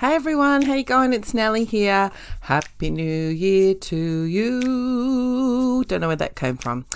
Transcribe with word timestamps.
Hey 0.00 0.14
everyone, 0.14 0.62
how 0.62 0.72
you 0.72 0.82
going? 0.82 1.12
It's 1.12 1.34
Nelly 1.34 1.64
here. 1.64 2.10
Happy 2.40 2.88
New 2.88 3.28
Year 3.28 3.74
to 3.74 4.22
you. 4.22 5.84
Don't 5.88 6.00
know 6.00 6.06
where 6.06 6.16
that 6.16 6.34
came 6.34 6.56
from. 6.56 6.86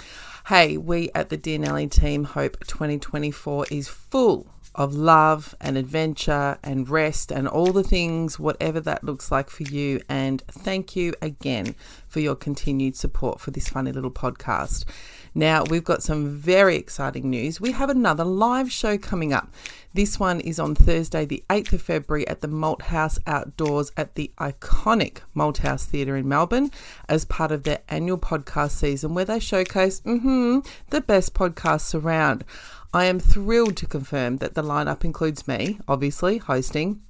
Hey, 0.46 0.78
we 0.78 1.10
at 1.14 1.28
the 1.28 1.36
Dear 1.36 1.59
Nelly 1.59 1.86
team 1.86 2.24
hope 2.24 2.56
2024 2.66 3.66
is 3.70 3.88
full 3.88 4.46
of 4.74 4.95
love 4.95 5.54
and 5.60 5.76
adventure 5.76 6.56
and 6.62 6.88
rest 6.88 7.30
and 7.30 7.46
all 7.46 7.74
the 7.74 7.84
things, 7.84 8.38
whatever 8.38 8.80
that 8.80 9.04
looks 9.04 9.30
like 9.30 9.50
for 9.50 9.64
you. 9.64 10.00
And 10.09 10.40
thank 10.48 10.96
you 10.96 11.12
again 11.20 11.74
for 12.09 12.20
your 12.20 12.34
continued 12.34 12.96
support 12.96 13.38
for 13.38 13.50
this 13.50 13.68
funny 13.68 13.92
little 13.92 14.10
podcast. 14.10 14.86
Now, 15.34 15.65
we've 15.65 15.83
got 15.83 16.02
some 16.02 16.29
very 16.29 16.77
exciting 16.77 17.29
news. 17.29 17.61
We 17.61 17.73
have 17.73 17.91
another 17.91 18.24
live 18.24 18.70
show 18.70 18.97
coming 18.97 19.33
up. 19.33 19.52
This 19.93 20.20
one 20.20 20.38
is 20.38 20.60
on 20.60 20.77
Thursday, 20.77 21.24
the 21.24 21.43
8th 21.51 21.73
of 21.73 21.83
February 21.83 22.27
at 22.29 22.41
the 22.41 22.47
Malthouse 22.47 23.19
Outdoors 23.27 23.91
at 23.96 24.15
the 24.15 24.30
iconic 24.38 25.18
Malthouse 25.35 25.87
Theatre 25.87 26.16
in 26.16 26.29
Melbourne 26.29 26.71
as 27.09 27.24
part 27.24 27.51
of 27.51 27.65
their 27.65 27.80
annual 27.88 28.18
podcast 28.18 28.73
season 28.73 29.15
where 29.15 29.24
they 29.24 29.41
showcase 29.41 30.01
mm-hmm, 30.02 30.60
the 30.91 31.01
best 31.01 31.35
podcasts 31.35 32.01
around. 32.01 32.45
I 32.93 33.07
am 33.07 33.19
thrilled 33.19 33.76
to 33.79 33.87
confirm 33.87 34.37
that 34.37 34.54
the 34.54 34.63
lineup 34.63 35.04
includes 35.04 35.48
me, 35.48 35.80
obviously, 35.88 36.38
hosting. 36.38 37.01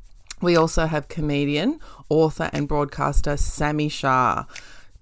We 0.41 0.57
also 0.57 0.87
have 0.87 1.09
comedian, 1.09 1.79
author, 2.09 2.49
and 2.55 2.67
broadcaster 2.67 3.37
Sami 3.37 3.91
Shah. 3.91 4.45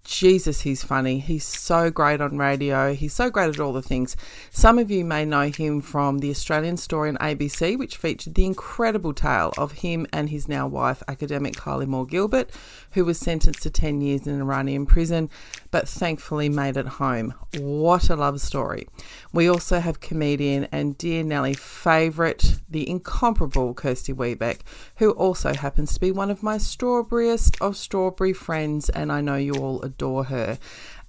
Jesus, 0.04 0.62
he's 0.62 0.82
funny. 0.82 1.20
He's 1.20 1.44
so 1.44 1.90
great 1.90 2.20
on 2.20 2.36
radio. 2.36 2.92
He's 2.92 3.14
so 3.14 3.30
great 3.30 3.48
at 3.50 3.60
all 3.60 3.72
the 3.72 3.82
things. 3.82 4.16
Some 4.50 4.78
of 4.78 4.90
you 4.90 5.04
may 5.04 5.24
know 5.24 5.48
him 5.48 5.80
from 5.80 6.18
The 6.18 6.30
Australian 6.30 6.76
Story 6.76 7.08
on 7.08 7.16
ABC, 7.18 7.78
which 7.78 7.96
featured 7.96 8.34
the 8.34 8.44
incredible 8.44 9.14
tale 9.14 9.52
of 9.56 9.72
him 9.72 10.06
and 10.12 10.28
his 10.28 10.48
now 10.48 10.66
wife, 10.66 11.02
academic 11.06 11.54
Kylie 11.54 11.86
Moore 11.86 12.06
Gilbert, 12.06 12.50
who 12.92 13.04
was 13.04 13.18
sentenced 13.18 13.62
to 13.62 13.70
10 13.70 14.00
years 14.00 14.26
in 14.26 14.34
an 14.34 14.40
Iranian 14.40 14.86
prison, 14.86 15.30
but 15.70 15.88
thankfully 15.88 16.48
made 16.48 16.76
it 16.76 16.86
home. 16.86 17.34
What 17.58 18.10
a 18.10 18.16
love 18.16 18.40
story. 18.40 18.86
We 19.32 19.48
also 19.48 19.80
have 19.80 20.00
comedian 20.00 20.68
and 20.72 20.96
dear 20.96 21.22
Nelly 21.22 21.54
favourite, 21.54 22.60
the 22.68 22.88
incomparable 22.88 23.74
Kirsty 23.74 24.12
Webeck, 24.12 24.60
who 24.96 25.10
also 25.12 25.54
happens 25.54 25.94
to 25.94 26.00
be 26.00 26.10
one 26.10 26.30
of 26.30 26.42
my 26.42 26.58
strawberryest 26.58 27.60
of 27.60 27.76
strawberry 27.76 28.32
friends, 28.32 28.88
and 28.90 29.10
I 29.10 29.20
know 29.20 29.36
you 29.36 29.54
all 29.54 29.82
adore 29.82 30.24
her. 30.24 30.58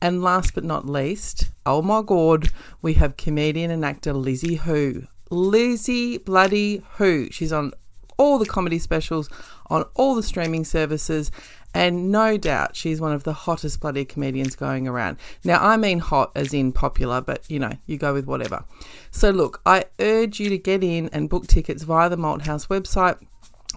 And 0.01 0.21
last 0.21 0.53
but 0.53 0.65
not 0.65 0.85
least, 0.85 1.49
oh 1.65 1.81
my 1.81 2.01
god, 2.01 2.49
we 2.81 2.95
have 2.95 3.15
comedian 3.15 3.71
and 3.71 3.85
actor 3.85 4.11
Lizzie 4.11 4.55
Hoo. 4.55 5.07
Lizzie 5.29 6.17
Bloody 6.17 6.83
Hoo. 6.97 7.29
She's 7.31 7.53
on 7.53 7.71
all 8.17 8.37
the 8.37 8.45
comedy 8.45 8.79
specials, 8.79 9.29
on 9.69 9.85
all 9.95 10.15
the 10.15 10.23
streaming 10.23 10.65
services, 10.65 11.31
and 11.73 12.11
no 12.11 12.37
doubt 12.37 12.75
she's 12.75 13.01
one 13.01 13.11
of 13.11 13.23
the 13.23 13.33
hottest 13.33 13.79
bloody 13.79 14.05
comedians 14.05 14.55
going 14.55 14.87
around. 14.87 15.17
Now, 15.43 15.63
I 15.63 15.77
mean 15.77 15.99
hot 15.99 16.31
as 16.35 16.53
in 16.53 16.71
popular, 16.71 17.21
but 17.21 17.49
you 17.49 17.59
know, 17.59 17.73
you 17.85 17.97
go 17.97 18.13
with 18.13 18.25
whatever. 18.25 18.65
So, 19.11 19.31
look, 19.31 19.61
I 19.65 19.85
urge 19.99 20.39
you 20.39 20.49
to 20.49 20.57
get 20.57 20.83
in 20.83 21.09
and 21.09 21.29
book 21.29 21.47
tickets 21.47 21.83
via 21.83 22.09
the 22.09 22.17
Malthouse 22.17 22.67
website 22.67 23.17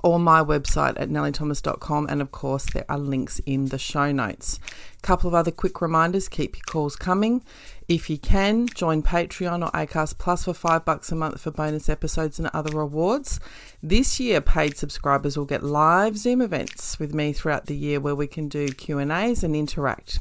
or 0.02 0.18
my 0.18 0.42
website 0.42 0.94
at 1.00 1.08
nellythomas.com. 1.08 2.06
And 2.08 2.20
of 2.20 2.30
course, 2.30 2.66
there 2.66 2.84
are 2.88 2.98
links 2.98 3.40
in 3.46 3.66
the 3.66 3.78
show 3.78 4.12
notes. 4.12 4.60
Couple 5.02 5.28
of 5.28 5.34
other 5.34 5.50
quick 5.50 5.80
reminders 5.80 6.28
keep 6.28 6.56
your 6.56 6.64
calls 6.64 6.96
coming. 6.96 7.42
If 7.88 8.10
you 8.10 8.18
can, 8.18 8.66
join 8.66 9.04
Patreon 9.04 9.64
or 9.64 9.70
Acast 9.70 10.18
Plus 10.18 10.44
for 10.44 10.54
five 10.54 10.84
bucks 10.84 11.12
a 11.12 11.14
month 11.14 11.40
for 11.40 11.52
bonus 11.52 11.88
episodes 11.88 12.40
and 12.40 12.50
other 12.52 12.76
rewards. 12.76 13.38
This 13.80 14.18
year, 14.18 14.40
paid 14.40 14.76
subscribers 14.76 15.36
will 15.36 15.44
get 15.44 15.62
live 15.62 16.18
Zoom 16.18 16.40
events 16.40 16.98
with 16.98 17.14
me 17.14 17.32
throughout 17.32 17.66
the 17.66 17.76
year 17.76 18.00
where 18.00 18.16
we 18.16 18.26
can 18.26 18.48
do 18.48 18.72
Q&As 18.72 19.44
and 19.44 19.54
interact. 19.54 20.18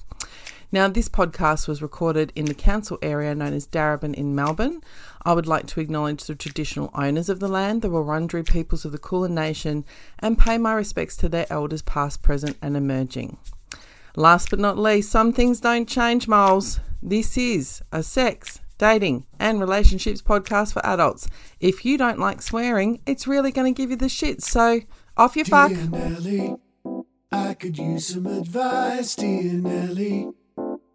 Now, 0.71 0.87
this 0.87 1.09
podcast 1.09 1.67
was 1.67 1.81
recorded 1.81 2.31
in 2.35 2.45
the 2.45 2.53
council 2.53 2.99
area 3.01 3.33
known 3.33 3.53
as 3.53 3.65
Darebin 3.65 4.13
in 4.13 4.35
Melbourne. 4.35 4.81
I 5.23 5.33
would 5.33 5.47
like 5.47 5.65
to 5.67 5.79
acknowledge 5.79 6.25
the 6.25 6.35
traditional 6.35 6.91
owners 6.93 7.29
of 7.29 7.39
the 7.39 7.47
land, 7.47 7.81
the 7.81 7.89
Wurundjeri 7.89 8.47
peoples 8.47 8.85
of 8.85 8.91
the 8.91 8.99
Kulin 8.99 9.33
Nation, 9.33 9.85
and 10.19 10.37
pay 10.37 10.59
my 10.59 10.73
respects 10.73 11.17
to 11.17 11.29
their 11.29 11.47
elders 11.49 11.81
past, 11.81 12.21
present, 12.21 12.57
and 12.61 12.77
emerging. 12.77 13.37
Last 14.15 14.51
but 14.51 14.59
not 14.59 14.77
least, 14.77 15.11
some 15.11 15.33
things 15.33 15.59
don't 15.59 15.89
change, 15.89 16.27
Moles. 16.27 16.79
This 17.07 17.37
is 17.37 17.83
a 17.91 18.01
sex, 18.01 18.61
dating, 18.79 19.27
and 19.39 19.59
relationships 19.59 20.23
podcast 20.23 20.73
for 20.73 20.83
adults. 20.83 21.27
If 21.59 21.85
you 21.85 21.99
don't 21.99 22.17
like 22.17 22.41
swearing, 22.41 22.99
it's 23.05 23.27
really 23.27 23.51
going 23.51 23.71
to 23.71 23.79
give 23.79 23.91
you 23.91 23.95
the 23.95 24.09
shit. 24.09 24.41
So, 24.41 24.79
off 25.15 25.35
you 25.35 25.45
fuck. 25.45 25.69
Dear 25.69 25.87
Nelly, 25.87 26.55
I 27.31 27.53
could 27.53 27.77
use 27.77 28.07
some 28.07 28.25
advice, 28.25 29.13
dear 29.13 29.53
Nelly. 29.53 30.31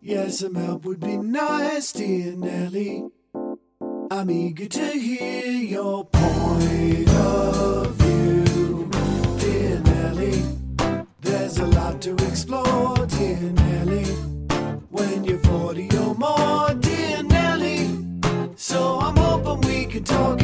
Yes, 0.01 0.41
some 0.41 0.57
help 0.57 0.85
would 0.85 0.99
be 0.99 1.17
nice, 1.17 1.93
dear 1.93 2.33
Nelly. 2.33 3.05
I'm 4.11 4.33
eager 4.33 4.67
to 4.67 4.87
hear 4.87 5.47
your 5.47 6.07
point 6.07 7.09
of 7.09 7.95
view, 7.95 8.91
dear 9.39 9.79
Nelly. 9.79 10.43
There's 11.21 11.59
a 11.59 11.67
lot 11.67 12.03
to 12.03 12.15
explore, 12.15 13.07
dear 13.07 13.39
Nelly. 13.39 14.30
When 15.01 15.25
you're 15.25 15.39
40 15.39 15.97
or 15.97 16.15
more, 16.15 16.75
dear 16.75 17.23
Nelly. 17.23 17.89
So 18.57 18.99
I'm 19.01 19.17
hoping 19.17 19.67
we 19.67 19.87
can 19.87 20.05
talk 20.05 20.40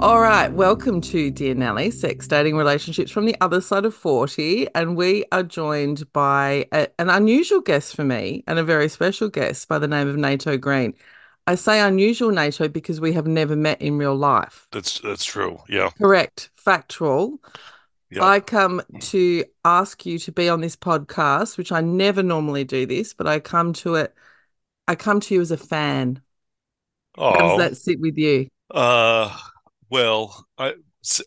All 0.00 0.18
right, 0.18 0.50
welcome 0.50 1.02
to 1.02 1.30
Dear 1.30 1.54
Nelly, 1.54 1.90
Sex, 1.90 2.26
Dating, 2.26 2.56
Relationships 2.56 3.10
from 3.10 3.26
the 3.26 3.36
Other 3.42 3.60
Side 3.60 3.84
of 3.84 3.94
40. 3.94 4.66
And 4.74 4.96
we 4.96 5.26
are 5.30 5.42
joined 5.42 6.10
by 6.14 6.66
a, 6.72 6.88
an 6.98 7.10
unusual 7.10 7.60
guest 7.60 7.94
for 7.94 8.02
me 8.02 8.42
and 8.46 8.58
a 8.58 8.64
very 8.64 8.88
special 8.88 9.28
guest 9.28 9.68
by 9.68 9.78
the 9.78 9.86
name 9.86 10.08
of 10.08 10.16
Nato 10.16 10.56
Green. 10.56 10.94
I 11.46 11.54
say 11.56 11.80
unusual, 11.80 12.30
Nato, 12.30 12.66
because 12.66 12.98
we 12.98 13.12
have 13.12 13.26
never 13.26 13.56
met 13.56 13.82
in 13.82 13.98
real 13.98 14.16
life. 14.16 14.66
That's 14.72 15.00
that's 15.00 15.24
true. 15.24 15.58
Yeah. 15.68 15.90
Correct, 15.98 16.50
factual. 16.54 17.38
Yeah. 18.10 18.24
I 18.24 18.40
come 18.40 18.80
to 19.00 19.44
ask 19.66 20.06
you 20.06 20.18
to 20.20 20.32
be 20.32 20.48
on 20.48 20.62
this 20.62 20.76
podcast, 20.76 21.58
which 21.58 21.72
I 21.72 21.82
never 21.82 22.22
normally 22.22 22.64
do 22.64 22.86
this, 22.86 23.12
but 23.12 23.26
I 23.26 23.38
come 23.38 23.74
to 23.74 23.96
it. 23.96 24.14
I 24.88 24.94
come 24.94 25.20
to 25.20 25.34
you 25.34 25.40
as 25.42 25.50
a 25.50 25.58
fan. 25.58 26.22
How 27.16 27.42
does 27.42 27.54
Oh, 27.54 27.58
that 27.58 27.76
sit 27.76 28.00
with 28.00 28.16
you? 28.16 28.48
uh, 28.70 29.36
well, 29.90 30.46
I 30.58 30.74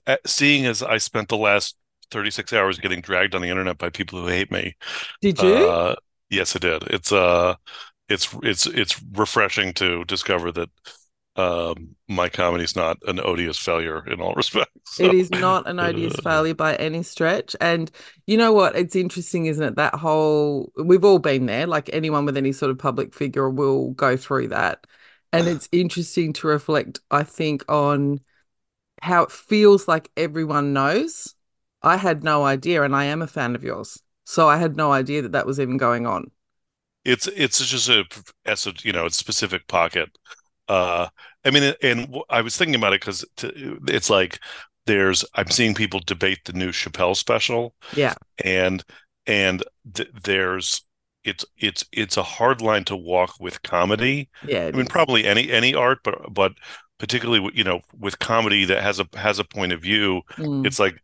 uh, 0.07 0.18
seeing 0.25 0.65
as 0.65 0.83
I 0.83 0.98
spent 0.98 1.30
the 1.30 1.38
last 1.38 1.77
36 2.12 2.54
hours 2.54 2.80
getting 2.80 3.01
dragged 3.01 3.36
on 3.36 3.42
the 3.42 3.50
internet 3.50 3.77
by 3.77 3.89
people 3.89 4.21
who 4.21 4.27
hate 4.27 4.51
me. 4.51 4.75
Did 5.21 5.42
you? 5.42 5.71
Uh, 5.71 5.95
yes, 6.30 6.56
I 6.56 6.60
did. 6.60 6.83
It's 6.86 7.12
uh, 7.12 7.56
it's 8.10 8.30
it's 8.44 8.68
it's 8.68 9.01
refreshing 9.13 9.74
to 9.75 10.06
discover 10.06 10.51
that 10.54 10.69
um, 11.38 11.95
my 12.10 12.30
comedy's 12.30 12.75
not 12.75 12.98
an 13.07 13.19
odious 13.21 13.57
failure 13.60 14.07
in 14.07 14.21
all 14.21 14.33
respects. 14.38 14.71
It 15.00 15.12
So, 15.12 15.13
is 15.13 15.31
not 15.31 15.68
an 15.68 15.80
odious 15.80 16.19
failure 16.19 16.54
by 16.54 16.75
any 16.75 17.01
stretch. 17.04 17.56
And 17.59 17.89
you 18.27 18.38
know 18.38 18.54
what? 18.54 18.75
It's 18.75 18.95
interesting, 18.95 19.48
isn't 19.48 19.63
it? 19.63 19.75
That 19.75 19.95
whole, 19.95 20.71
we've 20.77 21.04
all 21.04 21.18
been 21.19 21.48
there, 21.48 21.66
like 21.66 21.89
anyone 21.94 22.25
with 22.25 22.38
any 22.38 22.51
sort 22.51 22.69
of 22.71 22.77
public 22.77 23.13
figure 23.13 23.50
will 23.50 23.92
go 23.92 24.16
through 24.18 24.50
that. 24.50 24.86
and 25.31 25.48
it's 25.50 25.68
interesting 25.71 26.31
to 26.33 26.48
reflect, 26.48 27.00
I 27.09 27.24
think, 27.24 27.63
on 27.69 28.19
how 29.04 29.24
it 29.24 29.32
feels 29.32 29.86
like 29.86 30.10
everyone 30.16 30.72
knows. 30.72 31.36
I 31.82 31.98
had 31.98 32.24
no 32.24 32.46
idea, 32.46 32.84
and 32.84 32.96
I 32.96 33.04
am 33.06 33.22
a 33.22 33.28
fan 33.28 33.54
of 33.54 33.64
yours. 33.64 34.02
So 34.24 34.48
I 34.48 34.58
had 34.58 34.78
no 34.78 34.94
idea 34.94 35.22
that 35.24 35.34
that 35.34 35.46
was 35.46 35.60
even 35.60 35.76
going 35.76 36.08
on. 36.08 36.32
It's 37.04 37.28
it's 37.28 37.66
just 37.68 37.90
a 37.90 38.06
you 38.84 38.94
know, 38.94 39.06
it's 39.06 39.18
specific 39.18 39.68
pocket. 39.68 40.18
Uh, 40.70 41.08
I 41.44 41.50
mean, 41.50 41.74
and 41.84 42.16
I 42.30 42.40
was 42.40 42.56
thinking 42.56 42.76
about 42.76 42.94
it 42.94 43.02
because 43.02 43.26
it's 43.42 44.10
like 44.10 44.40
there's 44.86 45.26
I'm 45.36 45.50
seeing 45.50 45.74
people 45.74 46.00
debate 46.06 46.40
the 46.46 46.54
new 46.54 46.70
Chappelle 46.70 47.18
special. 47.18 47.76
Yeah, 47.94 48.16
and 48.44 48.82
and 49.28 49.64
th- 49.94 50.12
there's 50.24 50.82
it's 51.26 51.44
it's 51.58 51.84
it's 51.92 52.16
a 52.16 52.24
hard 52.24 52.62
line 52.62 52.86
to 52.86 52.96
walk 52.96 53.36
with 53.42 53.64
comedy. 53.64 54.30
Yeah, 54.48 54.68
I 54.68 54.72
mean, 54.72 54.84
is. 54.84 54.88
probably 54.88 55.26
any 55.26 55.52
any 55.52 55.76
art, 55.76 56.00
but 56.06 56.34
but 56.34 56.54
particularly 57.04 57.52
you 57.54 57.66
know 57.66 57.82
with 58.00 58.18
comedy 58.20 58.64
that 58.64 58.82
has 58.82 58.98
a 58.98 59.08
has 59.16 59.38
a 59.38 59.44
point 59.44 59.74
of 59.74 59.82
view. 59.82 60.22
Mm. 60.38 60.66
It's 60.66 60.80
like 60.80 61.02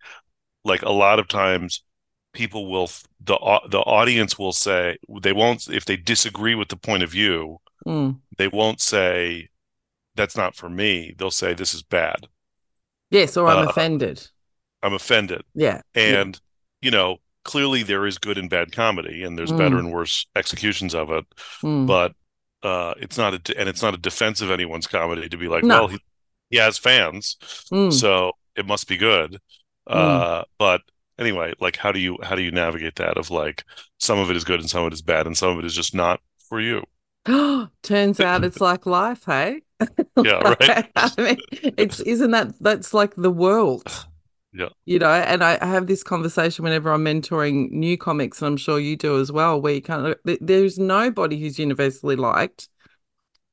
like 0.63 0.81
a 0.81 0.93
lot 0.93 1.19
of 1.19 1.27
times 1.27 1.83
people 2.31 2.71
will 2.71 2.89
the 3.19 3.37
the 3.69 3.79
audience 3.79 4.39
will 4.39 4.53
say 4.53 4.97
they 5.21 5.33
won't 5.33 5.67
if 5.67 5.83
they 5.83 5.97
disagree 5.97 6.55
with 6.55 6.69
the 6.69 6.77
point 6.77 7.03
of 7.03 7.11
view 7.11 7.57
mm. 7.85 8.17
they 8.37 8.47
won't 8.47 8.79
say 8.79 9.49
that's 10.15 10.37
not 10.37 10.55
for 10.55 10.69
me 10.69 11.13
they'll 11.17 11.31
say 11.31 11.53
this 11.53 11.73
is 11.73 11.81
bad 11.81 12.27
yes 13.09 13.35
or 13.35 13.47
i'm 13.47 13.65
uh, 13.65 13.69
offended 13.69 14.25
i'm 14.83 14.93
offended 14.93 15.41
yeah 15.55 15.81
and 15.95 16.39
yeah. 16.81 16.85
you 16.85 16.91
know 16.91 17.17
clearly 17.43 17.81
there 17.81 18.05
is 18.05 18.19
good 18.19 18.37
and 18.37 18.49
bad 18.49 18.71
comedy 18.71 19.23
and 19.23 19.37
there's 19.37 19.51
mm. 19.51 19.57
better 19.57 19.79
and 19.79 19.91
worse 19.91 20.27
executions 20.35 20.93
of 20.93 21.09
it 21.09 21.25
mm. 21.63 21.87
but 21.87 22.13
uh 22.63 22.93
it's 22.99 23.17
not 23.17 23.33
a 23.33 23.59
and 23.59 23.69
it's 23.69 23.81
not 23.81 23.93
a 23.93 23.97
defense 23.97 24.41
of 24.41 24.51
anyone's 24.51 24.87
comedy 24.87 25.29
to 25.29 25.37
be 25.37 25.47
like 25.47 25.63
no. 25.63 25.79
well 25.79 25.87
he, 25.87 25.99
he 26.49 26.57
has 26.57 26.77
fans 26.77 27.37
Mm. 27.71 27.93
so 27.93 28.33
it 28.55 28.65
must 28.65 28.87
be 28.87 28.97
good. 28.97 29.39
Uh 29.87 30.43
but 30.57 30.81
anyway 31.17 31.53
like 31.59 31.77
how 31.77 31.91
do 31.91 31.99
you 31.99 32.17
how 32.23 32.35
do 32.35 32.41
you 32.41 32.51
navigate 32.51 32.95
that 32.95 33.17
of 33.17 33.29
like 33.31 33.63
some 33.99 34.19
of 34.19 34.29
it 34.29 34.35
is 34.35 34.43
good 34.43 34.59
and 34.59 34.69
some 34.69 34.81
of 34.83 34.87
it 34.87 34.93
is 34.93 35.01
bad 35.01 35.25
and 35.27 35.37
some 35.37 35.49
of 35.51 35.59
it 35.59 35.65
is 35.65 35.75
just 35.75 35.95
not 35.95 36.19
for 36.49 36.59
you? 36.61 36.83
Turns 37.83 38.19
out 38.19 38.43
it's 38.43 38.61
like 38.61 38.85
life 38.85 39.23
hey? 39.25 39.61
Yeah 40.23 40.41
right. 40.59 40.91
I 40.95 41.11
mean 41.17 41.37
it's 41.77 41.99
isn't 42.01 42.31
that 42.31 42.53
that's 42.59 42.93
like 42.93 43.15
the 43.15 43.31
world 43.31 44.07
yeah. 44.53 44.69
You 44.85 44.99
know 44.99 45.09
and 45.11 45.43
I, 45.43 45.57
I 45.61 45.65
have 45.67 45.87
this 45.87 46.03
conversation 46.03 46.63
whenever 46.63 46.91
i'm 46.91 47.05
mentoring 47.05 47.69
new 47.71 47.97
comics 47.97 48.41
and 48.41 48.47
i'm 48.47 48.57
sure 48.57 48.79
you 48.79 48.95
do 48.95 49.19
as 49.19 49.31
well 49.31 49.61
where 49.61 49.75
you 49.75 49.81
kind 49.81 50.07
of 50.07 50.37
there's 50.41 50.79
nobody 50.79 51.39
who's 51.39 51.59
universally 51.59 52.15
liked 52.15 52.69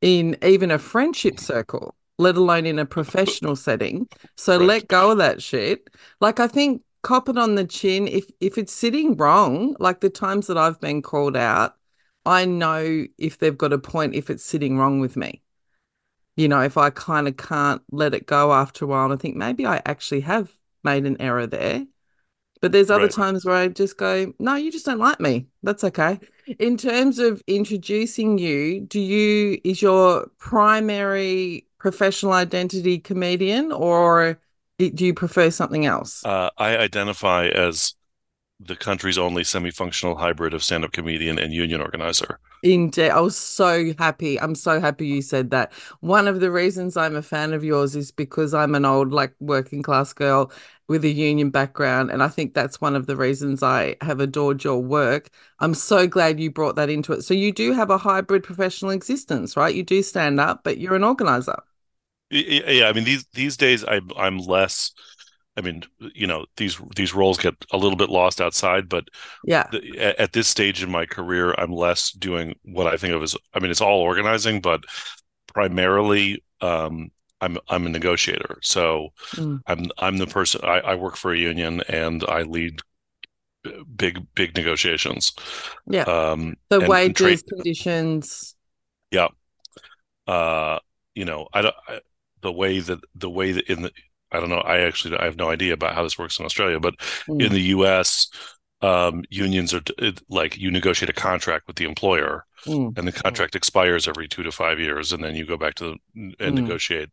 in 0.01 0.37
even 0.43 0.71
a 0.71 0.79
friendship 0.79 1.39
circle 1.39 1.95
let 2.19 2.37
alone 2.37 2.65
in 2.65 2.79
a 2.79 2.87
professional 2.87 3.57
setting. 3.57 4.09
So 4.37 4.57
Right. 4.57 4.67
let 4.67 4.89
go 4.89 5.11
of 5.11 5.19
that 5.19 5.43
shit. 5.43 5.91
Like 6.21 6.41
i 6.41 6.47
think 6.47 6.83
cop 7.03 7.29
it 7.29 7.39
on 7.39 7.55
the 7.55 7.65
chin 7.65 8.09
if 8.09 8.31
if 8.41 8.59
it's 8.59 8.73
sitting 8.73 9.17
wrong 9.17 9.77
like 9.79 10.01
the 10.01 10.11
times 10.11 10.49
that 10.49 10.59
i've 10.59 10.81
been 10.81 11.01
called 11.03 11.37
out 11.37 11.77
i 12.25 12.45
know 12.45 13.05
if 13.17 13.39
they've 13.39 13.57
got 13.57 13.73
a 13.73 13.79
point 13.79 14.15
if 14.17 14.29
it's 14.29 14.43
sitting 14.45 14.77
wrong 14.77 14.99
with 14.99 15.17
me. 15.17 15.41
You 16.37 16.49
know 16.49 16.63
if 16.63 16.77
i 16.77 16.91
kind 16.91 17.29
of 17.29 17.37
can't 17.37 17.83
let 17.93 18.15
it 18.15 18.27
go 18.27 18.53
after 18.53 18.85
a 18.85 18.89
while 18.89 19.05
and 19.05 19.13
i 19.15 19.17
think 19.17 19.37
maybe 19.37 19.67
i 19.67 19.81
actually 19.87 20.21
have 20.23 20.53
made 20.91 21.05
an 21.07 21.21
error 21.21 21.47
there. 21.47 21.87
But 22.63 22.73
there's 22.73 22.91
other 22.91 23.05
Right. 23.05 23.13
times 23.23 23.45
where 23.45 23.57
i 23.57 23.69
just 23.69 23.97
go 23.99 24.33
no 24.39 24.55
you 24.57 24.73
just 24.73 24.87
don't 24.87 24.99
like 25.09 25.21
me. 25.21 25.35
That's 25.63 25.85
okay. 25.85 26.21
In 26.59 26.77
terms 26.77 27.19
of 27.19 27.43
introducing 27.47 28.39
you 28.39 28.81
do 28.81 29.01
you 29.01 29.61
is 29.65 29.83
your 29.83 30.29
primary 30.39 31.67
professional 31.79 32.33
identity 32.33 32.99
comedian 32.99 33.73
or 33.73 34.41
do 34.79 35.05
you 35.07 35.15
prefer 35.15 35.51
something 35.51 35.87
else? 35.87 36.23
Uh 36.25 36.51
i 36.57 36.77
identify 36.77 37.47
as 37.49 37.95
the 38.61 38.77
country's 38.77 39.19
only 39.19 39.45
semi-functional 39.45 40.17
hybrid 40.17 40.53
of 40.55 40.63
stand-up 40.63 40.93
comedian 40.93 41.39
and 41.39 41.53
union 41.55 41.81
organizer 41.81 42.39
Indeed. 42.63 43.11
I 43.11 43.21
was 43.21 43.37
so 43.37 43.93
happy. 43.99 44.41
I'm 44.41 44.55
so 44.57 44.81
happy 44.81 45.07
you 45.07 45.23
said 45.23 45.51
that. 45.51 45.73
One 46.01 46.27
of 46.27 46.41
the 46.41 46.51
reasons 46.51 46.97
I'm 46.97 47.15
a 47.15 47.23
fan 47.23 47.53
of 47.53 47.63
yours 47.63 47.95
is 47.95 48.11
because 48.11 48.55
I'm 48.55 48.75
an 48.75 48.85
old, 48.85 49.13
like, 49.13 49.35
working 49.41 49.83
class 49.83 50.13
girl 50.13 50.51
with 50.89 51.05
a 51.05 51.09
union 51.09 51.51
background. 51.51 52.11
And 52.11 52.23
I 52.23 52.29
think 52.29 52.55
that's 52.55 52.81
one 52.81 52.97
of 52.97 53.07
the 53.07 53.15
reasons 53.17 53.63
I 53.63 53.97
have 54.01 54.21
adored 54.21 54.65
your 54.65 54.83
work. 54.83 55.29
I'm 55.61 55.75
so 55.75 56.07
glad 56.09 56.41
you 56.41 56.51
brought 56.51 56.77
that 56.77 56.91
into 56.91 57.13
it. 57.13 57.23
So 57.23 57.35
you 57.35 57.53
do 57.53 57.73
have 57.73 57.91
a 57.91 57.99
hybrid 57.99 58.43
professional 58.43 58.91
existence, 58.91 59.57
right? 59.57 59.75
You 59.75 59.85
do 59.85 60.03
stand 60.03 60.41
up, 60.41 60.65
but 60.65 60.79
you're 60.79 60.97
an 60.97 61.05
organizer. 61.05 61.63
Yeah 62.31 62.89
i 62.89 62.93
mean 62.93 63.05
these 63.05 63.25
these 63.35 63.57
days 63.57 63.85
i'm 63.87 64.11
i'm 64.17 64.39
less 64.39 64.93
i 65.57 65.61
mean 65.61 65.83
you 66.15 66.27
know 66.27 66.45
these 66.57 66.79
these 66.97 67.15
roles 67.15 67.39
get 67.39 67.55
a 67.73 67.77
little 67.77 67.97
bit 67.97 68.09
lost 68.11 68.41
outside 68.41 68.89
but 68.89 69.05
Yeah. 69.45 69.67
the, 69.73 69.99
at, 69.99 70.19
at 70.19 70.33
this 70.33 70.49
stage 70.49 70.83
in 70.83 70.91
my 70.91 71.07
career 71.07 71.53
i'm 71.59 71.73
less 71.73 72.11
doing 72.13 72.55
what 72.65 72.87
i 72.87 72.97
think 72.97 73.15
of 73.15 73.23
as 73.23 73.37
i 73.55 73.61
mean 73.61 73.71
it's 73.71 73.81
all 73.81 74.01
organizing 74.01 74.61
but 74.61 74.83
primarily 75.47 76.43
um 76.61 77.11
i'm 77.41 77.59
i'm 77.69 77.87
a 77.87 77.91
negotiator 77.91 78.59
so 78.63 79.09
Mm. 79.33 79.61
i'm 79.67 79.87
i'm 79.99 80.19
the 80.19 80.27
person 80.27 80.61
i, 80.65 80.81
I 80.81 80.95
work 80.95 81.17
for 81.17 81.33
a 81.33 81.39
union 81.39 81.83
and 81.89 82.25
i 82.29 82.43
lead 82.43 82.81
big 83.97 84.25
big 84.35 84.55
negotiations 84.57 85.33
Yeah. 85.87 86.03
um 86.03 86.57
The 86.69 86.77
and- 86.77 86.83
and 86.85 86.91
wages, 86.91 87.17
trade- 87.43 87.47
conditions. 87.49 88.55
uh 90.27 90.79
you 91.15 91.25
know 91.25 91.49
i 91.53 91.63
don't 91.63 91.75
I, 91.89 92.01
the 92.43 92.53
way 92.53 92.81
that 92.81 93.01
the 93.15 93.31
way 93.31 93.53
that 93.53 93.67
in 93.71 93.83
the 93.83 93.93
i 94.37 94.41
don't 94.41 94.51
know 94.51 94.59
i 94.61 94.79
actually 94.81 95.17
i 95.19 95.25
have 95.25 95.37
no 95.37 95.51
idea 95.51 95.73
about 95.75 95.95
how 95.95 96.03
this 96.03 96.19
works 96.19 96.39
in 96.39 96.45
australia 96.45 96.81
but 96.81 96.95
Mm. 97.29 97.47
in 97.47 97.53
the 97.53 97.63
us 97.63 98.29
um 98.83 99.25
unions 99.31 99.73
are 99.75 99.83
it, 99.99 100.21
like 100.29 100.57
you 100.59 100.71
negotiate 100.71 101.11
a 101.11 101.13
contract 101.13 101.67
with 101.67 101.77
the 101.77 101.85
employer 101.85 102.45
Mm. 102.67 102.97
and 102.97 103.07
the 103.09 103.13
contract 103.13 103.55
expires 103.57 104.09
every 104.09 104.29
two 104.29 104.43
to 104.43 104.53
five 104.53 104.79
years 104.81 105.13
and 105.13 105.23
then 105.25 105.35
you 105.37 105.47
go 105.47 105.57
back 105.57 105.75
to 105.75 105.97
the, 106.15 106.35
and 106.41 106.55
Mm. 106.55 106.55
negotiate 106.55 107.11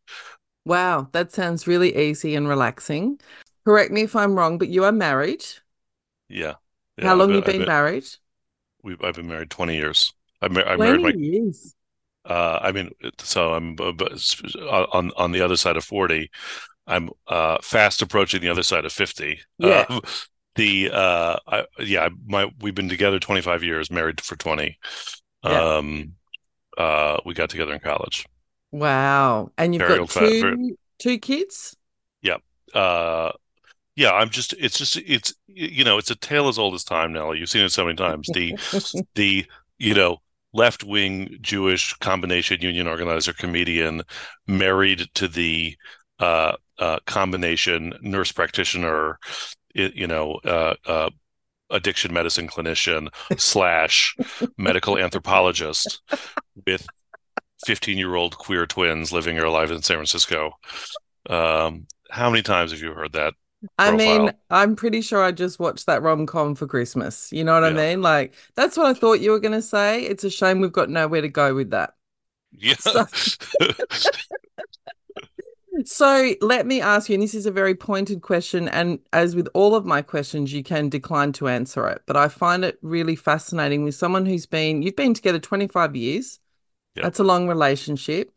Wow. 0.65 1.09
That 1.11 1.31
sounds 1.31 1.67
really 1.67 1.95
easy 1.95 2.35
and 2.35 2.47
relaxing. 2.47 3.19
Correct 3.65 3.91
me 3.91 4.03
if 4.03 4.15
I'm 4.15 4.35
wrong, 4.35 4.57
but 4.57 4.69
you 4.69 4.83
are 4.85 4.91
married. 4.93 5.43
yeah, 6.29 6.55
yeah 6.97 7.07
How 7.07 7.15
long 7.15 7.29
I've 7.29 7.35
you 7.35 7.41
been, 7.41 7.57
been 7.57 7.67
married? 7.67 8.05
we've, 8.83 9.01
I've 9.03 9.15
been 9.15 9.27
married 9.27 9.49
20 9.49 9.75
years 9.75 10.13
i, 10.41 10.47
mar- 10.47 10.67
I 10.67 10.77
married 10.77 11.01
20 11.01 11.03
my 11.03 11.13
years. 11.13 11.75
uh 12.25 12.59
i 12.61 12.71
mean 12.71 12.89
so 13.19 13.53
i'm 13.53 13.75
uh, 13.81 13.91
but 13.91 14.13
on 14.91 15.11
on 15.17 15.31
the 15.31 15.41
other 15.41 15.57
side 15.57 15.75
of 15.75 15.83
40 15.83 16.29
i'm 16.87 17.09
uh 17.27 17.57
fast 17.61 18.01
approaching 18.01 18.41
the 18.41 18.49
other 18.49 18.63
side 18.63 18.85
of 18.85 18.91
50 18.91 19.39
Yeah. 19.57 19.85
Uh, 19.89 19.99
the 20.55 20.91
uh 20.91 21.37
I, 21.47 21.65
yeah 21.79 22.09
my 22.27 22.51
we've 22.61 22.75
been 22.75 22.89
together 22.89 23.19
25 23.19 23.63
years 23.63 23.89
married 23.89 24.21
for 24.21 24.35
20 24.35 24.77
Yeah. 25.43 25.75
um 25.77 26.13
uh 26.77 27.17
we 27.25 27.33
got 27.33 27.49
together 27.49 27.73
in 27.73 27.79
college 27.79 28.25
Wow. 28.71 29.51
And 29.55 29.75
you've 29.75 29.87
Very 29.87 29.99
got 29.99 30.09
fa- 30.09 30.19
very- 30.21 30.55
two 30.57 30.77
two 30.99 31.17
kids? 31.19 31.75
Yeah. 32.23 32.37
Uh 32.73 33.31
yeah 33.95 34.11
i'm 34.11 34.29
just 34.31 34.53
it's 34.57 34.79
just 34.79 34.97
it's 34.97 35.35
you 35.45 35.83
know 35.83 35.99
it's 35.99 36.09
a 36.09 36.15
tale 36.15 36.47
as 36.47 36.57
old 36.57 36.73
as 36.73 36.83
time 36.83 37.13
Nelly. 37.13 37.37
you've 37.37 37.49
seen 37.49 37.63
it 37.63 37.69
so 37.69 37.85
many 37.85 37.95
times 37.95 38.27
the 38.33 38.57
the 39.15 39.45
you 39.77 39.93
know 39.93 40.17
left 40.51 40.83
wing 40.83 41.37
jewish 41.41 41.93
combination 41.95 42.59
union 42.61 42.87
organizer 42.87 43.33
comedian 43.33 44.01
married 44.47 45.07
to 45.13 45.27
the 45.27 45.75
uh 46.19 46.53
uh 46.79 46.99
combination 47.05 47.93
nurse 48.01 48.31
practitioner 48.31 49.19
you 49.75 50.07
know 50.07 50.39
uh 50.45 50.73
uh 50.85 51.09
addiction 51.69 52.13
medicine 52.13 52.47
clinician 52.47 53.07
slash 53.37 54.15
medical 54.57 54.97
anthropologist 54.97 56.01
with 56.67 56.87
15 57.65 57.97
year 57.97 58.15
old 58.15 58.37
queer 58.37 58.65
twins 58.67 59.11
living 59.11 59.39
or 59.39 59.45
alive 59.45 59.71
in 59.71 59.81
San 59.81 59.95
Francisco. 59.97 60.51
Um, 61.29 61.87
how 62.11 62.29
many 62.29 62.43
times 62.43 62.71
have 62.71 62.81
you 62.81 62.93
heard 62.93 63.13
that? 63.13 63.33
I 63.79 63.91
mean. 63.91 64.31
I'm 64.49 64.75
pretty 64.75 65.01
sure 65.01 65.23
I 65.23 65.31
just 65.31 65.59
watched 65.59 65.85
that 65.85 66.01
rom-com 66.03 66.55
for 66.55 66.67
Christmas. 66.67 67.31
You 67.31 67.43
know 67.43 67.53
what 67.53 67.63
I 67.63 67.71
mean? 67.71 68.01
Like, 68.01 68.33
that's 68.55 68.75
what 68.77 68.85
I 68.87 68.93
thought 68.93 69.21
you 69.21 69.31
were 69.31 69.39
going 69.39 69.53
to 69.53 69.61
say. 69.61 70.03
It's 70.03 70.25
a 70.25 70.29
shame 70.29 70.59
we've 70.59 70.71
got 70.73 70.89
nowhere 70.89 71.21
to 71.21 71.29
go 71.29 71.55
with 71.55 71.71
that. 71.71 71.93
Yeah. 72.51 72.75
So- 72.75 73.05
So 75.85 76.33
let 76.41 76.67
me 76.67 76.81
ask 76.81 77.09
you, 77.09 77.15
and 77.15 77.23
this 77.23 77.33
is 77.33 77.45
a 77.45 77.51
very 77.51 77.73
pointed 77.73 78.21
question, 78.21 78.67
and 78.69 78.99
as 79.11 79.35
with 79.35 79.47
all 79.53 79.75
of 79.75 79.85
my 79.85 80.01
questions, 80.01 80.53
you 80.53 80.63
can 80.63 80.87
decline 80.89 81.31
to 81.33 81.47
answer 81.47 81.87
it. 81.87 82.03
But 82.05 82.15
I 82.15 82.27
find 82.27 82.63
it 82.63 82.77
really 82.81 83.15
fascinating 83.15 83.83
with 83.83 83.95
someone 83.95 84.25
who's 84.25 84.45
been, 84.45 84.83
you've 84.83 84.95
been 84.95 85.13
together 85.15 85.39
25 85.39 85.95
years. 85.95 86.39
Yeah. 86.95 87.03
That's 87.03 87.19
a 87.19 87.23
long 87.23 87.47
relationship. 87.47 88.31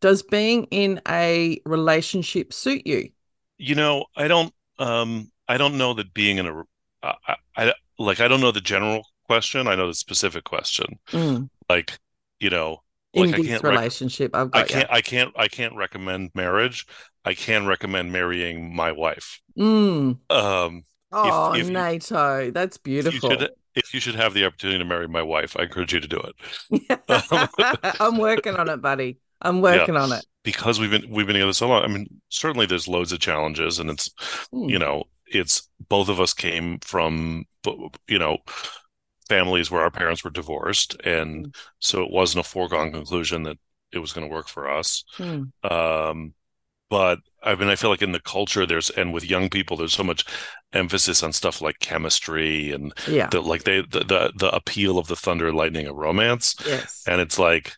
Does 0.00 0.22
being 0.22 0.64
in 0.64 1.00
a 1.08 1.60
relationship 1.64 2.52
suit 2.52 2.86
you? 2.86 3.10
you 3.58 3.74
know, 3.74 4.06
I 4.16 4.28
don't 4.28 4.52
um 4.78 5.30
I 5.48 5.56
don't 5.56 5.78
know 5.78 5.94
that 5.94 6.12
being 6.12 6.38
in 6.38 6.46
a 6.46 6.62
I, 7.02 7.14
I 7.26 7.36
I- 7.56 7.74
like 7.98 8.20
I 8.20 8.28
don't 8.28 8.40
know 8.40 8.50
the 8.52 8.60
general 8.60 9.06
question. 9.24 9.68
I 9.68 9.76
know 9.76 9.86
the 9.86 9.94
specific 9.94 10.44
question. 10.44 10.98
Mm, 11.12 11.48
Like, 11.68 11.98
you 12.40 12.50
know, 12.50 12.82
in 13.14 13.30
like 13.32 13.42
this 13.42 13.62
rec- 13.62 13.62
relationship. 13.62 14.34
I've 14.34 14.50
I 14.52 14.62
can't 14.64 14.90
I 14.90 15.00
can't 15.02 15.32
I 15.36 15.48
can't 15.48 15.74
recommend 15.76 16.30
marriage. 16.34 16.86
I 17.24 17.34
can 17.34 17.66
recommend 17.66 18.12
marrying 18.12 18.74
my 18.74 18.92
wife. 18.92 19.40
Mm. 19.58 20.18
Um 20.30 20.84
Oh, 21.14 21.52
if 21.52 21.66
you- 21.66 21.72
NATO, 21.72 22.50
that's 22.50 22.76
if 22.76 22.80
you 22.86 23.02
beautiful. 23.02 23.30
should 23.30 23.50
if 23.74 23.94
you 23.94 24.00
should 24.00 24.14
have 24.14 24.34
the 24.34 24.44
opportunity 24.44 24.78
to 24.78 24.84
marry 24.84 25.08
my 25.08 25.22
wife, 25.22 25.56
I 25.58 25.62
encourage 25.64 25.92
you 25.94 26.00
to 26.00 26.08
do 26.08 26.20
it. 26.20 27.00
I'm 28.00 28.18
working 28.18 28.56
on 28.56 28.68
it, 28.68 28.82
buddy. 28.82 29.18
I'm 29.40 29.60
working 29.60 29.96
on 29.96 30.12
it. 30.12 30.24
Because 30.44 30.78
we've 30.80 30.90
been 30.90 31.10
we've 31.10 31.26
been 31.26 31.34
together 31.34 31.52
so 31.52 31.68
long. 31.68 31.82
I 31.82 31.88
mean, 31.88 32.20
certainly 32.28 32.66
there's 32.66 32.88
loads 32.88 33.12
of 33.12 33.20
challenges 33.20 33.78
and 33.78 33.90
it's 33.90 34.10
Mm. 34.54 34.70
you 34.70 34.78
know, 34.78 35.04
it's 35.26 35.68
both 35.88 36.08
of 36.08 36.20
us 36.20 36.34
came 36.34 36.78
from 36.80 37.44
you 38.08 38.18
know, 38.18 38.38
families 39.32 39.70
where 39.70 39.82
our 39.82 39.90
parents 39.90 40.24
were 40.24 40.30
divorced 40.30 40.96
and 41.04 41.48
so 41.78 42.02
it 42.02 42.10
wasn't 42.10 42.44
a 42.44 42.48
foregone 42.48 42.92
conclusion 42.92 43.42
that 43.44 43.58
it 43.92 43.98
was 43.98 44.12
going 44.12 44.26
to 44.28 44.32
work 44.34 44.48
for 44.48 44.70
us. 44.70 45.04
Mm. 45.18 45.52
Um, 45.64 46.34
but 46.90 47.20
I 47.42 47.54
mean, 47.56 47.68
I 47.68 47.76
feel 47.76 47.90
like 47.90 48.02
in 48.02 48.12
the 48.12 48.20
culture, 48.20 48.66
there's 48.66 48.90
and 48.90 49.12
with 49.12 49.24
young 49.28 49.50
people, 49.50 49.76
there's 49.76 49.94
so 49.94 50.04
much 50.04 50.24
emphasis 50.72 51.22
on 51.22 51.32
stuff 51.32 51.60
like 51.62 51.78
chemistry 51.80 52.72
and 52.72 52.92
Yeah. 53.06 53.30
the 53.30 53.40
like 53.42 53.64
they 53.64 53.82
the 53.82 54.00
the, 54.00 54.32
the 54.36 54.54
appeal 54.54 54.98
of 54.98 55.08
the 55.08 55.16
thunder 55.16 55.48
and 55.48 55.56
lightning 55.56 55.86
of 55.86 55.96
romance, 55.96 56.56
Yes. 56.64 57.08
and 57.08 57.20
it's 57.20 57.38
like, 57.38 57.74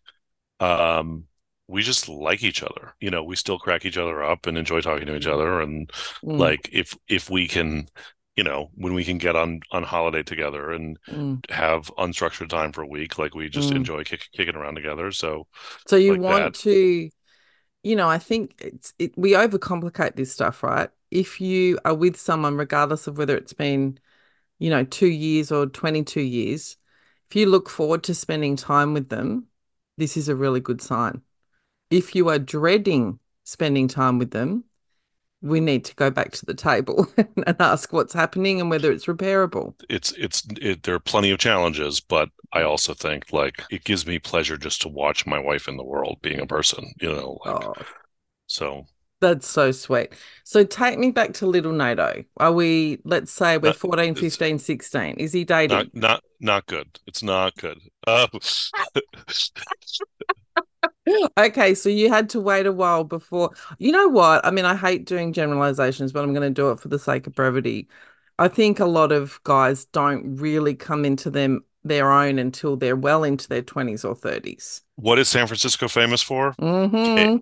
um, 0.61 1.25
we 1.68 1.82
just 1.82 2.08
like 2.08 2.42
each 2.44 2.62
other. 2.62 2.94
You 3.00 3.11
know, 3.11 3.25
we 3.25 3.37
still 3.37 3.58
crack 3.58 3.84
each 3.84 3.99
other 3.99 4.23
up 4.23 4.46
and 4.46 4.58
enjoy 4.58 4.80
talking 4.80 5.06
to 5.06 5.16
each 5.16 5.26
other, 5.26 5.61
and 5.61 5.90
Mm, 6.23 6.38
like 6.38 6.68
if 6.73 6.96
if 7.08 7.30
we 7.30 7.49
can, 7.49 7.88
you 8.37 8.45
know, 8.45 8.71
when 8.75 8.95
we 8.95 9.05
can 9.05 9.19
get 9.19 9.37
on 9.37 9.61
on 9.71 9.83
holiday 9.85 10.23
together 10.23 10.73
and 10.73 10.99
mm. 11.11 11.43
have 11.50 11.93
unstructured 11.99 12.49
time 12.49 12.73
for 12.73 12.83
a 12.83 12.87
week, 12.87 13.19
like 13.19 13.35
we 13.35 13.49
just 13.49 13.71
Mm. 13.71 13.76
enjoy 13.76 14.05
kick, 14.05 14.29
kicking 14.33 14.57
around 14.57 14.76
together. 14.76 15.12
So 15.12 15.47
So 15.87 15.97
you 15.97 16.12
like 16.12 16.21
want 16.21 16.55
that. 16.55 16.55
to, 16.57 17.11
you 17.83 17.97
know, 17.97 18.09
I 18.09 18.19
think 18.19 18.55
it's 18.61 18.95
it, 18.99 19.17
we 19.19 19.33
overcomplicate 19.33 20.17
this 20.17 20.33
stuff, 20.33 20.62
right? 20.62 20.91
If 21.11 21.41
you 21.41 21.79
are 21.85 21.95
with 21.95 22.19
someone, 22.19 22.57
regardless 22.57 23.07
of 23.07 23.19
whether 23.19 23.37
it's 23.37 23.53
been, 23.53 23.99
you 24.59 24.71
know, 24.71 24.85
two 24.85 25.09
years 25.09 25.53
or 25.53 25.67
22 25.67 26.23
years, 26.23 26.76
if 27.31 27.37
you 27.37 27.47
look 27.47 27.71
forward 27.71 28.05
to 28.05 28.14
spending 28.14 28.57
time 28.57 28.95
with 28.95 29.09
them, 29.11 29.49
this 29.99 30.17
is 30.17 30.29
a 30.29 30.37
really 30.37 30.61
good 30.61 30.83
sign. 30.83 31.23
If 31.91 32.14
you 32.14 32.29
are 32.31 32.38
dreading 32.38 33.21
spending 33.45 33.88
time 33.88 34.19
with 34.19 34.31
them, 34.33 34.64
we 35.44 35.60
need 35.60 35.84
to 35.84 35.94
go 35.94 36.10
back 36.10 36.32
to 36.32 36.46
the 36.46 36.54
table 36.54 37.06
and 37.46 37.56
ask 37.60 37.92
what's 37.92 38.14
happening 38.14 38.60
and 38.60 38.70
whether 38.70 38.90
it's 38.90 39.06
repairable. 39.06 39.74
it's 39.88 40.12
it's 40.12 40.42
it, 40.60 40.82
there 40.84 40.94
are 40.94 41.00
plenty 41.00 41.30
of 41.30 41.38
challenges, 41.38 42.00
but 42.00 42.30
I 42.52 42.62
also 42.62 42.94
think 42.94 43.32
like 43.32 43.62
it 43.70 43.84
gives 43.84 44.06
me 44.06 44.18
pleasure 44.18 44.56
just 44.56 44.82
to 44.82 44.88
watch 44.88 45.26
my 45.26 45.38
wife 45.38 45.68
in 45.68 45.76
the 45.76 45.84
world 45.84 46.18
being 46.22 46.40
a 46.40 46.46
person, 46.46 46.92
you 47.00 47.08
know, 47.08 47.38
like 47.44 47.64
Oh, 47.66 47.74
so 48.46 48.86
That's 49.20 49.48
so 49.48 49.72
sweet. 49.72 50.12
So 50.44 50.64
take 50.64 50.98
me 50.98 51.10
back 51.10 51.34
to 51.34 51.46
little 51.46 51.72
NATO. 51.72 52.24
Are 52.36 52.52
we, 52.52 52.98
let's 53.04 53.32
say 53.32 53.58
we're 53.58 53.70
Uh, 53.70 53.72
14, 53.72 54.14
15, 54.14 54.58
16. 54.58 55.16
Is 55.16 55.32
he 55.32 55.44
dating? 55.44 55.70
not 55.70 55.94
not 55.94 56.24
not 56.40 56.66
good. 56.66 57.00
It's 57.06 57.22
not 57.22 57.54
good. 57.56 57.78
Uh, 58.06 58.28
Okay, 61.37 61.75
so 61.75 61.88
you 61.88 62.08
had 62.08 62.30
to 62.30 62.40
wait 62.40 62.66
a 62.66 62.73
while 62.73 63.04
before. 63.04 63.50
You 63.78 63.92
know 63.92 64.08
what? 64.08 64.44
I 64.44 64.50
mean, 64.50 64.64
I 64.64 64.75
hate 64.75 65.04
doing 65.04 65.32
generalizations, 65.32 66.12
but 66.12 66.23
I'm 66.25 66.32
going 66.32 66.49
to 66.49 66.50
do 66.50 66.70
it 66.70 66.80
for 66.80 66.88
the 66.88 66.99
sake 66.99 67.26
of 67.26 67.34
brevity. 67.34 67.88
I 68.38 68.49
think 68.49 68.80
a 68.80 68.87
lot 68.87 69.12
of 69.12 69.40
guys 69.44 69.84
don't 69.87 70.37
really 70.37 70.75
come 70.75 71.04
into 71.04 71.30
them 71.30 71.64
their 71.84 72.11
own 72.11 72.38
until 72.38 72.76
they're 72.76 72.96
well 72.96 73.23
into 73.25 73.49
their 73.49 73.62
20s 73.62 74.04
or 74.04 74.14
30s. 74.14 74.80
what 74.96 75.18
is 75.18 75.28
San 75.28 75.46
Francisco 75.46 75.87
famous 75.87 76.23
for? 76.23 76.52
Mm-hmm. 76.52 77.37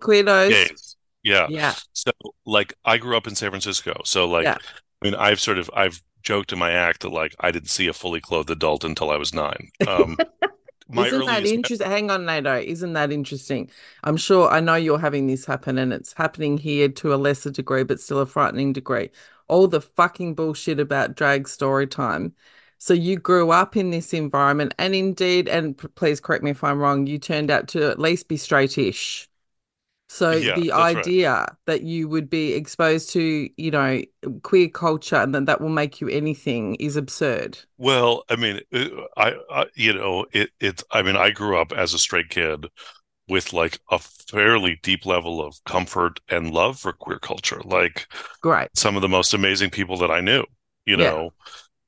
Gays. 0.50 0.96
Yeah. 1.22 1.46
Yeah. 1.48 1.74
So 1.92 2.10
like 2.44 2.74
I 2.84 2.98
grew 2.98 3.16
up 3.16 3.28
in 3.28 3.36
San 3.36 3.50
Francisco. 3.50 4.02
So 4.04 4.26
like 4.26 4.44
Yeah. 4.44 4.58
I 5.00 5.04
mean 5.04 5.14
I've 5.14 5.40
sort 5.40 5.58
of 5.58 5.70
I've 5.72 6.02
joked 6.22 6.52
in 6.52 6.58
my 6.58 6.72
act 6.72 7.02
that 7.02 7.10
like 7.10 7.34
I 7.38 7.52
didn't 7.52 7.70
see 7.70 7.86
a 7.86 7.92
fully 7.92 8.20
clothed 8.20 8.50
adult 8.50 8.84
until 8.84 9.10
I 9.10 9.16
was 9.16 9.32
nine. 9.32 9.70
Um 9.86 10.16
my 10.92 11.06
Isn't 11.06 11.26
that 11.26 11.46
interesting? 11.46 11.86
Hang 11.86 12.10
on, 12.10 12.26
NATO. 12.26 12.58
Isn't 12.58 12.92
that 12.94 13.12
interesting? 13.12 13.70
I'm 14.04 14.16
sure 14.16 14.48
I 14.50 14.60
know 14.60 14.74
you're 14.74 14.98
having 14.98 15.26
this 15.26 15.44
happen 15.46 15.78
and 15.78 15.92
it's 15.92 16.12
happening 16.12 16.58
here 16.58 16.88
to 16.88 17.14
a 17.14 17.16
lesser 17.16 17.50
degree, 17.50 17.84
but 17.84 18.00
still 18.00 18.18
a 18.20 18.26
frightening 18.26 18.72
degree. 18.72 19.10
All 19.48 19.68
the 19.68 19.80
fucking 19.80 20.34
bullshit 20.34 20.80
about 20.80 21.16
drag 21.16 21.48
story 21.48 21.86
time. 21.86 22.34
So 22.78 22.94
you 22.94 23.16
grew 23.16 23.50
up 23.50 23.76
in 23.76 23.90
this 23.90 24.12
environment 24.12 24.74
and 24.78 24.94
indeed, 24.94 25.48
and 25.48 25.76
please 25.94 26.20
correct 26.20 26.42
me 26.44 26.50
if 26.50 26.64
I'm 26.64 26.78
wrong, 26.80 27.06
you 27.06 27.18
turned 27.18 27.50
out 27.50 27.68
to 27.68 27.88
at 27.90 27.98
least 27.98 28.28
be 28.28 28.36
straight-ish. 28.36 29.28
So 30.14 30.42
Yeah, 30.42 30.58
the 30.58 30.72
that's 30.74 30.94
right. 30.94 31.06
idea 31.06 31.56
that 31.66 31.82
you 31.82 32.06
would 32.08 32.28
be 32.28 32.52
exposed 32.54 33.10
to, 33.10 33.48
you 33.56 33.70
know, 33.70 34.02
queer 34.42 34.68
culture 34.68 35.16
and 35.16 35.34
that 35.34 35.46
that 35.46 35.60
will 35.60 35.70
make 35.70 36.00
you 36.00 36.08
anything 36.08 36.74
is 36.76 36.96
absurd. 36.96 37.58
Well, 37.78 38.24
I 38.28 38.36
mean, 38.36 38.60
uh, 38.72 38.88
I, 39.16 39.34
I 39.50 39.66
you 39.74 39.92
know, 39.94 40.26
it 40.32 40.50
it's 40.60 40.84
I 40.90 41.02
mean, 41.02 41.16
I 41.16 41.30
grew 41.30 41.58
up 41.58 41.72
as 41.72 41.94
a 41.94 41.98
straight 41.98 42.28
kid 42.30 42.66
with 43.28 43.52
like 43.52 43.80
a 43.90 43.98
fairly 43.98 44.80
deep 44.82 45.06
level 45.06 45.42
of 45.46 45.62
comfort 45.64 46.20
and 46.28 46.52
love 46.52 46.80
for 46.80 46.92
queer 46.92 47.18
culture. 47.18 47.60
Like 47.64 48.08
Great. 48.40 48.70
some 48.76 48.96
of 48.96 49.02
the 49.02 49.08
most 49.10 49.34
amazing 49.34 49.70
people 49.70 49.98
that 49.98 50.10
I 50.10 50.20
knew, 50.20 50.44
you 50.86 50.96
Yeah. 50.96 51.16
know, 51.16 51.30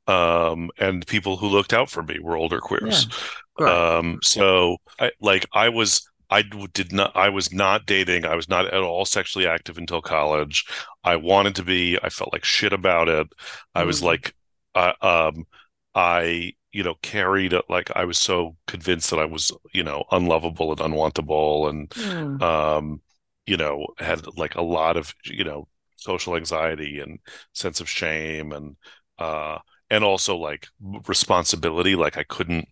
um, 0.09 0.71
and 0.79 1.07
people 1.07 1.37
who 1.39 1.49
looked 1.49 1.73
out 1.75 1.91
for 1.91 2.03
me 2.03 2.19
were 2.21 2.37
older 2.37 2.61
queers. 2.61 3.09
Great. 3.57 3.81
Um, 4.01 4.21
so 4.23 4.79
I 5.01 5.13
like 5.21 5.47
I 5.55 5.71
was 5.71 6.11
I 6.35 6.43
did 6.73 6.93
not 6.93 7.13
I 7.17 7.29
was 7.31 7.53
not 7.53 7.87
dating. 7.87 8.25
I 8.27 8.35
was 8.37 8.49
not 8.49 8.67
at 8.67 8.83
all 8.83 9.05
sexually 9.05 9.47
active 9.47 9.79
until 9.79 10.03
college. 10.03 10.67
I 11.05 11.17
wanted 11.17 11.55
to 11.57 11.63
be. 11.65 11.99
I 12.03 12.09
felt 12.11 12.33
like 12.33 12.45
shit 12.45 12.73
about 12.73 13.09
it. 13.09 13.29
I 13.75 13.85
was 13.85 14.01
Mm. 14.01 14.05
like, 14.05 14.35
uh, 14.75 14.93
um, 15.03 15.47
I 15.95 16.53
you 16.73 16.83
know 16.83 16.95
carried 17.03 17.53
it 17.53 17.65
like 17.69 17.91
I 17.97 18.05
was 18.05 18.19
so 18.19 18.57
convinced 18.67 19.11
that 19.11 19.21
I 19.21 19.27
was 19.27 19.53
you 19.73 19.85
know 19.85 20.05
unlovable 20.11 20.73
and 20.73 20.81
unwantable 20.81 21.69
and 21.71 21.93
Hmm. 21.95 22.37
um, 22.43 23.01
you 23.47 23.57
know, 23.57 23.87
had 23.99 24.27
like 24.37 24.55
a 24.55 24.63
lot 24.63 24.97
of, 24.97 25.15
you 25.25 25.45
know, 25.45 25.69
social 25.97 26.37
anxiety 26.37 27.01
and 27.01 27.19
sense 27.53 27.81
of 27.81 27.89
shame 27.89 28.53
and 28.53 28.77
uh 29.19 29.59
and 29.91 30.03
also 30.05 30.37
like 30.37 30.67
responsibility. 31.09 31.95
Like 31.97 32.17
I 32.17 32.25
couldn't, 32.25 32.69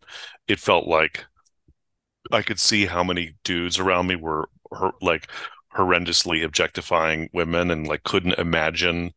it 0.49 0.59
felt 0.59 0.87
like 0.88 1.25
I 2.33 2.43
could 2.43 2.59
see 2.61 2.87
how 2.87 3.05
many 3.05 3.35
dudes 3.45 3.79
around 3.79 4.07
me 4.09 4.17
were 4.17 4.49
hor- 4.73 4.95
like 5.01 5.29
horrendously 5.77 6.45
objectifying 6.45 7.29
women 7.33 7.71
and 7.71 7.87
like 7.87 8.03
couldn't 8.05 8.39
imagine 8.39 9.12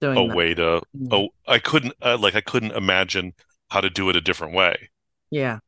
Doing 0.00 0.18
a 0.18 0.28
that. 0.28 0.36
way 0.36 0.54
to, 0.54 0.82
Mm. 0.96 1.08
oh, 1.12 1.28
I 1.46 1.58
couldn't, 1.58 1.94
uh, 2.02 2.16
like 2.18 2.34
I 2.34 2.40
couldn't 2.40 2.72
imagine 2.72 3.34
how 3.70 3.80
to 3.80 3.90
do 3.90 4.08
it 4.08 4.16
a 4.16 4.20
different 4.20 4.54
way. 4.54 4.90
Yeah. 5.30 5.58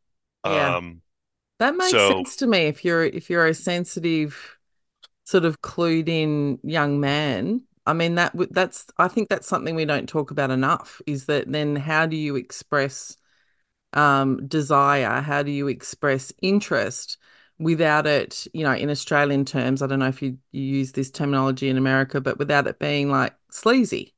Yeah. 0.44 0.76
Um, 0.76 1.02
That 1.58 1.76
makes 1.76 1.90
So- 1.90 2.08
sense 2.10 2.36
to 2.36 2.46
me 2.46 2.60
if 2.68 2.84
you're 2.86 3.04
if 3.04 3.28
you're 3.28 3.46
a 3.46 3.52
sensitive 3.54 4.56
sort 5.24 5.44
of 5.44 5.60
clued 5.60 6.08
in 6.08 6.58
young 6.62 7.00
man. 7.00 7.62
I 7.86 7.92
mean 7.92 8.14
that 8.14 8.34
would 8.34 8.54
that's 8.54 8.86
I 8.96 9.08
think 9.08 9.28
that's 9.28 9.46
something 9.46 9.74
we 9.74 9.84
don't 9.84 10.08
talk 10.08 10.30
about 10.30 10.50
enough 10.50 11.00
is 11.06 11.26
that 11.26 11.50
then 11.52 11.76
how 11.76 12.06
do 12.06 12.16
you 12.16 12.36
express 12.36 13.16
um 13.92 14.46
desire? 14.46 15.20
How 15.20 15.42
do 15.42 15.50
you 15.50 15.68
express 15.68 16.32
interest 16.42 17.18
without 17.58 18.06
it, 18.06 18.46
you 18.54 18.64
know, 18.64 18.72
in 18.74 18.88
Australian 18.90 19.44
terms, 19.44 19.82
I 19.82 19.86
don't 19.86 19.98
know 19.98 20.08
if 20.08 20.22
you, 20.22 20.38
you 20.50 20.62
use 20.62 20.92
this 20.92 21.10
terminology 21.10 21.68
in 21.68 21.76
America, 21.76 22.20
but 22.20 22.38
without 22.38 22.66
it 22.66 22.78
being 22.78 23.10
like 23.10 23.34
sleazy, 23.50 24.14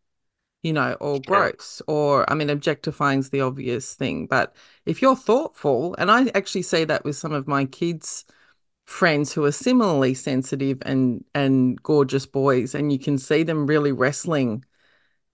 you 0.63 0.73
know, 0.73 0.95
or 1.01 1.21
gross, 1.21 1.83
or 1.89 2.31
I 2.31 2.35
mean, 2.35 2.51
objectifying's 2.51 3.31
the 3.31 3.41
obvious 3.41 3.95
thing. 3.95 4.27
But 4.27 4.55
if 4.87 5.03
you're 5.03 5.17
thoughtful, 5.17 5.95
and 5.99 6.11
I 6.11 6.29
actually 6.35 6.63
see 6.63 6.85
that 6.85 7.05
with 7.05 7.17
some 7.17 7.33
of 7.33 7.49
my 7.49 7.65
kids' 7.65 8.25
friends 8.87 9.33
who 9.33 9.45
are 9.45 9.53
similarly 9.53 10.15
sensitive 10.15 10.81
and 10.87 11.25
and 11.35 11.83
gorgeous 11.83 12.27
boys, 12.27 12.75
and 12.75 12.93
you 12.93 12.99
can 12.99 13.19
see 13.19 13.43
them 13.43 13.67
really 13.67 13.93
wrestling 13.93 14.65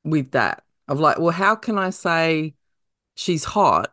with 0.04 0.32
that 0.32 0.64
of 0.88 1.00
like, 1.00 1.18
well, 1.18 1.30
how 1.32 1.54
can 1.56 1.78
I 1.78 1.90
say 1.90 2.54
she's 3.16 3.44
hot 3.44 3.92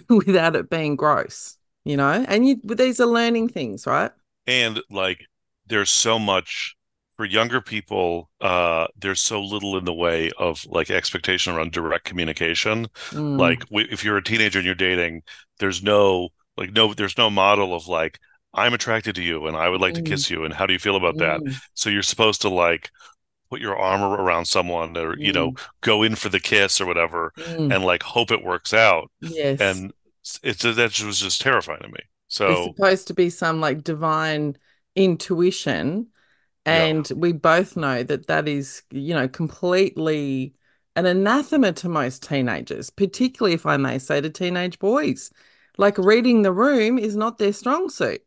without 0.10 0.56
it 0.56 0.70
being 0.70 0.96
gross? 0.96 1.56
You 1.84 1.96
know, 1.98 2.24
and 2.28 2.46
you 2.48 2.60
these 2.64 3.00
are 3.00 3.06
learning 3.06 3.48
things, 3.50 3.86
right? 3.86 4.12
and 4.46 4.80
like 4.90 5.24
there's 5.66 5.90
so 5.90 6.18
much 6.18 6.76
for 7.16 7.24
younger 7.24 7.60
people 7.60 8.28
uh 8.40 8.86
there's 8.96 9.22
so 9.22 9.40
little 9.40 9.78
in 9.78 9.84
the 9.84 9.92
way 9.94 10.30
of 10.38 10.64
like 10.66 10.90
expectation 10.90 11.54
around 11.54 11.72
direct 11.72 12.04
communication 12.04 12.86
Mm, 13.12 13.38
like 13.38 13.60
w- 13.68 13.86
if 13.90 14.04
you're 14.04 14.16
a 14.16 14.22
teenager 14.24 14.58
and 14.58 14.66
you're 14.66 14.74
dating 14.74 15.22
there's 15.58 15.82
no 15.82 16.28
like 16.56 16.72
no 16.72 16.92
there's 16.94 17.16
no 17.18 17.30
model 17.30 17.74
of 17.74 17.86
like 17.86 18.18
i'm 18.52 18.74
attracted 18.74 19.14
to 19.14 19.22
you 19.22 19.46
and 19.46 19.56
i 19.56 19.68
would 19.68 19.80
like 19.80 19.94
to 19.94 20.02
Mm. 20.02 20.02
kiss 20.02 20.28
you 20.30 20.44
and 20.44 20.54
how 20.54 20.66
do 20.66 20.72
you 20.72 20.78
feel 20.78 20.96
about 20.96 21.18
that 21.18 21.42
mm, 21.42 21.60
so 21.74 21.88
you're 21.88 22.02
supposed 22.02 22.40
to 22.42 22.48
like 22.48 22.90
put 23.54 23.60
your 23.60 23.76
arm 23.76 24.02
around 24.02 24.46
someone 24.46 24.96
or 24.96 25.16
you 25.18 25.32
know 25.32 25.54
go 25.80 26.02
in 26.02 26.14
for 26.14 26.28
the 26.28 26.40
kiss 26.40 26.80
or 26.80 26.86
whatever 26.86 27.32
mm, 27.36 27.74
and 27.74 27.84
like 27.84 28.02
hope 28.02 28.30
it 28.30 28.44
works 28.44 28.74
out 28.74 29.10
yes. 29.20 29.60
and 29.60 29.92
it's 30.42 30.62
that 30.62 31.02
was 31.04 31.20
just 31.20 31.40
terrifying 31.40 31.80
to 31.80 31.88
me 31.88 32.00
So 32.28 32.50
it's 32.50 32.64
supposed 32.64 33.06
to 33.08 33.14
be 33.14 33.30
some 33.30 33.60
like 33.60 33.84
divine 33.84 34.56
intuition. 34.96 36.08
Yeah. 36.66 36.84
And 36.84 37.12
we 37.14 37.32
both 37.32 37.76
know 37.76 38.02
that 38.02 38.26
that 38.26 38.48
is, 38.48 38.82
you 38.90 39.14
know, 39.14 39.28
completely 39.28 40.54
an 40.96 41.06
anathema 41.06 41.72
to 41.72 41.88
most 41.88 42.22
teenagers, 42.22 42.90
particularly 42.90 43.54
if 43.54 43.66
I 43.66 43.76
may 43.76 43.98
say 43.98 44.20
to 44.20 44.30
teenage 44.30 44.78
boys. 44.78 45.30
Like 45.76 45.98
reading 45.98 46.42
the 46.42 46.52
room 46.52 46.98
is 46.98 47.16
not 47.16 47.38
their 47.38 47.52
strong 47.52 47.90
suit, 47.90 48.22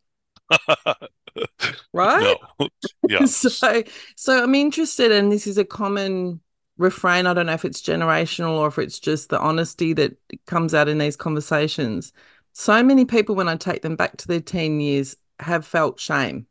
right? 1.93 2.15
no, 2.15 2.37
yeah, 3.07 3.25
So, 3.27 3.83
so 4.15 4.43
I'm 4.43 4.55
interested, 4.55 5.11
and 5.11 5.31
this 5.31 5.47
is 5.47 5.57
a 5.57 5.65
common 5.65 6.41
refrain. 6.77 7.25
I 7.27 7.33
don't 7.33 7.45
know 7.47 7.53
if 7.53 7.65
it's 7.65 7.81
generational 7.81 8.57
or 8.57 8.67
if 8.67 8.77
it's 8.79 8.99
just 8.99 9.29
the 9.29 9.39
honesty 9.39 9.93
that 9.93 10.17
comes 10.45 10.73
out 10.73 10.87
in 10.89 10.97
these 10.99 11.15
conversations. 11.15 12.13
So 12.53 12.83
many 12.83 13.05
people, 13.05 13.35
when 13.35 13.49
I 13.49 13.55
take 13.55 13.81
them 13.83 13.95
back 13.95 14.17
to 14.17 14.27
their 14.27 14.41
teen 14.41 14.79
years, 14.81 15.15
have 15.39 15.65
felt 15.65 15.99
shame. 15.99 16.47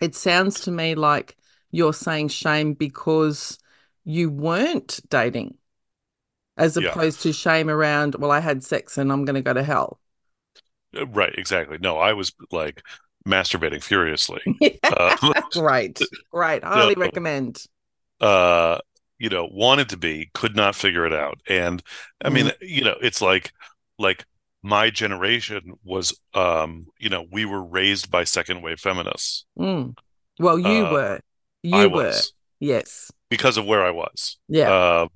It 0.00 0.14
sounds 0.14 0.60
to 0.62 0.70
me 0.72 0.94
like 0.94 1.36
you're 1.72 1.94
saying 1.94 2.28
shame 2.28 2.74
because 2.74 3.58
you 4.04 4.30
weren't 4.30 5.00
dating, 5.10 5.58
as 6.58 6.76
Yeah. 6.76 6.96
opposed 6.96 7.22
to 7.22 7.32
shame 7.32 7.70
around, 7.70 8.16
well, 8.16 8.30
I 8.32 8.40
had 8.40 8.64
sex 8.64 8.98
and 8.98 9.12
I'm 9.12 9.24
going 9.24 9.34
to 9.36 9.42
go 9.42 9.52
to 9.54 9.62
hell. 9.62 10.00
Uh, 10.96 11.06
right, 11.08 11.34
exactly. 11.36 11.78
No, 11.78 11.98
I 11.98 12.12
was 12.12 12.32
like 12.50 12.82
masturbating 13.26 13.82
furiously. 13.82 14.40
Uh, 14.84 15.16
right, 15.56 15.98
great. 16.30 16.62
Highly 16.64 16.94
recommend. 16.94 17.62
uh, 18.20 18.78
you 19.18 19.28
know, 19.30 19.48
wanted 19.50 19.88
to 19.90 19.96
be, 19.96 20.30
could 20.34 20.54
not 20.54 20.74
figure 20.74 21.06
it 21.06 21.12
out. 21.12 21.38
And 21.48 21.82
I 22.24 22.28
mean, 22.30 22.46
Mm. 22.46 22.52
you 22.60 22.84
know, 22.84 22.94
it's 23.02 23.20
like 23.22 23.52
like 23.98 24.24
my 24.62 24.90
generation 24.90 25.72
was 25.84 26.18
um, 26.34 26.86
you 26.98 27.08
know, 27.08 27.24
we 27.32 27.44
were 27.46 27.62
raised 27.64 28.10
by 28.10 28.24
second 28.24 28.62
wave 28.62 28.78
feminists. 28.78 29.44
Mm. 29.58 29.96
Well, 30.38 30.58
you 30.58 30.86
Uh, 30.86 30.92
were. 30.92 31.20
You 31.62 31.76
I 31.76 31.86
were. 31.86 32.04
was 32.04 32.32
Yes. 32.60 33.10
because 33.30 33.56
of 33.56 33.66
where 33.66 33.84
I 33.84 33.90
was. 33.90 34.36
Yeah. 34.48 34.70
Uh, 34.70 35.08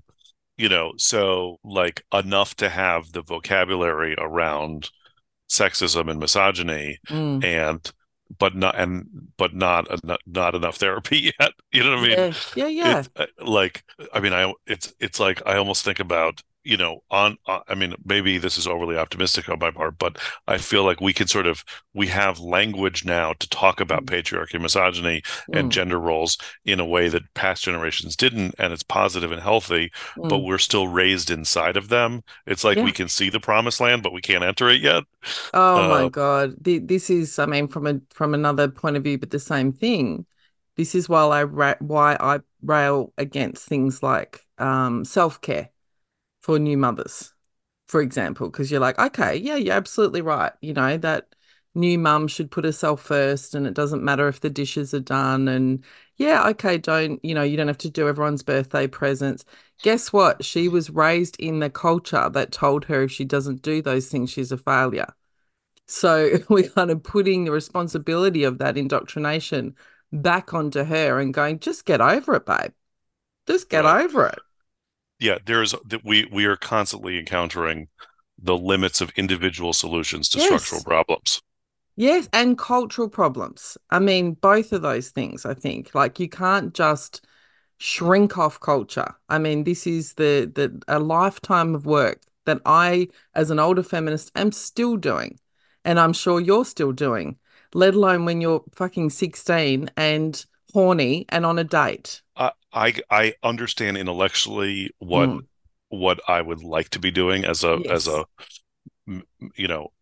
you 0.56 0.68
know, 0.68 0.92
so 0.96 1.58
like 1.62 2.02
enough 2.12 2.54
to 2.56 2.68
have 2.68 3.12
the 3.12 3.22
vocabulary 3.22 4.14
around 4.18 4.90
sexism 5.50 6.10
and 6.10 6.18
misogyny 6.20 6.98
Mm. 7.08 7.44
and 7.44 7.92
but 8.38 8.54
not 8.54 8.78
and 8.78 9.28
but 9.36 9.54
not 9.54 9.86
not, 10.04 10.20
not 10.26 10.54
enough 10.54 10.76
therapy 10.76 11.32
yet. 11.40 11.52
You 11.72 11.84
know 11.84 11.90
what 11.90 11.98
I 11.98 12.02
mean? 12.02 12.10
Yeah. 12.12 12.32
Yeah. 12.54 12.66
Yeah. 12.66 12.98
It's 13.00 13.10
uh, 13.16 13.26
like 13.44 13.84
I 14.12 14.20
mean 14.20 14.32
I 14.32 14.52
it's 14.66 14.94
it's 15.00 15.20
like 15.20 15.42
I 15.46 15.56
almost 15.56 15.84
think 15.84 16.00
about 16.00 16.42
you 16.64 16.76
know 16.76 17.02
on 17.10 17.36
uh, 17.46 17.60
I 17.68 17.74
mean 17.74 17.94
maybe 18.04 18.38
this 18.38 18.58
is 18.58 18.66
overly 18.66 18.96
optimistic 18.96 19.48
on 19.48 19.58
my 19.58 19.70
part 19.70 19.98
but 19.98 20.18
I 20.46 20.58
feel 20.58 20.84
like 20.84 21.00
we 21.00 21.12
can 21.12 21.26
sort 21.26 21.46
of 21.46 21.64
we 21.94 22.06
have 22.08 22.38
language 22.38 23.04
now 23.04 23.32
to 23.34 23.48
talk 23.48 23.80
about 23.80 24.06
patriarchy 24.06 24.60
misogyny 24.60 25.22
and 25.52 25.70
Mm. 25.70 25.72
gender 25.72 25.98
roles 25.98 26.36
in 26.64 26.78
a 26.80 26.84
way 26.84 27.08
that 27.08 27.22
past 27.34 27.64
generations 27.64 28.16
didn't 28.16 28.54
and 28.58 28.72
it's 28.72 28.82
positive 28.82 29.32
and 29.32 29.40
healthy 29.42 29.90
but 30.28 30.38
Mm. 30.38 30.44
we're 30.44 30.58
still 30.58 30.88
raised 30.88 31.30
inside 31.30 31.76
of 31.76 31.88
them 31.88 32.22
it's 32.46 32.64
like 32.64 32.78
Yeah. 32.78 32.82
we 32.82 32.92
can 32.92 33.08
see 33.08 33.30
the 33.30 33.40
promised 33.40 33.80
land 33.80 34.02
but 34.02 34.12
we 34.12 34.20
can't 34.20 34.44
enter 34.44 34.68
it 34.68 34.80
yet 34.82 35.04
Oh 35.52 35.82
my 35.82 36.04
uh, 36.04 36.08
God. 36.08 36.64
Th- 36.64 36.82
This 36.84 37.10
is, 37.10 37.38
I 37.38 37.46
mean, 37.46 37.66
from 37.68 37.86
a 37.86 38.00
from 38.10 38.34
another 38.34 38.68
point 38.68 38.96
of 38.96 39.02
view, 39.04 39.18
but 39.18 39.30
the 39.30 39.40
same 39.40 39.72
thing. 39.72 40.26
This 40.76 40.94
is 40.94 41.08
why 41.08 41.22
I 41.24 41.42
ra 41.44 41.74
why 41.80 42.16
I 42.20 42.40
rail 42.62 43.12
against 43.18 43.66
things 43.66 44.02
like 44.02 44.40
um, 44.58 45.04
self-care 45.04 45.70
for 46.40 46.58
new 46.58 46.76
mothers, 46.76 47.32
for 47.88 48.00
example, 48.02 48.48
because 48.50 48.70
you're 48.70 48.80
like, 48.80 48.98
okay, 48.98 49.36
yeah, 49.36 49.56
you're 49.56 49.74
absolutely 49.74 50.22
right. 50.22 50.52
You 50.60 50.74
know, 50.74 50.96
that 50.98 51.34
new 51.74 51.98
mum 51.98 52.28
should 52.28 52.50
put 52.50 52.64
herself 52.64 53.02
first, 53.02 53.54
and 53.54 53.66
it 53.66 53.74
doesn't 53.74 54.04
matter 54.04 54.28
if 54.28 54.40
the 54.40 54.50
dishes 54.50 54.94
are 54.94 55.00
done. 55.00 55.48
And 55.48 55.84
yeah, 56.16 56.48
okay, 56.50 56.78
don't, 56.78 57.24
you 57.24 57.34
know, 57.34 57.42
you 57.42 57.56
don't 57.56 57.68
have 57.68 57.78
to 57.78 57.90
do 57.90 58.08
everyone's 58.08 58.42
birthday 58.42 58.86
presents. 58.86 59.44
Guess 59.82 60.12
what? 60.12 60.44
She 60.44 60.68
was 60.68 60.90
raised 60.90 61.36
in 61.40 61.60
the 61.60 61.70
culture 61.70 62.28
that 62.30 62.52
told 62.52 62.84
her 62.86 63.02
if 63.04 63.12
she 63.12 63.24
doesn't 63.24 63.62
do 63.62 63.82
those 63.82 64.08
things, 64.08 64.30
she's 64.30 64.52
a 64.52 64.58
failure. 64.58 65.14
So 65.86 66.38
we're 66.48 66.68
kind 66.70 66.90
of 66.90 67.02
putting 67.02 67.44
the 67.44 67.52
responsibility 67.52 68.44
of 68.44 68.58
that 68.58 68.76
indoctrination 68.76 69.76
back 70.12 70.54
onto 70.54 70.84
her 70.84 71.20
and 71.20 71.34
going, 71.34 71.60
just 71.60 71.84
get 71.84 72.00
over 72.00 72.34
it, 72.36 72.46
babe. 72.46 72.72
Just 73.46 73.68
get 73.70 73.84
Right. 73.84 74.04
over 74.04 74.26
it. 74.26 74.40
Yeah 75.20 75.38
there's 75.44 75.74
that 75.86 76.04
we 76.04 76.26
we 76.32 76.44
are 76.44 76.56
constantly 76.56 77.18
encountering 77.18 77.88
the 78.38 78.56
limits 78.56 79.00
of 79.00 79.10
individual 79.16 79.72
solutions 79.72 80.28
to 80.30 80.40
Yes. 80.40 80.40
structural 80.40 80.82
problems 80.82 81.42
Yes, 81.96 82.28
and 82.32 82.56
cultural 82.58 83.08
problems. 83.08 83.76
I 83.90 83.98
mean, 83.98 84.32
both 84.34 84.72
of 84.72 84.82
those 84.82 85.10
things, 85.10 85.44
I 85.44 85.54
think. 85.54 85.94
Like 85.94 86.18
you 86.18 86.28
can't 86.28 86.72
just 86.74 87.26
shrink 87.78 88.38
off 88.38 88.60
culture. 88.60 89.16
I 89.28 89.38
mean, 89.38 89.64
this 89.64 89.86
is 89.86 90.14
the 90.14 90.50
the 90.54 90.82
a 90.88 90.98
lifetime 90.98 91.74
of 91.74 91.86
work 91.86 92.22
that 92.46 92.60
I, 92.66 93.08
as 93.34 93.50
an 93.50 93.58
older 93.58 93.82
feminist, 93.82 94.32
am 94.34 94.52
still 94.52 94.96
doing. 94.96 95.38
And 95.84 96.00
I'm 96.00 96.12
sure 96.12 96.40
you're 96.40 96.64
still 96.64 96.92
doing, 96.92 97.38
let 97.74 97.94
alone 97.94 98.24
when 98.24 98.40
you're 98.40 98.64
fucking 98.74 99.10
16 99.10 99.90
and 99.96 100.44
horny 100.72 101.26
and 101.28 101.46
on 101.46 101.58
a 101.58 101.64
date. 101.64 102.22
I 102.36 102.52
I, 102.72 102.94
I 103.10 103.34
understand 103.42 103.96
intellectually 103.96 104.90
what 104.98 105.30
Mm. 105.30 105.46
what 105.88 106.20
I 106.28 106.40
would 106.40 106.62
like 106.62 106.90
to 106.90 106.98
be 107.00 107.10
doing 107.10 107.44
as 107.44 107.64
a 107.64 107.80
as 107.88 108.06
Yes. 108.06 108.08
a 108.08 108.24
m- 109.08 109.24
you 109.56 109.68
know 109.68 109.92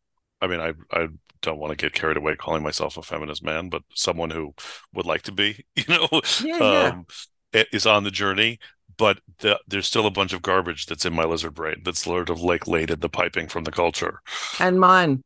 I 0.42 0.48
mean 0.48 0.60
I 0.60 0.74
I 0.92 1.08
don't 1.42 1.58
want 1.58 1.72
to 1.72 1.76
get 1.76 1.94
carried 1.94 2.16
away 2.18 2.36
calling 2.36 2.62
myself 2.62 2.96
a 2.98 3.02
feminist 3.02 3.44
man 3.44 3.68
but 3.70 3.82
someone 3.94 4.30
who 4.30 4.54
would 4.94 5.06
like 5.06 5.22
to 5.24 5.32
be 5.32 5.64
you 5.76 5.84
know 5.88 6.08
Yeah, 6.38 6.58
yeah. 6.60 6.94
um 6.94 7.06
i- 7.54 7.66
is 7.72 7.86
on 7.86 8.04
the 8.04 8.12
journey 8.12 8.58
but 8.98 9.20
the, 9.40 9.58
there's 9.68 9.86
still 9.88 10.06
a 10.06 10.10
bunch 10.12 10.32
of 10.34 10.42
garbage 10.42 10.86
that's 10.86 11.06
in 11.06 11.14
my 11.14 11.24
lizard 11.24 11.54
brain 11.54 11.82
that's 11.84 12.00
sort 12.04 12.30
of 12.30 12.40
like 12.42 12.68
laid 12.68 12.90
in 12.90 13.00
the 13.00 13.08
piping 13.10 13.48
from 13.48 13.64
the 13.64 13.72
culture 13.72 14.20
and 14.58 14.80
mine 14.80 15.22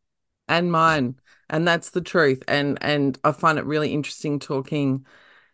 and 0.49 0.73
mine 0.73 1.17
and 1.51 1.67
that's 1.67 1.91
the 1.91 2.01
truth 2.01 2.43
and 2.49 2.79
and 2.83 3.19
i 3.25 3.33
find 3.33 3.59
it 3.59 3.65
really 3.67 3.93
interesting 3.93 4.39
talking 4.39 5.07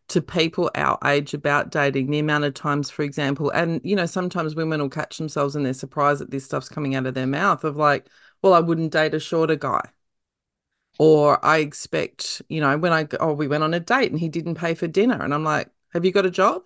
to 0.08 0.22
people 0.22 0.70
our 0.74 0.98
age 1.04 1.34
about 1.34 1.70
dating 1.70 2.10
the 2.10 2.18
amount 2.18 2.44
of 2.44 2.54
times 2.54 2.90
for 2.90 3.02
example 3.02 3.50
and 3.50 3.80
you 3.84 3.94
know 3.94 4.06
sometimes 4.06 4.54
women 4.54 4.80
will 4.80 4.88
catch 4.88 5.18
themselves 5.18 5.54
and 5.54 5.66
they're 5.66 5.74
surprised 5.74 6.20
that 6.20 6.30
this 6.30 6.44
stuff's 6.44 6.68
coming 6.68 6.94
out 6.94 7.06
of 7.06 7.14
their 7.14 7.26
mouth 7.26 7.62
of 7.64 7.76
like 7.76 8.08
well 8.42 8.54
i 8.54 8.60
wouldn't 8.60 8.92
date 8.92 9.14
a 9.14 9.20
shorter 9.20 9.56
guy. 9.56 9.82
Or 10.98 11.44
i 11.44 11.58
expect 11.58 12.42
you 12.48 12.60
know 12.60 12.76
when 12.78 12.92
i 12.92 13.06
oh 13.20 13.32
we 13.32 13.48
went 13.48 13.64
on 13.64 13.74
a 13.74 13.80
date 13.80 14.10
and 14.10 14.18
he 14.20 14.28
didn't 14.28 14.56
pay 14.56 14.74
for 14.74 14.86
dinner. 14.88 15.22
And 15.22 15.32
i'm 15.34 15.44
like 15.44 15.70
have 15.92 16.04
you 16.04 16.12
got 16.12 16.26
a 16.26 16.30
job? 16.30 16.62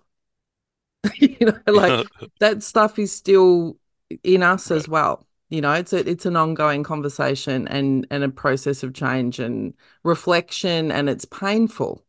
You 1.19 1.37
know 1.47 1.59
like 1.67 2.07
that 2.39 2.63
stuff 2.63 2.97
is 2.97 3.11
still 3.11 3.77
in 4.23 4.43
us 4.43 4.71
as 4.71 4.87
well. 4.87 5.27
You 5.49 5.61
know, 5.61 5.73
it's 5.73 5.93
a, 5.93 6.09
it's 6.09 6.25
an 6.25 6.35
ongoing 6.35 6.83
conversation 6.83 7.67
and 7.67 8.07
and 8.09 8.23
a 8.23 8.29
process 8.29 8.83
of 8.83 8.93
change 8.93 9.39
and 9.39 9.73
reflection, 10.03 10.91
and 10.91 11.09
it's 11.09 11.25
painful. 11.25 12.03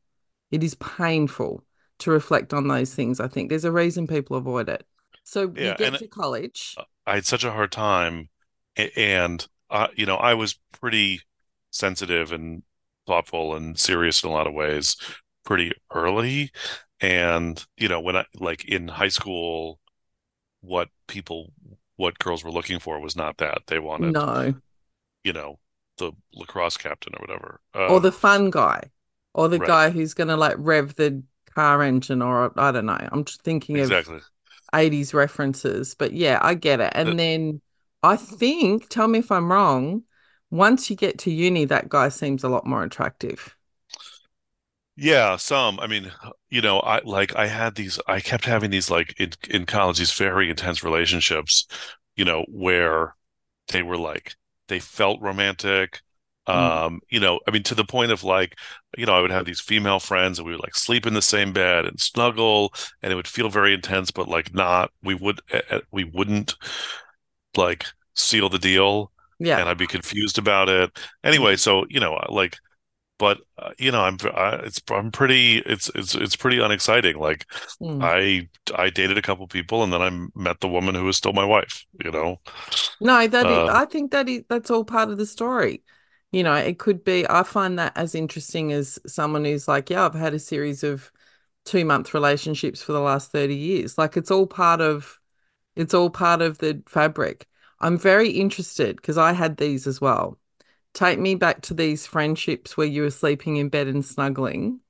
It 0.50 0.62
is 0.62 0.74
painful 0.74 1.64
to 2.00 2.10
reflect 2.10 2.52
on 2.52 2.68
those 2.68 2.94
things. 2.94 3.20
I 3.20 3.28
think 3.28 3.48
there's 3.48 3.64
a 3.64 3.72
reason 3.72 4.06
people 4.06 4.36
avoid 4.36 4.68
it. 4.68 4.86
So 5.24 5.42
you 5.42 5.74
get 5.76 5.98
to 5.98 6.06
college. 6.08 6.76
I 7.06 7.16
had 7.16 7.26
such 7.26 7.44
a 7.44 7.52
hard 7.52 7.72
time, 7.72 8.28
and 8.96 9.46
uh, 9.70 9.88
you 9.96 10.06
know, 10.06 10.16
I 10.16 10.34
was 10.34 10.58
pretty 10.80 11.22
sensitive 11.70 12.32
and 12.32 12.62
thoughtful 13.06 13.54
and 13.54 13.78
serious 13.78 14.22
in 14.22 14.30
a 14.30 14.32
lot 14.32 14.46
of 14.46 14.54
ways 14.54 14.96
pretty 15.44 15.72
early. 15.92 16.50
And 17.00 17.64
you 17.76 17.88
know, 17.88 18.00
when 18.00 18.16
I 18.16 18.24
like 18.38 18.64
in 18.64 18.88
high 18.88 19.08
school, 19.08 19.80
what 20.60 20.88
people, 21.06 21.52
what 21.96 22.18
girls 22.18 22.44
were 22.44 22.50
looking 22.50 22.78
for 22.78 23.00
was 23.00 23.16
not 23.16 23.38
that. 23.38 23.62
They 23.66 23.78
wanted, 23.78 24.14
No, 24.14 24.54
you 25.22 25.32
know, 25.32 25.58
the 25.98 26.12
lacrosse 26.34 26.76
captain 26.76 27.14
or 27.14 27.20
whatever. 27.20 27.60
or 27.74 28.00
the 28.00 28.12
fun 28.12 28.50
guy, 28.50 28.90
or 29.34 29.48
the 29.48 29.58
right. 29.58 29.74
guy 29.74 29.90
who's 29.90 30.14
going 30.14 30.28
to 30.28 30.36
like 30.36 30.56
rev 30.58 30.94
the 30.96 31.22
car 31.54 31.82
engine, 31.82 32.22
or 32.22 32.52
I 32.58 32.72
don't 32.72 32.86
know. 32.86 32.98
I'm 33.12 33.24
just 33.24 33.42
thinking 33.42 33.80
of 33.80 33.96
80s 34.72 35.14
references. 35.14 35.94
But 35.94 36.12
yeah, 36.12 36.38
I 36.42 36.54
get 36.54 36.80
it. 36.80 36.92
And 36.94 37.18
Uh, 37.18 37.18
then 37.18 37.60
I 38.02 38.16
think, 38.16 38.88
tell 38.88 39.08
me 39.08 39.20
if 39.20 39.32
I'm 39.32 39.50
wrong, 39.52 40.04
once 40.50 40.90
you 40.90 40.96
get 40.96 41.18
to 41.20 41.30
uni, 41.32 41.64
that 41.66 41.88
guy 41.88 42.08
seems 42.10 42.44
a 42.44 42.48
lot 42.48 42.66
more 42.66 42.82
attractive. 42.84 43.56
Yeah, 44.96 45.36
some. 45.36 45.80
I 45.80 45.86
mean, 45.88 46.12
you 46.50 46.60
know, 46.60 46.78
I 46.80 47.00
like 47.04 47.34
I 47.34 47.46
had 47.48 47.74
these 47.74 47.98
I 48.06 48.20
kept 48.20 48.44
having 48.44 48.70
these 48.70 48.90
like 48.90 49.18
in 49.20 49.32
in 49.48 49.66
college 49.66 49.98
these 49.98 50.12
very 50.12 50.48
intense 50.50 50.84
relationships, 50.84 51.66
you 52.16 52.24
know, 52.24 52.44
where 52.48 53.16
they 53.68 53.82
were 53.82 53.98
like 53.98 54.36
they 54.68 54.78
felt 54.80 55.20
romantic. 55.20 56.00
Mm. 56.52 56.74
Um, 56.86 57.00
you 57.08 57.20
know, 57.20 57.40
I 57.48 57.50
mean 57.52 57.62
to 57.64 57.74
the 57.74 57.84
point 57.84 58.12
of 58.12 58.22
like, 58.24 58.56
you 58.98 59.06
know, 59.06 59.14
I 59.14 59.20
would 59.20 59.30
have 59.30 59.46
these 59.46 59.60
female 59.60 59.98
friends 60.00 60.38
and 60.38 60.46
we 60.46 60.52
would 60.52 60.62
like 60.62 60.74
sleep 60.76 61.06
in 61.06 61.14
the 61.14 61.22
same 61.22 61.52
bed 61.52 61.86
and 61.86 61.98
snuggle 62.00 62.74
and 63.02 63.12
it 63.12 63.16
would 63.16 63.28
feel 63.28 63.48
very 63.48 63.72
intense, 63.74 64.10
but 64.10 64.28
like 64.28 64.54
not 64.54 64.90
we 65.02 65.14
would 65.14 65.40
eh, 65.52 65.62
eh, 65.70 65.80
we 65.90 66.04
wouldn't 66.04 66.54
like 67.56 67.86
seal 68.14 68.48
the 68.48 68.58
deal. 68.58 69.10
Yeah. 69.38 69.58
and 69.60 69.68
I'd 69.68 69.78
be 69.78 69.86
confused 69.86 70.38
about 70.38 70.68
it. 70.68 70.90
Anyway, 71.24 71.56
so 71.56 71.84
you 71.88 72.00
know, 72.00 72.18
like, 72.28 72.56
but 73.18 73.40
uh, 73.58 73.72
you 73.78 73.92
know, 73.92 74.02
I'm 74.02 74.18
I, 74.34 74.56
it's 74.64 74.80
I'm 74.90 75.12
pretty 75.12 75.58
it's 75.58 75.90
it's 75.94 76.14
it's 76.14 76.36
pretty 76.36 76.60
unexciting. 76.60 77.18
Like, 77.18 77.46
Mm. 77.80 78.00
I 78.02 78.48
I 78.76 78.90
dated 78.90 79.18
a 79.18 79.22
couple 79.22 79.46
people, 79.48 79.82
and 79.84 79.92
then 79.92 80.02
I 80.02 80.10
met 80.40 80.60
the 80.60 80.68
woman 80.68 80.94
who 80.96 81.08
is 81.08 81.16
still 81.18 81.32
my 81.34 81.44
wife. 81.44 81.86
You 82.04 82.10
know, 82.12 82.40
No, 83.00 83.26
that 83.26 83.50
is, 83.50 83.62
Um, 83.62 83.68
I 83.68 83.84
think 83.86 84.12
that 84.12 84.28
is, 84.28 84.44
that's 84.48 84.70
all 84.70 84.84
part 84.84 85.10
of 85.10 85.18
the 85.18 85.26
story. 85.26 85.82
You 86.34 86.42
know, 86.42 86.54
it 86.54 86.80
could 86.80 87.04
be, 87.04 87.24
I 87.30 87.44
find 87.44 87.78
that 87.78 87.92
as 87.94 88.16
interesting 88.16 88.72
as 88.72 88.98
someone 89.06 89.44
who's 89.44 89.68
like, 89.68 89.88
yeah, 89.88 90.04
I've 90.04 90.14
had 90.14 90.34
a 90.34 90.40
series 90.40 90.82
of 90.82 91.12
two 91.64 91.84
month 91.84 92.12
relationships 92.12 92.82
for 92.82 92.90
the 92.90 92.98
last 92.98 93.30
30 93.30 93.54
years. 93.54 93.96
Like 93.96 94.16
it's 94.16 94.32
all 94.32 94.48
part 94.48 94.80
of, 94.80 95.20
it's 95.76 95.94
all 95.94 96.10
part 96.10 96.42
of 96.42 96.58
the 96.58 96.82
fabric. 96.88 97.46
I'm 97.78 97.96
very 97.96 98.30
interested 98.30 98.96
because 98.96 99.16
I 99.16 99.32
had 99.32 99.58
these 99.58 99.86
as 99.86 100.00
well. 100.00 100.36
Take 100.92 101.20
me 101.20 101.36
back 101.36 101.62
to 101.62 101.74
these 101.74 102.04
friendships 102.04 102.76
where 102.76 102.88
you 102.88 103.02
were 103.02 103.10
sleeping 103.10 103.58
in 103.58 103.68
bed 103.68 103.86
and 103.86 104.04
snuggling. 104.04 104.80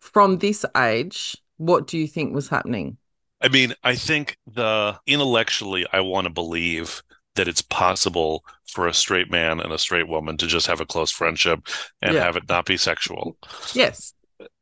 From 0.00 0.38
this 0.38 0.64
age, 0.74 1.36
what 1.58 1.86
do 1.88 1.98
you 1.98 2.08
think 2.08 2.34
was 2.34 2.48
happening? 2.48 2.96
I 3.42 3.48
mean, 3.48 3.74
I 3.84 3.96
think 3.96 4.38
the 4.46 4.98
intellectually, 5.06 5.84
I 5.92 6.00
want 6.00 6.24
to 6.24 6.32
believe 6.32 7.02
that 7.36 7.48
it's 7.48 7.62
possible 7.62 8.44
for 8.66 8.86
a 8.86 8.92
straight 8.94 9.30
man 9.30 9.60
and 9.60 9.72
a 9.72 9.78
straight 9.78 10.08
woman 10.08 10.36
to 10.38 10.46
just 10.46 10.66
have 10.66 10.80
a 10.80 10.86
close 10.86 11.10
friendship 11.10 11.60
and 12.02 12.14
Yeah. 12.14 12.22
have 12.24 12.36
it 12.36 12.48
not 12.48 12.66
be 12.66 12.76
sexual. 12.76 13.36
Yes, 13.72 14.12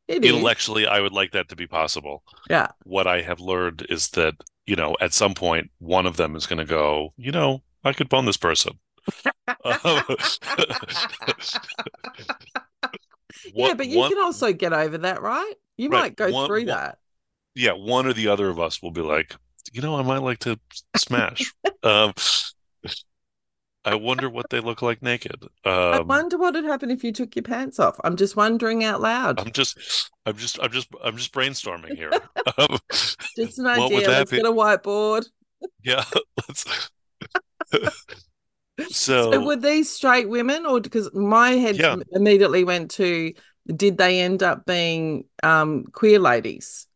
it 0.07 0.23
is. 0.23 0.31
Intellectually, 0.31 0.85
I 0.87 0.99
would 1.01 1.11
like 1.13 1.31
that 1.31 1.49
to 1.49 1.55
be 1.55 1.67
possible. 1.67 2.23
Yeah. 2.49 2.67
What 2.83 3.07
I 3.07 3.21
have 3.21 3.39
learned 3.39 3.85
is 3.89 4.09
that, 4.09 4.35
you 4.65 4.75
know, 4.75 4.95
at 5.01 5.13
some 5.13 5.33
point, 5.33 5.71
one 5.79 6.05
of 6.05 6.17
them 6.17 6.35
is 6.35 6.45
going 6.45 6.59
to 6.59 6.65
go, 6.65 7.13
you 7.17 7.31
know, 7.31 7.63
I 7.83 7.93
could 7.93 8.09
bone 8.09 8.25
this 8.25 8.37
person. 8.37 8.79
yeah, 13.53 13.73
but 13.73 13.87
you 13.87 13.99
one- 13.99 14.09
can 14.09 14.19
also 14.19 14.53
get 14.53 14.73
over 14.73 14.97
that, 14.99 15.21
right? 15.21 15.53
You 15.77 15.89
Right, 15.89 15.99
might 16.01 16.15
go 16.15 16.31
one- 16.31 16.47
through 16.47 16.57
one- 16.59 16.65
that. 16.67 16.97
yeah, 17.53 17.73
one 17.73 18.05
or 18.07 18.13
the 18.13 18.27
other 18.27 18.49
of 18.49 18.59
us 18.59 18.81
will 18.81 18.91
be 18.91 19.01
like, 19.01 19.35
you 19.73 19.81
know, 19.81 19.95
I 19.97 20.01
might 20.03 20.21
like 20.21 20.39
to 20.39 20.59
smash. 20.95 21.53
um, 21.83 22.13
I 23.85 23.95
wonder 23.95 24.29
what 24.29 24.49
they 24.49 24.59
look 24.59 24.81
like 24.81 25.01
naked. 25.01 25.45
I 25.91 25.97
Um, 25.97 26.07
wonder 26.07 26.37
what 26.37 26.53
would 26.53 26.65
happen 26.65 26.91
if 26.91 27.03
you 27.03 27.11
took 27.11 27.35
your 27.35 27.41
pants 27.41 27.79
off. 27.79 27.99
I'm 28.03 28.17
just 28.17 28.35
wondering 28.35 28.83
out 28.83 29.01
loud. 29.01 29.41
I'm 29.41 29.51
just, 29.51 29.77
I'm 30.25 30.37
just, 30.37 30.59
I'm 30.61 30.71
just, 30.71 30.87
I'm 31.03 31.17
just 31.17 31.33
brainstorming 31.33 31.95
here. 31.95 32.17
Um, 32.59 32.77
Just 33.35 33.59
an 33.59 33.67
idea. 33.67 34.11
Let's 34.11 34.31
be? 34.31 34.33
get 34.33 34.45
a 34.45 34.51
whiteboard. 34.51 35.27
yeah, 35.83 36.03
let's. 36.47 36.89
So, 39.21 39.31
So, 39.31 39.41
were 39.41 39.55
these 39.55 39.91
straight 39.91 40.29
women, 40.29 40.65
or 40.65 40.79
because 40.79 41.13
my 41.13 41.51
head 41.51 41.81
Yeah. 41.81 41.97
immediately 42.11 42.63
went 42.63 42.91
to, 42.91 43.33
did 43.67 43.97
they 43.97 44.21
end 44.21 44.43
up 44.43 44.65
being 44.65 45.25
um, 45.43 45.85
queer 45.85 46.19
ladies? 46.19 46.87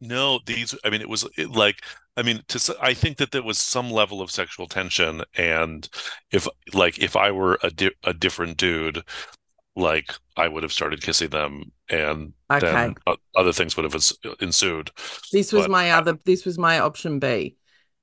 no, 0.00 0.40
these. 0.46 0.74
I 0.84 0.90
mean, 0.90 1.00
it 1.00 1.08
was 1.08 1.26
it, 1.36 1.50
like, 1.50 1.82
I 2.16 2.22
mean, 2.22 2.42
to, 2.48 2.76
I 2.80 2.94
think 2.94 3.16
that 3.18 3.32
there 3.32 3.42
was 3.42 3.58
some 3.58 3.90
level 3.90 4.20
of 4.22 4.30
sexual 4.30 4.68
tension, 4.68 5.22
and 5.36 5.88
if, 6.30 6.46
like, 6.72 6.98
if 6.98 7.16
I 7.16 7.32
were 7.32 7.58
a 7.62 7.70
di 7.70 7.90
a 8.04 8.14
different 8.14 8.56
dude, 8.56 9.02
like, 9.76 10.12
I 10.36 10.48
would 10.48 10.62
have 10.64 10.72
started 10.72 11.02
kissing 11.02 11.30
them, 11.30 11.72
and 11.90 12.34
Okay. 12.50 12.88
then 12.88 12.96
other 13.36 13.52
things 13.52 13.76
would 13.76 13.84
have 13.92 14.02
ensued. 14.40 14.90
This 15.32 15.52
was 15.52 15.66
But 15.66 15.68
my 15.68 15.90
other, 15.92 16.18
this 16.24 16.44
was 16.44 16.58
my 16.58 16.78
option 16.78 17.18
B, 17.18 17.56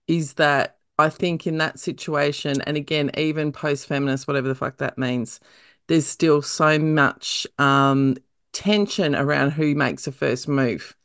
is 0.08 0.34
that 0.36 0.78
I 0.98 1.10
think 1.10 1.48
in 1.48 1.58
that 1.60 1.80
situation, 1.80 2.62
and 2.62 2.78
again, 2.78 3.12
even 3.18 3.52
post 3.52 3.88
feminist, 3.88 4.28
whatever 4.28 4.48
the 4.48 4.56
fuck 4.56 4.78
that 4.78 4.98
means, 4.98 5.40
there's 5.88 6.06
still 6.08 6.42
so 6.42 6.78
much 6.80 7.48
um, 7.58 8.18
tension 8.54 9.16
around 9.16 9.52
who 9.52 9.76
makes 9.76 10.06
the 10.06 10.12
first 10.12 10.48
move. 10.48 10.96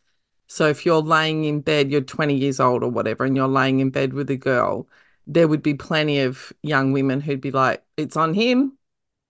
So 0.48 0.68
if 0.68 0.86
you're 0.86 1.02
laying 1.02 1.44
in 1.44 1.60
bed, 1.60 1.90
you're 1.90 2.00
20 2.00 2.36
years 2.36 2.60
old 2.60 2.82
or 2.82 2.90
whatever, 2.90 3.24
and 3.24 3.36
you're 3.36 3.48
laying 3.48 3.80
in 3.80 3.90
bed 3.90 4.12
with 4.12 4.30
a 4.30 4.36
girl, 4.36 4.88
there 5.26 5.48
would 5.48 5.62
be 5.62 5.74
plenty 5.74 6.20
of 6.20 6.52
young 6.62 6.92
women 6.92 7.20
who'd 7.20 7.40
be 7.40 7.50
like, 7.50 7.84
it's 7.96 8.16
on 8.16 8.34
him, 8.34 8.78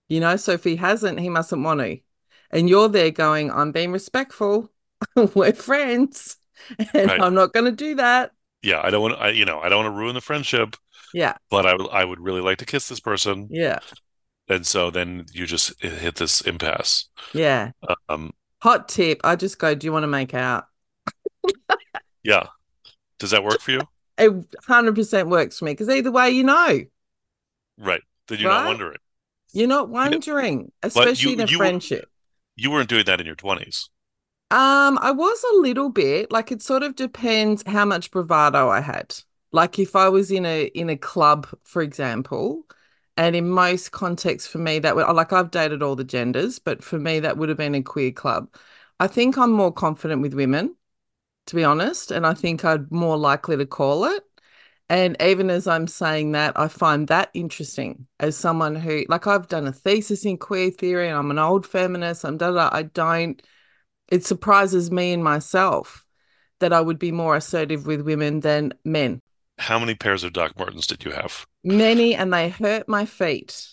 you 0.09 0.19
know, 0.19 0.37
so 0.37 0.53
if 0.53 0.63
he 0.63 0.75
hasn't, 0.77 1.19
he 1.19 1.29
mustn't 1.29 1.63
want 1.63 1.79
to. 1.81 1.99
And 2.51 2.69
you're 2.69 2.89
there 2.89 3.11
going, 3.11 3.51
I'm 3.51 3.71
being 3.71 3.91
respectful. 3.91 4.71
We're 5.35 5.53
friends. 5.53 6.37
And 6.93 7.09
Right. 7.09 7.21
I'm 7.21 7.33
not 7.33 7.53
going 7.53 7.65
to 7.65 7.71
do 7.71 7.95
that. 7.95 8.33
Yeah, 8.63 8.81
I 8.83 8.89
don't 8.89 9.01
want, 9.01 9.19
I, 9.19 9.29
you 9.29 9.45
know, 9.45 9.59
I 9.59 9.69
don't 9.69 9.83
want 9.85 9.95
to 9.95 9.99
ruin 9.99 10.15
the 10.15 10.21
friendship, 10.21 10.75
Yeah. 11.13 11.37
but 11.49 11.65
I 11.65 11.73
would, 11.75 11.89
I 11.91 12.05
would 12.05 12.19
really 12.19 12.41
like 12.41 12.57
to 12.59 12.65
kiss 12.65 12.89
this 12.89 12.99
person, 12.99 13.47
Yeah. 13.51 13.79
and 14.49 14.65
so 14.65 14.89
then 14.89 15.25
you 15.33 15.45
just 15.45 15.81
hit 15.81 16.15
this 16.15 16.41
impasse. 16.41 17.09
Yeah. 17.33 17.71
Um, 18.09 18.31
Hot 18.61 18.89
tip. 18.89 19.21
I 19.23 19.35
just 19.35 19.59
go, 19.59 19.75
do 19.75 19.85
you 19.85 19.91
want 19.93 20.03
to 20.03 20.07
make 20.07 20.33
out? 20.33 20.67
Yeah, 22.23 22.47
does 23.19 23.31
that 23.31 23.43
work 23.43 23.59
for 23.61 23.71
you? 23.71 23.81
It 24.17 24.31
100% 24.67 25.29
works 25.29 25.59
for 25.59 25.65
me 25.65 25.71
because 25.71 25.89
either 25.89 26.11
way, 26.11 26.29
you 26.31 26.43
know, 26.43 26.81
Right, 27.77 28.01
then 28.27 28.39
you're 28.39 28.49
Right? 28.49 28.61
not 28.63 28.67
wondering. 28.67 28.97
you're 29.53 29.67
not 29.67 29.89
wondering, 29.89 30.71
especially 30.83 31.33
in 31.33 31.41
a 31.41 31.45
you 31.45 31.57
were- 31.57 31.63
friendship. 31.63 32.09
You 32.55 32.71
weren't 32.71 32.89
doing 32.89 33.05
that 33.05 33.19
in 33.19 33.27
your 33.27 33.35
twenties. 33.35 33.89
Um, 34.49 34.97
I 35.01 35.11
was 35.11 35.43
a 35.53 35.57
little 35.57 35.89
bit 35.89 36.31
like 36.31 36.51
it 36.51 36.61
sort 36.61 36.81
of 36.81 36.95
depends 36.95 37.63
how 37.67 37.85
much 37.85 38.09
bravado 38.11 38.69
I 38.69 38.79
had. 38.79 39.15
Like 39.51 39.77
if 39.77 39.95
I 39.95 40.09
was 40.09 40.31
in 40.31 40.45
a 40.45 40.63
in 40.67 40.89
a 40.89 40.97
club, 40.97 41.47
for 41.63 41.81
example, 41.83 42.63
and 43.17 43.35
in 43.35 43.49
most 43.49 43.91
contexts 43.91 44.49
for 44.49 44.57
me 44.57 44.79
that 44.79 44.95
would 44.95 45.05
like 45.13 45.33
I've 45.33 45.51
dated 45.51 45.83
all 45.83 45.95
the 45.97 46.03
genders, 46.05 46.59
but 46.59 46.81
for 46.83 46.97
me 46.97 47.19
that 47.19 47.37
would 47.37 47.49
have 47.49 47.57
been 47.59 47.75
a 47.75 47.83
queer 47.83 48.11
club. 48.11 48.47
I 48.99 49.07
think 49.07 49.37
I'm 49.37 49.51
more 49.51 49.71
confident 49.71 50.21
with 50.23 50.33
women, 50.33 50.75
to 51.47 51.55
be 51.55 51.63
honest, 51.63 52.11
and 52.11 52.25
I 52.25 52.33
think 52.33 52.63
I'd 52.65 52.91
more 52.91 53.17
likely 53.17 53.57
to 53.57 53.65
call 53.65 54.05
it. 54.05 54.23
And 54.89 55.17
even 55.21 55.49
as 55.49 55.67
I'm 55.67 55.87
saying 55.87 56.31
that, 56.33 56.57
I 56.57 56.67
find 56.69 57.07
that 57.09 57.29
interesting 57.33 58.07
as 58.19 58.37
someone 58.37 58.75
who, 58.75 59.05
like, 59.09 59.27
I've 59.27 59.47
done 59.49 59.67
a 59.67 59.73
thesis 59.73 60.25
in 60.25 60.37
queer 60.37 60.71
theory 60.71 61.09
and 61.09 61.17
I'm 61.17 61.31
an 61.31 61.39
old 61.39 61.65
feminist. 61.65 62.23
I'm 62.25 62.37
da 62.37 62.51
da. 62.51 62.69
I 62.71 62.83
don't, 62.83 63.41
it 64.09 64.25
surprises 64.25 64.91
me 64.91 65.13
in 65.13 65.23
myself 65.23 66.05
that 66.59 66.73
I 66.73 66.81
would 66.81 66.99
be 66.99 67.11
more 67.11 67.35
assertive 67.35 67.87
with 67.87 68.01
women 68.01 68.41
than 68.41 68.73
men. 68.85 69.21
How 69.59 69.77
many 69.77 69.93
pairs 69.93 70.23
of 70.23 70.33
Doc 70.33 70.57
Martens 70.57 70.87
did 70.87 71.05
you 71.05 71.11
have? 71.11 71.45
Many, 71.63 72.15
and 72.15 72.33
they 72.33 72.49
hurt 72.49 72.87
my 72.87 73.05
feet, 73.05 73.67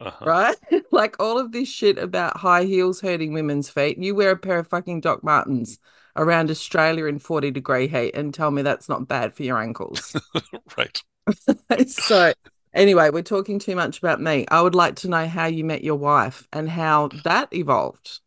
Uh-huh. 0.00 0.26
right? 0.26 0.56
like 0.92 1.16
all 1.20 1.38
of 1.38 1.52
this 1.52 1.68
shit 1.68 1.98
about 1.98 2.38
high 2.38 2.64
heels 2.64 3.00
hurting 3.00 3.32
women's 3.34 3.70
feet. 3.70 3.98
You 3.98 4.14
wear 4.14 4.32
a 4.32 4.36
pair 4.38 4.58
of 4.60 4.68
fucking 4.68 5.02
Doc 5.02 5.24
Martens 5.24 5.78
around 6.16 6.50
Australia 6.50 7.06
in 7.06 7.18
40 7.18 7.50
degree 7.50 7.88
heat 7.88 8.14
and 8.14 8.32
tell 8.32 8.50
me 8.50 8.62
that's 8.62 8.88
not 8.88 9.08
bad 9.08 9.34
for 9.34 9.42
your 9.42 9.60
ankles. 9.60 10.14
Right. 10.76 11.02
so 11.86 12.32
anyway, 12.72 13.10
we're 13.10 13.22
talking 13.22 13.58
too 13.58 13.76
much 13.76 13.98
about 13.98 14.20
me. 14.20 14.46
I 14.50 14.60
would 14.60 14.74
like 14.74 14.96
to 14.96 15.08
know 15.08 15.26
how 15.26 15.46
you 15.46 15.64
met 15.64 15.84
your 15.84 15.96
wife 15.96 16.46
and 16.52 16.68
how 16.68 17.08
that 17.24 17.52
evolved. 17.52 18.20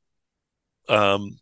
Um, 0.89 1.37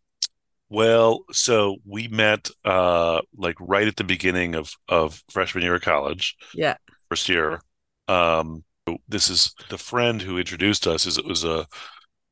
well, 0.69 1.25
so 1.31 1.77
we 1.85 2.07
met 2.07 2.49
uh 2.65 3.21
like 3.37 3.55
right 3.59 3.87
at 3.87 3.95
the 3.97 4.03
beginning 4.03 4.55
of 4.55 4.73
of 4.89 5.23
freshman 5.29 5.63
year 5.63 5.75
of 5.75 5.81
college, 5.81 6.35
Yeah. 6.53 6.77
first 7.09 7.29
year. 7.29 7.61
Um, 8.07 8.63
this 9.07 9.29
is 9.29 9.53
the 9.69 9.77
friend 9.77 10.21
who 10.21 10.37
introduced 10.37 10.87
us. 10.87 11.05
Is 11.05 11.17
it 11.17 11.25
was 11.25 11.43
a 11.43 11.67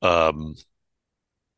um 0.01 0.55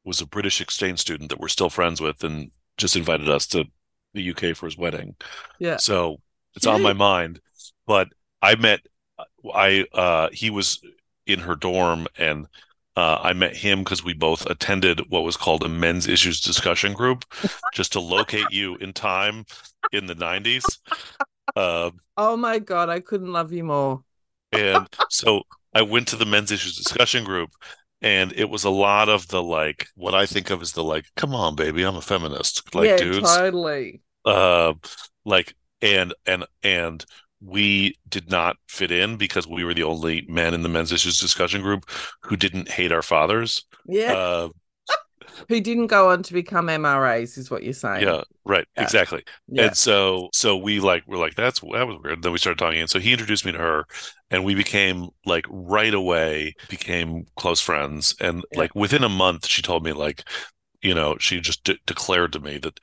was 0.06 0.22
a 0.22 0.26
British 0.28 0.62
exchange 0.62 1.00
student 1.00 1.30
that 1.30 1.40
we're 1.40 1.48
still 1.48 1.70
friends 1.70 2.00
with, 2.02 2.24
and 2.24 2.52
just 2.78 2.96
invited 2.96 3.30
us 3.30 3.48
to 3.48 3.66
the 4.14 4.22
UK 4.22 4.56
for 4.56 4.66
his 4.68 4.78
wedding. 4.78 5.16
Yeah. 5.60 5.78
So 5.78 6.22
it's 6.56 6.68
on 6.68 6.82
my 6.82 6.94
mind. 6.94 7.42
But 7.88 8.10
I 8.42 8.56
met 8.56 8.82
I 9.54 9.86
uh 9.94 10.30
he 10.32 10.50
was 10.50 10.82
in 11.26 11.40
her 11.40 11.56
dorm 11.56 12.08
and 12.18 12.48
uh, 12.98 13.20
I 13.22 13.34
met 13.34 13.58
him 13.58 13.80
because 13.80 14.06
we 14.06 14.14
both 14.14 14.46
attended 14.46 15.02
what 15.10 15.26
was 15.26 15.36
called 15.36 15.66
a 15.66 15.70
men's 15.70 16.08
issues 16.08 16.40
discussion 16.40 16.94
group, 16.94 17.26
just 17.74 17.92
to 17.92 18.00
locate 18.00 18.50
you 18.52 18.76
in 18.78 18.94
time 18.94 19.46
in 19.92 20.06
the 20.06 20.16
90s. 20.16 20.64
Uh, 21.56 21.92
Oh 22.18 22.36
my 22.36 22.60
God, 22.60 22.90
I 22.90 23.00
couldn't 23.00 23.32
love 23.32 23.54
you 23.54 23.64
more. 23.64 24.04
and 24.52 24.88
so 25.10 25.44
I 25.74 25.84
went 25.84 26.08
to 26.10 26.16
the 26.16 26.26
men's 26.26 26.52
issues 26.52 26.76
discussion 26.76 27.24
group, 27.24 27.52
and 28.02 28.34
it 28.34 28.50
was 28.50 28.64
a 28.64 28.70
lot 28.70 29.10
of 29.10 29.28
the 29.30 29.42
like, 29.42 29.88
what 29.96 30.14
I 30.14 30.26
think 30.26 30.50
of 30.50 30.62
as 30.62 30.74
the 30.74 30.84
like, 30.84 31.06
come 31.16 31.34
on, 31.36 31.56
baby, 31.56 31.84
I'm 31.84 31.96
a 31.96 32.02
feminist, 32.02 32.74
like 32.76 32.88
yeah, 32.90 32.98
dudes. 32.98 33.36
totally. 33.36 34.02
uh, 34.26 34.74
like 35.26 35.56
and 35.82 36.14
and 36.26 36.46
and 36.64 37.06
we 37.42 37.96
did 38.10 38.30
not 38.30 38.58
fit 38.68 38.92
in 38.92 39.18
because 39.18 39.48
we 39.48 39.64
were 39.64 39.74
the 39.74 39.84
only 39.84 40.26
men 40.28 40.54
in 40.54 40.64
the 40.64 40.70
men's 40.70 40.92
issues 40.92 41.20
discussion 41.20 41.62
group 41.62 41.90
who 42.22 42.36
didn't 42.36 42.70
hate 42.70 42.92
our 42.92 43.02
fathers. 43.02 43.66
Yeah. 43.86 44.14
Uh, 44.14 44.50
who 45.50 45.62
didn't 45.62 45.88
go 45.88 46.10
on 46.12 46.24
to 46.24 46.34
become 46.34 46.68
MRAs, 46.70 47.38
is 47.38 47.50
what 47.52 47.64
you're 47.64 47.74
saying. 47.74 48.04
Yeah, 48.08 48.22
right. 48.46 48.68
Yeah. 48.76 48.84
Exactly. 48.84 49.24
Yeah. 49.48 49.66
And 49.66 49.78
so 49.78 50.30
so 50.34 50.58
we 50.58 50.80
like 50.80 51.04
we're 51.08 51.18
like 51.18 51.36
that's 51.36 51.62
that 51.62 51.88
was 51.88 51.98
weird. 52.04 52.22
Then 52.24 52.32
we 52.34 52.38
started 52.38 52.60
talking, 52.60 52.80
and 52.82 52.90
so 52.90 53.00
he 53.00 53.14
introduced 53.14 53.46
me 53.46 53.54
to 53.54 53.58
her, 53.58 53.86
and 54.30 54.44
we 54.44 54.54
became 54.56 55.10
like 55.26 55.46
right 55.50 55.94
away 55.94 56.56
became 56.68 57.26
close 57.38 57.62
friends. 57.62 58.16
And 58.20 58.44
Yeah. 58.52 58.60
like 58.60 58.76
within 58.76 59.04
a 59.04 59.10
month, 59.10 59.48
she 59.48 59.62
told 59.62 59.84
me 59.84 59.94
like, 59.94 60.24
you 60.82 60.94
know, 60.94 61.18
she 61.20 61.40
just 61.42 61.64
de- 61.64 61.80
declared 61.86 62.34
to 62.34 62.40
me 62.40 62.58
that 62.60 62.80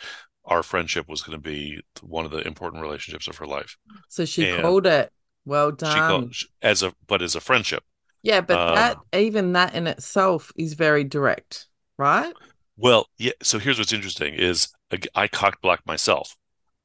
our 0.46 0.62
friendship 0.62 1.08
was 1.08 1.22
going 1.22 1.38
to 1.38 1.42
be 1.42 1.82
one 2.02 2.24
of 2.24 2.30
the 2.30 2.46
important 2.46 2.82
relationships 2.82 3.28
of 3.28 3.36
her 3.38 3.46
life. 3.46 3.76
So 4.08 4.24
she 4.24 4.46
And 4.46 4.56
called 4.62 4.86
it. 4.86 5.12
Well 5.44 5.72
She 5.84 6.00
done. 6.00 6.02
called 6.02 6.34
as 6.60 6.82
a 6.82 6.92
but 7.06 7.22
as 7.22 7.36
a 7.36 7.40
friendship. 7.40 7.84
yeah, 8.22 8.40
but 8.40 8.60
um, 8.60 8.74
that 8.74 8.98
even 9.12 9.52
that 9.52 9.74
in 9.74 9.86
itself 9.86 10.52
is 10.56 10.74
very 10.74 11.04
direct, 11.04 11.68
right? 12.02 12.34
Well, 12.76 13.08
yeah. 13.18 13.32
So 13.42 13.58
here's 13.58 13.78
what's 13.78 13.92
interesting 13.92 14.34
is 14.34 14.68
I 15.14 15.28
cock 15.28 15.60
blocked 15.60 15.86
myself 15.86 16.36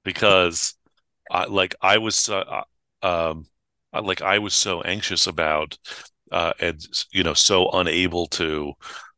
because 0.03 0.75
I 1.31 1.45
like 1.45 1.75
I 1.81 1.99
was 1.99 2.29
uh, 2.29 2.63
um 3.03 3.47
like 3.93 4.21
I 4.21 4.39
was 4.39 4.53
so 4.55 4.81
anxious 4.83 5.27
about 5.27 5.77
uh 6.31 6.53
and 6.59 6.81
you 7.13 7.23
know 7.23 7.33
so 7.35 7.69
unable 7.71 8.27
to 8.27 8.73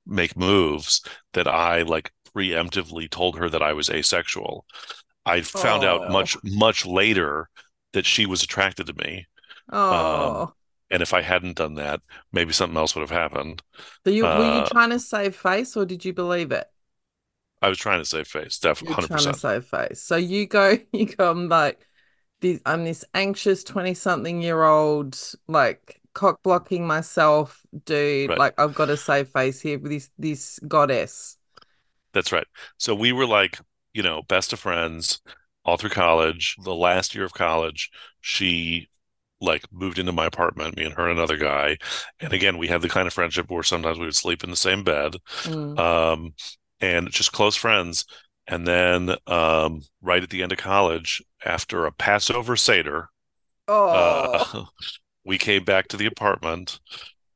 make 0.07 0.37
moves 0.37 1.01
that 1.33 1.47
I 1.47 1.83
like 1.83 2.11
preemptively 2.35 3.09
told 3.09 3.37
her 3.39 3.49
that 3.49 3.63
I 3.63 3.73
was 3.73 3.89
asexual. 3.89 4.65
I 5.25 5.41
found 5.41 5.83
out 5.85 6.03
Oh. 6.03 6.09
much 6.09 6.37
much 6.43 6.85
later 6.85 7.49
that 7.93 8.05
she 8.07 8.25
was 8.27 8.43
attracted 8.43 8.87
to 8.87 8.93
me. 8.95 9.27
Oh, 9.71 10.53
And 10.91 11.01
if 11.03 11.13
I 11.13 11.21
hadn't 11.21 11.57
done 11.57 11.75
that, 11.75 12.01
maybe 12.31 12.53
something 12.53 12.77
else 12.77 12.95
would 12.95 13.01
have 13.01 13.11
happened. 13.11 13.61
so 14.05 14.11
you 14.11 14.27
were 14.27 14.45
you 14.45 14.61
uh, 14.61 14.69
trying 14.71 14.89
to 14.91 14.99
save 14.99 15.35
face 15.35 15.75
or 15.77 15.85
did 15.85 16.03
you 16.05 16.13
believe 16.13 16.51
it? 16.51 16.69
I 17.61 17.69
was 17.69 17.77
trying 17.77 17.99
to 18.01 18.05
save 18.05 18.27
face, 18.27 18.59
You're 18.81 18.93
definitely 18.93 18.97
trying 18.97 19.25
to 19.25 19.33
100%. 19.33 19.33
save 19.33 19.65
face. 19.65 20.01
So 20.01 20.15
you 20.15 20.47
go, 20.47 20.77
you 20.93 21.05
go, 21.07 21.31
I'm 21.31 21.49
like, 21.49 21.85
this, 22.41 22.61
I'm 22.65 22.85
this 22.85 23.03
anxious 23.13 23.63
20 23.63 23.93
something 23.93 24.41
year 24.41 24.63
old, 24.63 25.19
like 25.47 26.01
cock 26.13 26.41
blocking 26.43 26.87
myself, 26.87 27.65
dude. 27.85 28.31
Right. 28.31 28.37
Like 28.37 28.59
I've 28.59 28.73
got 28.75 28.85
to 28.87 28.97
save 28.97 29.29
face 29.29 29.61
here 29.61 29.79
with 29.79 29.91
this 29.91 30.09
this 30.17 30.59
goddess. 30.67 31.37
That's 32.13 32.31
right. 32.31 32.47
So 32.77 32.95
we 32.95 33.11
were 33.11 33.25
like, 33.27 33.59
you 33.93 34.03
know, 34.03 34.21
best 34.23 34.53
of 34.53 34.59
friends 34.59 35.21
all 35.65 35.77
through 35.77 35.91
college. 35.91 36.55
The 36.63 36.75
last 36.75 37.13
year 37.15 37.23
of 37.25 37.33
college, 37.33 37.91
she 38.21 38.89
like 39.41 39.63
moved 39.71 39.99
into 39.99 40.11
my 40.11 40.25
apartment, 40.25 40.77
me 40.77 40.83
and 40.85 40.93
her 40.95 41.09
and 41.09 41.17
another 41.17 41.37
guy. 41.37 41.77
And 42.19 42.33
again, 42.33 42.57
we 42.57 42.67
had 42.67 42.81
the 42.81 42.89
kind 42.89 43.07
of 43.07 43.13
friendship 43.13 43.49
where 43.49 43.63
sometimes 43.63 43.99
we 43.99 44.05
would 44.05 44.15
sleep 44.15 44.43
in 44.43 44.49
the 44.49 44.55
same 44.55 44.83
bed, 44.83 45.15
Mm. 45.43 45.79
um, 45.79 46.33
and 46.81 47.09
just 47.11 47.31
close 47.31 47.55
friends. 47.55 48.05
And 48.47 48.67
then, 48.67 49.15
um, 49.27 49.81
right 50.01 50.23
at 50.23 50.29
the 50.31 50.41
end 50.43 50.51
of 50.51 50.57
college, 50.57 51.21
after 51.45 51.85
a 51.85 51.91
Passover 51.91 52.55
Seder, 52.55 53.09
Oh, 53.67 54.43
uh, 54.53 54.65
we 55.25 55.37
came 55.37 55.63
back 55.65 55.87
to 55.89 55.97
the 55.97 56.07
apartment, 56.07 56.79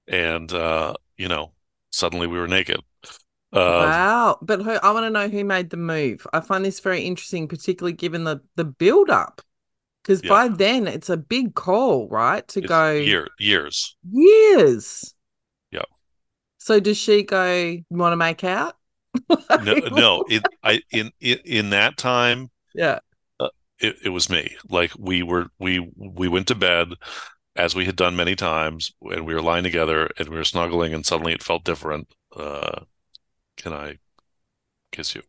and 0.07 0.51
uh, 0.53 0.95
you 1.17 1.27
know, 1.27 1.53
suddenly 1.91 2.27
we 2.27 2.39
were 2.39 2.47
naked. 2.47 2.81
Uh, 3.51 3.59
wow. 3.85 4.37
But 4.41 4.61
who, 4.61 4.71
I 4.71 4.91
want 4.91 5.05
to 5.05 5.09
know 5.09 5.29
who 5.29 5.43
made 5.43 5.69
the 5.69 5.77
move. 5.77 6.25
I 6.33 6.39
find 6.39 6.63
this 6.65 6.79
very 6.79 7.03
interesting, 7.03 7.47
particularly 7.47 7.93
given 7.93 8.23
the 8.23 8.41
the 8.55 8.65
build 8.65 9.09
up. 9.09 9.41
Because 10.03 10.23
Yeah. 10.23 10.29
by 10.29 10.47
then 10.49 10.85
it's 10.87 11.09
a 11.09 11.17
big 11.17 11.55
call, 11.55 12.07
right? 12.09 12.45
To 12.49 12.59
it's 12.59 12.67
go 12.67 12.91
year 12.91 13.29
years. 13.39 13.95
years. 14.11 15.15
Yeah. 15.71 15.83
So 16.57 16.79
does 16.79 16.97
she 16.97 17.23
go, 17.23 17.77
want 17.89 18.11
to 18.13 18.17
make 18.17 18.43
out? 18.43 18.75
No, 19.63 19.75
no. 19.75 20.25
It, 20.29 20.43
I 20.63 20.81
in, 20.91 21.11
in 21.21 21.37
in 21.45 21.69
that 21.69 21.97
time, 21.97 22.49
Yeah. 22.73 22.99
it, 23.79 23.95
it 24.05 24.09
was 24.09 24.29
me. 24.29 24.55
Like 24.69 24.91
we 24.97 25.23
were, 25.23 25.47
we 25.59 25.79
we 25.95 26.27
went 26.27 26.47
to 26.47 26.55
bed 26.55 26.89
as 27.55 27.75
we 27.75 27.85
had 27.85 27.95
done 27.95 28.15
many 28.15 28.35
times, 28.35 28.91
and 29.01 29.25
we 29.25 29.33
were 29.35 29.41
lying 29.41 29.63
together, 29.63 30.09
and 30.17 30.27
we 30.29 30.35
were 30.35 30.43
snuggling, 30.43 30.93
and 30.93 31.05
suddenly 31.05 31.33
it 31.33 31.43
felt 31.43 31.63
different. 31.63 32.07
Uh, 32.35 32.81
can 33.57 33.73
I 33.73 33.99
kiss 34.91 35.13
you? 35.15 35.21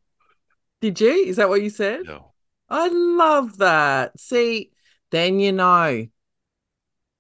Did 0.81 1.01
you? 1.01 1.11
Is 1.13 1.37
that 1.37 1.49
what 1.49 1.63
you 1.63 1.71
said? 1.71 2.05
No. 2.07 2.34
I 2.69 2.89
love 2.89 3.59
that. 3.59 4.19
See, 4.21 4.73
then 5.11 5.41
you 5.41 5.53
know, 5.53 6.09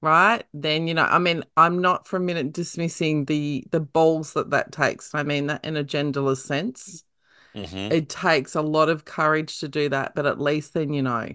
right? 0.00 0.44
Then 0.52 0.87
you 0.87 0.94
know. 0.94 1.04
I 1.04 1.18
mean, 1.18 1.44
I'm 1.57 1.80
not 1.80 2.07
for 2.07 2.16
a 2.16 2.20
minute 2.20 2.52
dismissing 2.52 3.24
the 3.26 3.64
the 3.70 3.80
balls 3.80 4.33
that 4.35 4.50
that 4.50 4.72
takes. 4.72 5.14
I 5.14 5.22
mean 5.22 5.46
that 5.48 5.64
in 5.64 5.76
a 5.76 5.85
genderless 5.85 6.38
sense. 6.44 7.04
hmm 7.54 7.90
It 7.90 8.09
takes 8.11 8.54
a 8.57 8.62
lot 8.62 8.88
of 8.90 9.04
courage 9.07 9.61
to 9.61 9.68
do 9.68 9.88
that, 9.90 10.14
but 10.16 10.26
at 10.26 10.40
least 10.40 10.74
then 10.74 10.92
you 10.94 11.02
know. 11.02 11.30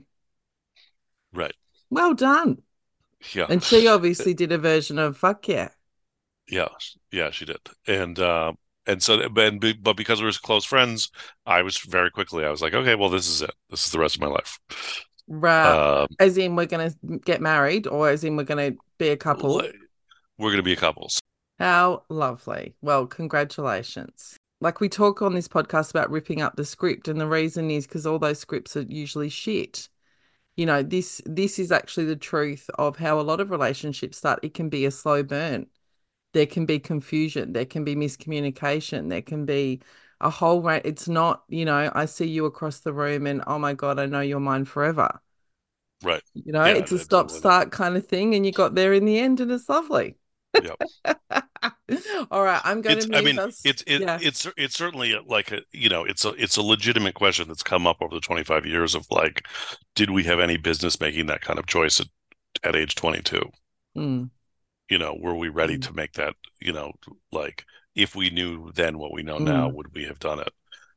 Right. 1.34 1.56
Well 1.92 2.16
done. 2.16 2.64
Yeah. 3.34 3.50
And 3.50 3.64
she 3.64 3.88
obviously 3.88 4.34
did 4.34 4.52
a 4.52 4.58
version 4.60 5.00
of 5.00 5.18
fuck 5.18 5.48
yeah. 5.50 5.72
Yeah, 6.48 6.70
yeah, 7.12 7.30
she 7.32 7.46
did, 7.46 7.62
and 7.88 8.18
uh, 8.20 8.54
and 8.90 9.04
so, 9.04 9.22
and 9.22 9.60
be- 9.62 9.74
but 9.74 9.96
because 9.96 10.20
we 10.20 10.26
were 10.26 10.32
close 10.32 10.66
friends, 10.66 11.12
I 11.46 11.62
was 11.62 11.78
very 11.78 12.10
quickly. 12.10 12.44
I 12.44 12.50
was 12.50 12.62
like, 12.62 12.74
okay, 12.74 12.96
well, 12.96 13.10
this 13.10 13.28
is 13.28 13.42
it. 13.42 13.52
This 13.70 13.86
is 13.86 13.92
the 13.92 14.00
rest 14.00 14.16
of 14.16 14.22
my 14.22 14.28
life. 14.28 14.60
Right. 15.28 16.02
Um, 16.02 16.08
as 16.20 16.38
in 16.38 16.56
we're 16.56 16.66
gonna 16.66 16.92
get 17.24 17.40
married 17.40 17.86
or 17.86 18.10
as 18.10 18.24
in 18.24 18.36
we're 18.36 18.44
gonna 18.46 18.72
be 18.98 19.10
a 19.10 19.18
couple. 19.18 19.62
we're 20.40 20.52
gonna 20.52 20.64
be 20.64 20.74
a 20.74 20.78
couple. 20.78 21.10
How 21.60 22.04
lovely. 22.10 22.76
Well, 22.82 23.06
congratulations. 23.06 24.38
Like 24.60 24.80
we 24.80 24.90
talk 24.90 25.22
on 25.22 25.36
this 25.36 25.48
podcast 25.48 25.92
about 25.92 26.10
ripping 26.10 26.42
up 26.42 26.56
the 26.56 26.66
script, 26.66 27.08
and 27.08 27.22
the 27.22 27.28
reason 27.28 27.70
is 27.70 27.86
because 27.86 28.08
all 28.08 28.20
those 28.20 28.40
scripts 28.40 28.76
are 28.76 28.82
usually 28.82 29.30
shit. 29.30 29.88
You 30.58 30.66
know, 30.66 30.82
this 30.82 31.22
this 31.26 31.60
is 31.60 31.72
actually 31.72 32.06
the 32.06 32.16
truth 32.16 32.70
of 32.80 32.98
how 32.98 33.20
a 33.20 33.22
lot 33.22 33.40
of 33.40 33.52
relationships 33.52 34.18
start. 34.18 34.40
It 34.42 34.54
can 34.56 34.68
be 34.68 34.86
a 34.86 34.92
slow 34.92 35.22
burn. 35.22 35.68
There 36.34 36.46
can 36.46 36.66
be 36.66 36.80
confusion, 36.80 37.54
there 37.54 37.66
can 37.66 37.84
be 37.84 37.96
miscommunication, 37.96 39.10
there 39.10 39.22
can 39.22 39.46
be 39.46 39.82
a 40.22 40.30
whole 40.30 40.62
range. 40.62 40.84
It's 40.86 41.08
not, 41.08 41.44
you 41.50 41.66
know, 41.66 41.92
I 41.96 42.06
see 42.06 42.28
you 42.28 42.46
across 42.46 42.80
the 42.82 42.94
room 42.94 43.26
and 43.28 43.44
oh 43.48 43.60
my 43.60 43.74
God, 43.74 44.00
I 44.00 44.06
know 44.06 44.22
you're 44.22 44.40
mine 44.40 44.66
forever. 44.66 45.22
Right. 46.04 46.24
You 46.34 46.54
know, 46.54 46.64
Yeah, 46.64 46.74
it's 46.74 46.92
a 46.92 47.00
stop 47.00 47.32
start 47.32 47.72
kind 47.72 47.98
of 47.98 48.08
thing, 48.08 48.36
and 48.36 48.46
you 48.46 48.52
got 48.52 48.76
there 48.76 48.94
in 48.94 49.06
the 49.06 49.20
end, 49.20 49.40
and 49.42 49.52
it's 49.52 49.68
lovely. 49.70 50.18
Yep. 50.60 50.80
All 52.32 52.44
right, 52.44 52.62
I'm 52.64 52.82
going 52.82 52.96
It's, 52.96 53.08
to 53.08 53.14
I 53.14 53.22
mean, 53.22 53.42
us. 53.42 53.60
it's 53.64 53.84
it, 53.86 54.06
yeah. 54.06 54.20
it's 54.20 54.48
it's 54.58 54.76
certainly 54.76 55.14
like 55.28 55.52
a 55.52 55.62
you 55.72 55.90
know, 55.90 56.06
it's 56.06 56.26
a 56.26 56.30
it's 56.30 56.58
a 56.58 56.62
legitimate 56.62 57.14
question 57.16 57.48
that's 57.48 57.64
come 57.64 57.86
up 57.86 58.02
over 58.02 58.16
the 58.16 58.22
25 58.22 58.66
years 58.66 58.96
of 58.96 59.06
like, 59.12 59.46
did 59.96 60.10
we 60.10 60.24
have 60.24 60.40
any 60.40 60.58
business 60.58 61.00
making 61.00 61.28
that 61.28 61.42
kind 61.42 61.60
of 61.60 61.68
choice 61.68 62.00
at, 62.00 62.08
at 62.64 62.76
age 62.76 62.96
22? 62.96 63.52
Mm, 63.96 64.30
You 64.90 64.98
know, 64.98 65.16
were 65.20 65.36
we 65.36 65.50
ready 65.50 65.78
Mm. 65.78 65.88
to 65.88 65.94
make 65.94 66.14
that? 66.14 66.36
You 66.60 66.74
know, 66.74 66.94
like 67.32 67.66
if 67.96 68.16
we 68.16 68.32
knew 68.32 68.72
then 68.74 68.98
what 68.98 69.14
we 69.14 69.22
know 69.22 69.38
now, 69.38 69.70
Mm. 69.70 69.74
would 69.76 69.94
we 69.94 70.06
have 70.06 70.18
done 70.20 70.40
it? 70.40 70.52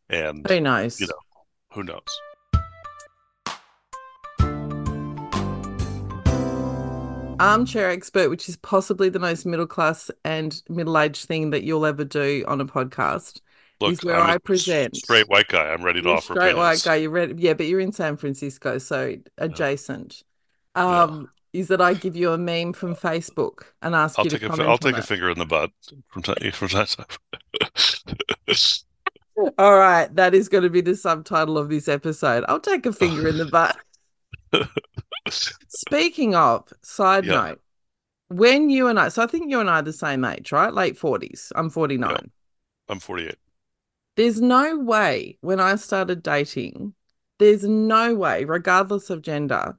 And 0.08 0.48
who 0.48 0.60
nice 0.60 0.98
you 0.98 1.06
know, 1.06 1.20
who 1.72 1.84
knows? 1.84 2.00
Armchair 7.40 7.90
expert, 7.90 8.30
which 8.30 8.48
is 8.48 8.56
possibly 8.58 9.08
the 9.08 9.18
most 9.18 9.44
middle 9.44 9.66
class 9.66 10.10
and 10.24 10.62
middle 10.68 10.96
aged 10.96 11.26
thing 11.26 11.50
that 11.50 11.64
you'll 11.64 11.84
ever 11.84 12.04
do 12.04 12.44
on 12.46 12.60
a 12.60 12.64
podcast. 12.64 13.40
Look, 13.80 13.92
is 13.92 14.04
where 14.04 14.16
I'm 14.16 14.30
I 14.30 14.38
present. 14.38 14.96
straight 14.96 15.28
white 15.28 15.48
guy. 15.48 15.72
I'm 15.72 15.82
ready 15.82 16.00
to 16.00 16.08
You're 16.08 16.16
offer 16.18 16.34
straight 16.34 16.56
white 16.56 16.82
guy. 16.84 16.96
You're 16.96 17.10
ready. 17.10 17.34
Yeah, 17.36 17.54
but 17.54 17.66
you're 17.66 17.80
in 17.80 17.90
San 17.92 18.16
Francisco, 18.16 18.78
so 18.78 19.16
adjacent. 19.38 20.22
Yeah. 20.76 21.02
Um, 21.02 21.30
is 21.52 21.68
that 21.68 21.80
I 21.80 21.94
give 21.94 22.16
you 22.16 22.32
a 22.32 22.38
meme 22.38 22.72
from 22.72 22.94
Facebook 22.94 23.64
and 23.82 23.94
ask 23.94 24.18
I'll 24.18 24.24
you 24.24 24.30
to 24.30 24.38
take 24.38 24.42
a 24.42 24.48
comment 24.48 24.68
I'll 24.68 24.78
on 24.82 24.92
take 24.92 24.96
a 24.98 25.02
finger 25.02 25.30
in 25.30 25.38
the 25.38 25.46
butt 25.46 25.70
from 26.08 26.22
time 26.22 26.36
from 26.52 26.68
time. 26.68 26.86
All 29.58 29.76
right, 29.78 30.14
that 30.16 30.34
is 30.34 30.48
going 30.48 30.64
to 30.64 30.70
be 30.70 30.82
the 30.82 30.94
subtitle 30.94 31.56
of 31.56 31.68
this 31.70 31.88
episode. 31.88 32.44
I'll 32.48 32.60
take 32.60 32.84
a 32.86 32.92
finger 32.92 33.26
in 33.26 33.38
the 33.38 33.46
butt. 33.46 33.76
Speaking 35.68 36.34
of, 36.34 36.72
side 36.82 37.26
Yeah. 37.26 37.32
note, 37.32 37.60
when 38.28 38.70
you 38.70 38.88
and 38.88 38.98
I, 38.98 39.08
so 39.10 39.22
I 39.22 39.26
think 39.26 39.50
you 39.50 39.60
and 39.60 39.70
I 39.70 39.80
are 39.80 39.82
the 39.82 39.92
same 39.92 40.24
age, 40.24 40.52
right? 40.52 40.72
Late 40.74 40.98
40s. 40.98 41.52
I'm 41.56 41.70
49. 41.70 42.30
I'm 42.88 43.00
48. 43.00 43.38
There's 44.16 44.40
no 44.40 44.78
way 44.78 45.38
when 45.40 45.60
I 45.60 45.76
started 45.76 46.22
dating, 46.22 46.94
there's 47.38 47.64
no 47.64 48.14
way, 48.14 48.44
regardless 48.44 49.10
of 49.10 49.22
gender, 49.22 49.78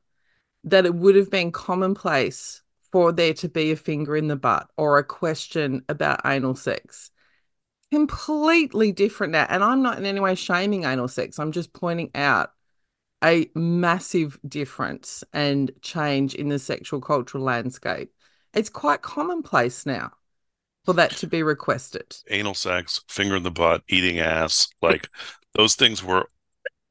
that 0.63 0.86
it 0.86 0.95
would 0.95 1.15
have 1.15 1.30
been 1.30 1.52
commonplace 1.52 2.62
for 2.91 3.12
there 3.12 3.34
to 3.34 3.49
be 3.49 3.71
a 3.71 3.76
finger 3.76 4.15
in 4.15 4.28
the 4.28 4.36
butt 4.36 4.69
or 4.78 4.97
a 4.97 5.04
question 5.04 5.84
about 5.89 6.21
anal 6.26 6.56
sex. 6.56 7.12
Completely 7.91 8.91
different 8.91 9.34
now. 9.34 9.45
And 9.49 9.63
I'm 9.63 9.82
not 9.82 9.97
in 9.97 10.06
any 10.06 10.19
way 10.19 10.36
shaming 10.36 10.84
anal 10.86 11.08
sex. 11.08 11.39
I'm 11.39 11.52
just 11.52 11.73
pointing 11.73 12.12
out 12.15 12.52
a 13.23 13.49
massive 13.56 14.38
difference 14.47 15.23
and 15.34 15.71
change 15.82 16.36
in 16.36 16.49
the 16.49 16.60
sexual 16.60 17.02
cultural 17.02 17.43
landscape. 17.43 18.12
It's 18.54 18.69
quite 18.69 19.02
commonplace 19.02 19.86
now. 19.86 20.12
for 20.86 20.93
that 20.93 21.12
to 21.12 21.28
be 21.28 21.43
requested. 21.43 22.15
Anal 22.30 22.54
sex, 22.54 23.04
finger 23.08 23.36
in 23.38 23.43
the 23.43 23.52
butt, 23.52 23.84
eating 23.88 24.19
ass, 24.19 24.67
like 24.82 25.10
those 25.56 25.76
things 25.76 26.04
were, 26.04 26.26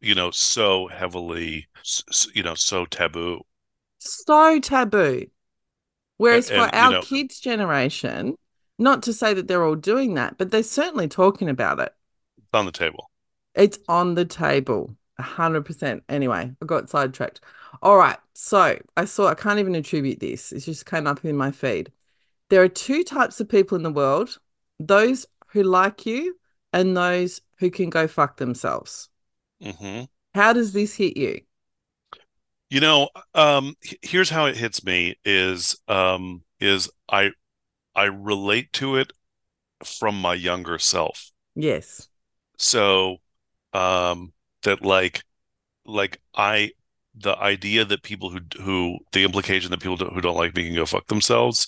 you 0.00 0.14
know, 0.14 0.30
so 0.30 0.88
heavily, 0.88 1.68
you 2.34 2.42
know, 2.42 2.54
so 2.54 2.86
taboo. 2.86 3.42
So 4.04 4.58
taboo. 4.60 5.26
Whereas 6.16 6.50
And- 6.50 6.58
for 6.58 6.64
and, 6.66 6.74
you 6.74 6.80
our 6.80 6.90
know- 6.92 7.02
kids' 7.02 7.40
generation, 7.40 8.36
not 8.78 9.02
to 9.04 9.12
say 9.12 9.32
that 9.34 9.46
they're 9.48 9.64
all 9.64 9.76
doing 9.76 10.14
that, 10.14 10.38
but 10.38 10.50
they're 10.50 10.62
certainly 10.62 11.08
talking 11.08 11.48
about 11.48 11.78
it. 11.78 11.94
It's 12.38 12.50
on 12.54 12.66
the 12.66 12.72
table. 12.72 13.10
It's 13.54 13.78
on 13.88 14.14
the 14.14 14.24
table, 14.24 14.96
a 15.18 15.22
hundred 15.22 15.64
percent. 15.64 16.02
Anyway, 16.08 16.52
I 16.60 16.66
got 16.66 16.88
sidetracked. 16.90 17.40
All 17.82 17.96
right, 17.96 18.18
so 18.34 18.78
I 18.96 19.04
saw. 19.04 19.28
I 19.28 19.34
can't 19.34 19.58
even 19.58 19.74
attribute 19.74 20.20
this. 20.20 20.52
It 20.52 20.60
just 20.60 20.86
came 20.86 21.06
up 21.06 21.24
in 21.24 21.36
my 21.36 21.50
feed. 21.50 21.92
There 22.50 22.62
are 22.62 22.68
two 22.68 23.02
types 23.04 23.40
of 23.40 23.48
people 23.48 23.76
in 23.76 23.82
the 23.82 23.90
world: 23.92 24.38
those 24.78 25.26
who 25.48 25.62
like 25.62 26.06
you 26.06 26.36
and 26.72 26.96
those 26.96 27.40
who 27.58 27.70
can 27.70 27.90
go 27.90 28.06
fuck 28.08 28.36
themselves. 28.38 29.08
hmm 29.62 30.02
How 30.34 30.52
does 30.52 30.72
this 30.72 30.94
hit 30.96 31.16
you? 31.16 31.42
You 32.72 32.80
know, 32.80 33.10
um, 33.34 33.74
here's 34.00 34.30
how 34.30 34.46
it 34.46 34.56
hits 34.56 34.82
me 34.82 35.18
is 35.26 35.76
um 35.88 36.42
is 36.58 36.88
I 37.06 37.32
I 37.94 38.04
relate 38.04 38.72
to 38.74 38.96
it 38.96 39.12
from 39.84 40.18
my 40.18 40.32
younger 40.32 40.78
self. 40.78 41.32
Yes. 41.54 42.08
So 42.56 43.18
um 43.74 44.32
that 44.62 44.82
like 44.82 45.22
like 45.84 46.22
I 46.34 46.70
the 47.14 47.36
idea 47.36 47.84
that 47.84 48.02
people 48.04 48.30
who 48.30 48.40
who 48.62 49.00
the 49.12 49.24
implication 49.24 49.70
that 49.70 49.80
people 49.80 49.98
who 49.98 50.20
don't 50.22 50.38
like 50.38 50.56
me 50.56 50.64
can 50.64 50.74
go 50.74 50.86
fuck 50.86 51.08
themselves 51.08 51.66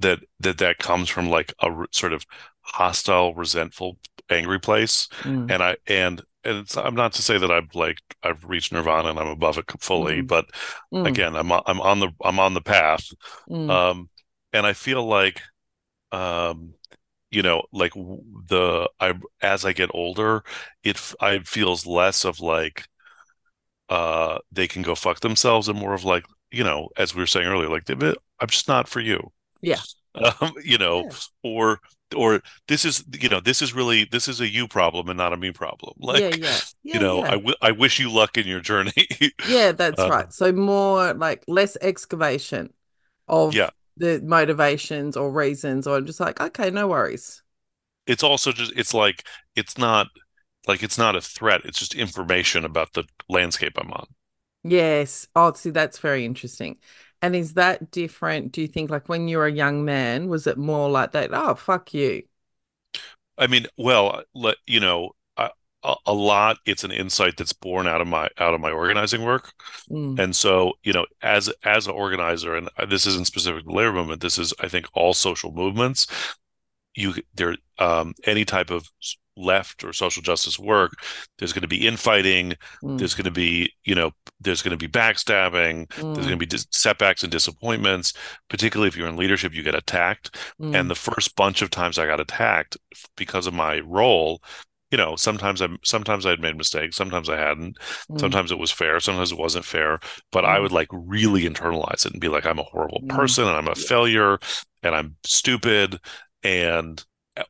that 0.00 0.18
that 0.40 0.58
that 0.58 0.78
comes 0.78 1.08
from 1.08 1.30
like 1.30 1.54
a 1.62 1.66
r- 1.66 1.86
sort 1.92 2.12
of 2.12 2.26
hostile, 2.62 3.34
resentful, 3.34 3.98
angry 4.28 4.58
place. 4.58 5.06
Mm. 5.20 5.48
And 5.48 5.62
I 5.62 5.76
and 5.86 6.22
and 6.44 6.58
it's 6.58 6.76
I'm 6.76 6.94
not 6.94 7.12
to 7.14 7.22
say 7.22 7.38
that 7.38 7.50
I've 7.50 7.74
like 7.74 7.98
I've 8.22 8.44
reached 8.44 8.72
nirvana 8.72 9.10
and 9.10 9.18
I'm 9.18 9.28
above 9.28 9.58
it 9.58 9.66
fully, 9.80 10.22
Mhm. 10.22 10.26
but 10.26 10.46
Mm. 10.92 11.06
again, 11.06 11.36
I'm 11.36 11.52
on- 11.52 11.62
I'm 11.66 11.80
on 11.80 12.00
the 12.00 12.10
I'm 12.24 12.38
on 12.40 12.54
the 12.54 12.60
path. 12.62 13.06
Mm. 13.48 13.70
Um, 13.70 14.10
and 14.52 14.66
I 14.66 14.72
feel 14.72 15.04
like, 15.06 15.42
um, 16.12 16.74
you 17.30 17.42
know, 17.42 17.64
like 17.72 17.94
the 17.94 18.90
I 19.00 19.14
as 19.42 19.64
I 19.66 19.72
get 19.74 19.90
older, 19.94 20.44
it 20.84 21.00
I 21.20 21.40
feels 21.40 21.86
less 21.86 22.24
of 22.24 22.40
like, 22.40 22.86
uh, 23.88 24.38
they 24.52 24.68
can 24.68 24.82
go 24.82 24.94
fuck 24.94 25.20
themselves 25.20 25.68
and 25.68 25.78
more 25.78 25.94
of 25.94 26.04
like, 26.04 26.24
you 26.50 26.64
know, 26.64 26.88
as 26.96 27.14
we 27.14 27.20
were 27.22 27.26
saying 27.26 27.46
earlier, 27.46 27.68
like 27.68 27.88
"Eh, 27.90 28.12
I'm 28.40 28.48
just 28.48 28.68
not 28.68 28.88
for 28.88 29.00
you. 29.00 29.32
Yeah. 29.62 29.80
Um, 30.12 30.54
you 30.64 30.76
know, 30.76 31.04
Yeah. 31.04 31.10
or 31.44 31.78
or 32.16 32.42
this 32.68 32.84
is 32.84 33.04
you 33.20 33.28
know 33.28 33.40
this 33.40 33.62
is 33.62 33.74
really 33.74 34.04
this 34.04 34.28
is 34.28 34.40
a 34.40 34.48
you 34.48 34.68
problem 34.68 35.08
and 35.08 35.18
not 35.18 35.32
a 35.32 35.36
me 35.36 35.52
problem. 35.52 35.94
Like, 36.00 36.24
yeah, 36.24 36.28
yeah, 36.30 36.60
yeah, 36.82 36.92
you 36.92 37.00
know, 37.00 37.22
yeah. 37.22 37.30
I 37.30 37.42
I 37.62 37.70
wish 37.72 37.98
you 38.00 38.10
luck 38.12 38.36
in 38.38 38.46
your 38.46 38.60
journey. 38.60 38.92
Yeah, 39.42 39.72
that's 39.72 40.06
Uh, 40.06 40.10
right. 40.10 40.32
So 40.32 40.52
more 40.52 41.14
like 41.14 41.44
less 41.48 41.76
excavation 41.80 42.74
of 43.28 43.56
Yeah. 43.56 43.70
the 43.96 44.20
motivations 44.22 45.16
or 45.16 45.30
reasons, 45.32 45.86
or 45.86 45.96
I'm 45.96 46.06
just 46.06 46.20
like, 46.20 46.40
okay, 46.40 46.70
no 46.70 46.88
worries. 46.88 47.42
it's 48.06 48.22
also 48.22 48.52
just 48.52 48.72
it's 48.76 48.94
like 48.94 49.24
it's 49.56 49.78
not 49.78 50.08
like 50.66 50.82
it's 50.82 50.98
not 50.98 51.16
a 51.16 51.20
threat 51.20 51.62
it's 51.64 51.78
just 51.78 51.94
information 51.94 52.64
about 52.64 52.92
the 52.94 53.04
landscape 53.28 53.74
i'm 53.78 53.92
on 53.92 54.06
Yes. 54.62 55.26
Oh, 55.34 55.52
see, 55.54 55.70
that's 55.70 55.98
very 55.98 56.24
interesting. 56.24 56.78
And 57.22 57.36
is 57.36 57.54
that 57.54 57.90
different? 57.90 58.52
Do 58.52 58.60
you 58.62 58.68
think 58.68 58.90
like 58.90 59.08
when 59.08 59.28
you 59.28 59.38
were 59.38 59.46
a 59.46 59.52
young 59.52 59.84
man, 59.84 60.28
was 60.28 60.46
it 60.46 60.56
more 60.58 60.88
like 60.90 61.12
that? 61.12 61.30
Oh, 61.32 61.54
fuck 61.54 61.92
you. 61.94 62.24
i 63.38 63.46
mean 63.46 63.66
well 63.76 64.22
let 64.34 64.56
you 64.66 64.80
know 64.80 65.10
a, 65.36 65.50
a 66.06 66.12
lot 66.12 66.58
it's 66.66 66.84
an 66.84 66.90
insight 66.90 67.36
that's 67.36 67.52
born 67.52 67.86
out 67.86 68.00
of 68.00 68.06
my 68.06 68.28
out 68.38 68.54
of 68.54 68.60
my 68.60 68.70
organizing 68.70 69.24
work 69.24 69.52
Mm, 69.90 70.18
and 70.18 70.36
so 70.36 70.74
you 70.84 70.92
know 70.92 71.06
as 71.22 71.50
as 71.64 71.86
an 71.86 71.94
organizer 71.94 72.56
and 72.56 72.68
this 72.88 73.06
isn't 73.06 73.26
specific 73.26 73.62
to 73.64 73.68
the 73.70 73.74
labor 73.76 73.92
movement 73.92 74.20
this 74.22 74.38
is 74.38 74.54
i 74.60 74.68
think 74.68 74.86
all 74.94 75.14
social 75.14 75.52
movements 75.52 76.06
you 76.96 77.14
there 77.34 77.56
um 77.78 78.14
any 78.26 78.44
type 78.44 78.70
of 78.70 78.88
left 79.40 79.84
or 79.84 79.92
social 79.92 80.22
justice 80.22 80.58
work 80.58 80.92
there's 81.38 81.52
going 81.52 81.62
to 81.62 81.68
be 81.68 81.86
infighting 81.86 82.54
mm, 82.82 82.98
there's 82.98 83.14
going 83.14 83.24
to 83.24 83.30
be 83.30 83.72
you 83.84 83.94
know 83.94 84.10
there's 84.40 84.62
going 84.62 84.76
to 84.76 84.88
be 84.88 84.90
backstabbing 84.90 85.90
there's 86.14 86.26
mm, 86.26 86.28
going 86.28 86.38
to 86.38 86.44
be 86.44 86.46
dis- 86.46 86.66
setbacks 86.70 87.22
and 87.22 87.32
disappointments 87.32 88.12
particularly 88.48 88.88
if 88.88 88.96
you're 88.96 89.08
in 89.08 89.16
leadership 89.16 89.54
you 89.54 89.62
get 89.62 89.74
attacked 89.74 90.36
mm, 90.58 90.70
and 90.72 90.90
the 90.90 90.94
first 90.94 91.34
bunch 91.36 91.62
of 91.62 91.70
times 91.70 91.98
i 91.98 92.06
got 92.06 92.20
attacked 92.20 92.76
because 93.16 93.46
of 93.46 93.54
my 93.54 93.80
role 93.80 94.42
you 94.90 94.98
know 94.98 95.14
sometimes 95.16 95.62
i 95.62 95.68
sometimes 95.84 96.26
i'd 96.26 96.40
made 96.40 96.56
mistakes 96.56 96.96
sometimes 96.96 97.28
i 97.28 97.36
hadn't 97.36 97.76
mm, 98.08 98.18
sometimes 98.18 98.50
it 98.50 98.58
was 98.58 98.70
fair 98.72 98.98
sometimes 99.00 99.32
it 99.32 99.38
wasn't 99.38 99.64
fair 99.64 99.98
but 100.32 100.44
i 100.44 100.58
Mm. 100.58 100.60
would 100.60 100.72
like 100.72 100.88
really 100.92 101.42
internalize 101.44 102.04
it 102.06 102.12
and 102.12 102.20
be 102.20 102.28
like 102.28 102.44
i'm 102.46 102.58
a 102.58 102.62
horrible 102.64 103.02
Mm. 103.02 103.08
person 103.08 103.46
and 103.46 103.56
i'm 103.56 103.68
a 103.68 103.74
Yes. 103.74 103.86
failure 103.88 104.38
and 104.82 104.94
i'm 104.94 105.16
stupid 105.24 106.00
and 106.42 107.04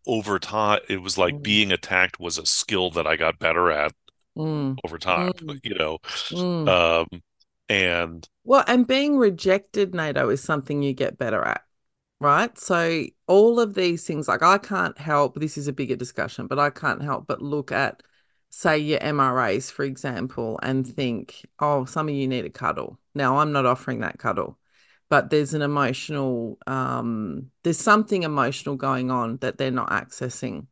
over 0.06 0.38
time 0.38 0.80
it 0.88 0.98
was 1.02 1.18
like 1.18 1.34
Mm. 1.34 1.42
being 1.42 1.72
attacked 1.72 2.20
was 2.20 2.38
a 2.38 2.46
skill 2.46 2.90
that 2.90 3.06
i 3.06 3.16
got 3.16 3.38
better 3.38 3.70
at 3.70 3.92
mm, 4.36 4.76
over 4.84 4.98
time 4.98 5.32
Mm. 5.48 5.60
you 5.62 5.74
know 5.74 5.98
mm. 6.30 6.66
um 6.66 7.22
and 7.68 8.28
Well, 8.44 8.64
and 8.66 8.86
being 8.86 9.16
rejected, 9.18 9.94
Nato, 9.94 10.28
is 10.30 10.42
something 10.42 10.82
you 10.82 10.92
get 10.92 11.18
better 11.18 11.42
at, 11.44 11.64
right? 12.20 12.56
So 12.58 13.04
all 13.28 13.60
of 13.60 13.74
these 13.74 14.06
things, 14.06 14.28
like 14.28 14.42
I 14.42 14.58
can't 14.58 14.98
help, 14.98 15.36
this 15.36 15.58
is 15.58 15.68
a 15.68 15.72
bigger 15.72 15.96
discussion, 15.96 16.46
but 16.48 16.58
I 16.58 16.70
can't 16.70 17.02
help 17.02 17.26
but 17.28 17.42
look 17.42 17.72
at, 17.72 18.02
say, 18.50 18.78
your 18.78 19.00
MRAs, 19.00 19.70
for 19.72 19.84
example, 19.84 20.58
and 20.62 20.86
think, 20.86 21.46
oh, 21.60 21.84
some 21.86 22.08
of 22.08 22.14
you 22.14 22.28
need 22.28 22.44
a 22.46 22.50
cuddle. 22.50 22.98
Now, 23.14 23.38
I'm 23.38 23.52
not 23.52 23.66
offering 23.66 24.00
that 24.00 24.18
cuddle, 24.18 24.58
but 25.10 25.28
there's 25.28 25.52
an 25.54 25.60
emotional, 25.60 26.56
um, 26.66 27.50
there's 27.64 27.78
something 27.78 28.22
emotional 28.22 28.76
going 28.76 29.10
on 29.10 29.36
that 29.38 29.58
they're 29.58 29.70
not 29.72 29.90
accessing 29.90 30.68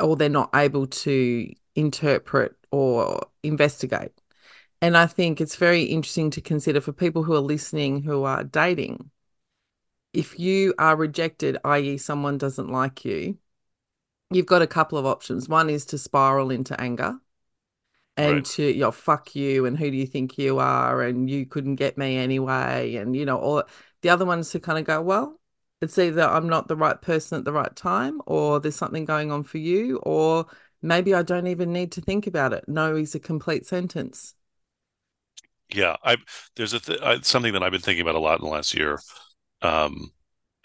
or 0.00 0.16
they're 0.16 0.28
not 0.28 0.50
able 0.54 0.86
to 0.88 1.50
interpret 1.76 2.56
or 2.72 3.26
investigate. 3.44 4.12
And 4.82 4.96
I 4.96 5.06
think 5.06 5.40
it's 5.40 5.56
very 5.56 5.84
interesting 5.84 6.30
to 6.32 6.40
consider 6.40 6.80
for 6.80 6.92
people 6.92 7.22
who 7.22 7.34
are 7.34 7.40
listening 7.40 8.02
who 8.02 8.24
are 8.24 8.44
dating. 8.44 9.10
If 10.12 10.38
you 10.38 10.74
are 10.78 10.96
rejected, 10.96 11.56
i.e., 11.64 11.98
someone 11.98 12.38
doesn't 12.38 12.68
like 12.70 13.04
you, 13.04 13.38
you've 14.30 14.46
got 14.46 14.62
a 14.62 14.66
couple 14.66 14.98
of 14.98 15.06
options. 15.06 15.48
One 15.48 15.70
is 15.70 15.86
to 15.86 15.98
spiral 15.98 16.50
into 16.50 16.78
anger 16.80 17.20
and 18.16 18.44
Right. 18.44 18.46
to, 18.46 18.62
you 18.64 18.80
know, 18.80 18.90
fuck 18.92 19.34
you 19.36 19.66
and 19.66 19.76
who 19.78 19.90
do 19.90 19.96
you 19.96 20.06
think 20.06 20.38
you 20.38 20.58
are 20.58 21.02
and 21.02 21.28
you 21.30 21.46
couldn't 21.46 21.76
get 21.76 21.98
me 21.98 22.16
anyway. 22.16 22.96
And, 22.96 23.14
you 23.16 23.24
know, 23.26 23.38
or 23.38 23.64
the 24.02 24.10
other 24.10 24.24
ones 24.24 24.50
to 24.50 24.60
kind 24.60 24.78
of 24.78 24.84
go, 24.84 25.02
well, 25.02 25.40
it's 25.82 25.98
either 25.98 26.22
I'm 26.22 26.48
not 26.48 26.68
the 26.68 26.76
right 26.76 27.00
person 27.00 27.38
at 27.38 27.44
the 27.44 27.52
right 27.52 27.74
time 27.76 28.20
or 28.26 28.60
there's 28.60 28.76
something 28.76 29.04
going 29.04 29.30
on 29.30 29.42
for 29.42 29.58
you, 29.58 29.98
or 29.98 30.46
maybe 30.82 31.14
I 31.14 31.22
don't 31.22 31.46
even 31.48 31.72
need 31.72 31.92
to 31.92 32.00
think 32.00 32.26
about 32.26 32.52
it. 32.54 32.64
No 32.68 32.96
is 32.96 33.14
a 33.14 33.20
complete 33.20 33.66
sentence. 33.66 34.34
yeah 35.74 35.96
i 36.04 36.16
there's 36.56 36.72
a 36.72 36.80
th- 36.80 37.00
I, 37.02 37.20
something 37.20 37.52
that 37.52 37.62
i've 37.62 37.72
been 37.72 37.80
thinking 37.80 38.02
about 38.02 38.14
a 38.14 38.20
lot 38.20 38.38
in 38.38 38.44
the 38.44 38.50
last 38.50 38.74
year 38.74 39.00
um 39.62 40.12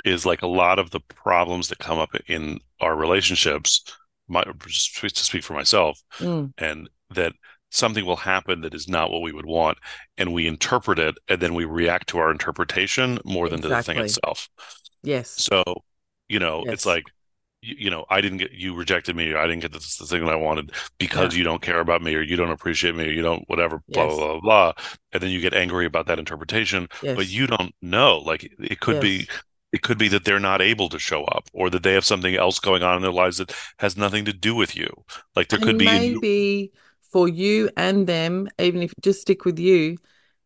is 0.05 0.25
like 0.25 0.41
a 0.43 0.47
lot 0.47 0.79
of 0.79 0.91
the 0.91 1.01
problems 1.01 1.69
that 1.69 1.79
come 1.79 1.99
up 1.99 2.15
in 2.27 2.59
our 2.81 2.95
relationships 2.95 3.83
my 4.27 4.43
just 4.67 4.95
to 4.99 5.09
speak 5.23 5.43
for 5.43 5.53
myself 5.53 5.99
Mm, 6.19 6.51
and 6.57 6.89
that 7.15 7.33
something 7.71 8.05
will 8.05 8.17
happen 8.17 8.61
that 8.61 8.73
is 8.73 8.87
not 8.87 9.11
what 9.11 9.21
we 9.21 9.31
would 9.31 9.45
want 9.45 9.77
and 10.17 10.33
we 10.33 10.47
interpret 10.47 10.99
it 10.99 11.15
and 11.29 11.41
then 11.41 11.53
we 11.53 11.65
react 11.65 12.07
to 12.09 12.17
our 12.17 12.31
interpretation 12.31 13.17
more 13.23 13.47
than 13.49 13.61
to 13.61 13.67
the 13.69 13.77
thing 13.77 13.97
itself 13.97 14.49
yes. 15.03 15.29
so 15.29 15.63
you 16.29 16.39
know 16.39 16.63
Yes. 16.65 16.73
it's 16.73 16.85
like 16.85 17.05
you, 17.61 17.75
you 17.79 17.89
know 17.89 18.05
i 18.09 18.21
didn't 18.21 18.39
get 18.39 18.51
you 18.51 18.75
rejected 18.75 19.15
me 19.15 19.31
or 19.31 19.37
i 19.37 19.47
didn't 19.47 19.61
get 19.61 19.71
this 19.73 19.97
the 19.97 20.05
thing 20.05 20.25
that 20.25 20.33
i 20.33 20.35
wanted 20.35 20.71
because 20.99 21.33
Yeah. 21.33 21.39
you 21.39 21.43
don't 21.43 21.61
care 21.61 21.79
about 21.79 22.01
me 22.01 22.15
or 22.15 22.21
you 22.21 22.35
don't 22.35 22.51
appreciate 22.51 22.95
me 22.95 23.05
or 23.05 23.11
you 23.11 23.21
don't 23.21 23.43
whatever 23.47 23.81
blah 23.93 24.05
Yes. 24.05 24.15
blah 24.15 24.27
blah 24.33 24.39
blah 24.41 24.73
and 25.13 25.21
then 25.23 25.29
you 25.31 25.41
get 25.41 25.53
angry 25.53 25.85
about 25.85 26.07
that 26.07 26.19
interpretation 26.19 26.87
but 27.15 27.27
you 27.27 27.47
don't 27.47 27.73
know 27.81 28.19
like 28.19 28.51
it 28.59 28.79
could 28.79 28.99
be 28.99 29.27
it 29.71 29.81
could 29.83 29.97
be 29.97 30.09
that 30.09 30.25
they're 30.25 30.39
not 30.39 30.61
able 30.61 30.89
to 30.89 30.99
show 30.99 31.23
up 31.25 31.47
or 31.53 31.69
that 31.69 31.83
they 31.83 31.93
have 31.93 32.05
something 32.05 32.35
else 32.35 32.59
going 32.59 32.83
on 32.83 32.97
in 32.97 33.01
their 33.01 33.11
lives 33.11 33.37
that 33.37 33.53
has 33.79 33.95
nothing 33.95 34.25
to 34.25 34.33
do 34.33 34.53
with 34.55 34.75
you 34.75 34.89
like 35.35 35.47
there 35.49 35.59
could 35.59 35.75
And 35.75 35.79
be 35.79 35.95
in 35.95 36.19
maybe 36.21 36.71
for 37.11 37.27
you 37.27 37.69
and 37.75 38.07
them, 38.07 38.47
even 38.59 38.81
if 38.81 38.93
just 39.01 39.21
stick 39.21 39.45
with 39.45 39.59
you, 39.59 39.97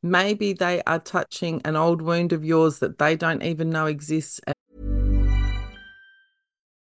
maybe 0.02 0.54
they 0.54 0.82
are 0.88 1.00
touching 1.00 1.62
an 1.66 1.76
old 1.76 2.02
wound 2.02 2.34
of 2.34 2.44
yours 2.44 2.80
that 2.80 2.98
they 2.98 3.16
don't 3.16 3.44
even 3.44 3.70
know 3.70 3.86
exists. 3.86 4.42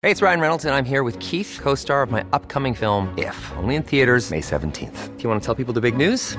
Hey, 0.02 0.10
it's 0.10 0.22
Ryan 0.22 0.40
Reynolds, 0.40 0.64
and 0.64 0.74
I'm 0.74 0.86
here 0.86 1.02
with 1.02 1.18
Keith, 1.18 1.58
co 1.60 1.74
star 1.74 2.02
of 2.02 2.10
my 2.10 2.24
upcoming 2.32 2.74
film, 2.74 3.12
If, 3.18 3.52
only 3.58 3.74
in 3.74 3.82
theaters, 3.82 4.30
May 4.30 4.40
17th. 4.40 5.16
Do 5.16 5.22
you 5.22 5.28
want 5.28 5.42
to 5.42 5.46
tell 5.46 5.54
people 5.54 5.74
the 5.74 5.82
big 5.82 5.96
news? 5.96 6.38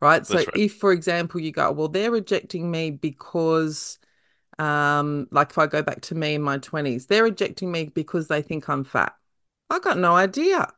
right? 0.00 0.26
So 0.26 0.38
right. 0.38 0.48
if, 0.54 0.74
for 0.74 0.92
example, 0.92 1.40
you 1.40 1.52
go, 1.52 1.70
well, 1.72 1.88
they're 1.88 2.10
rejecting 2.10 2.70
me 2.70 2.90
because, 2.90 3.98
um, 4.58 5.28
like 5.30 5.50
if 5.50 5.58
I 5.58 5.66
go 5.66 5.82
back 5.82 6.00
to 6.02 6.14
me 6.14 6.34
in 6.34 6.42
my 6.42 6.58
twenties, 6.58 7.06
they're 7.06 7.24
rejecting 7.24 7.70
me 7.72 7.84
because 7.84 8.28
they 8.28 8.42
think 8.42 8.68
I'm 8.68 8.84
fat. 8.84 9.14
I 9.70 9.78
got 9.78 9.98
no 9.98 10.14
idea 10.14 10.68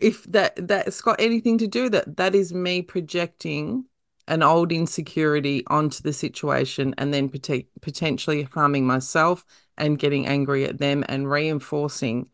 if 0.00 0.24
that 0.24 0.68
that's 0.68 1.00
got 1.00 1.20
anything 1.20 1.58
to 1.58 1.66
do 1.66 1.84
with 1.84 1.92
that. 1.92 2.16
That 2.16 2.34
is 2.34 2.52
me 2.52 2.82
projecting 2.82 3.86
an 4.26 4.42
old 4.42 4.72
insecurity 4.72 5.64
onto 5.66 6.02
the 6.02 6.12
situation 6.12 6.94
and 6.98 7.12
then 7.12 7.28
pote- 7.28 7.66
potentially 7.82 8.42
harming 8.42 8.86
myself 8.86 9.44
and 9.76 9.98
getting 9.98 10.26
angry 10.26 10.64
at 10.64 10.78
them 10.78 11.04
and 11.08 11.30
reinforcing, 11.30 12.30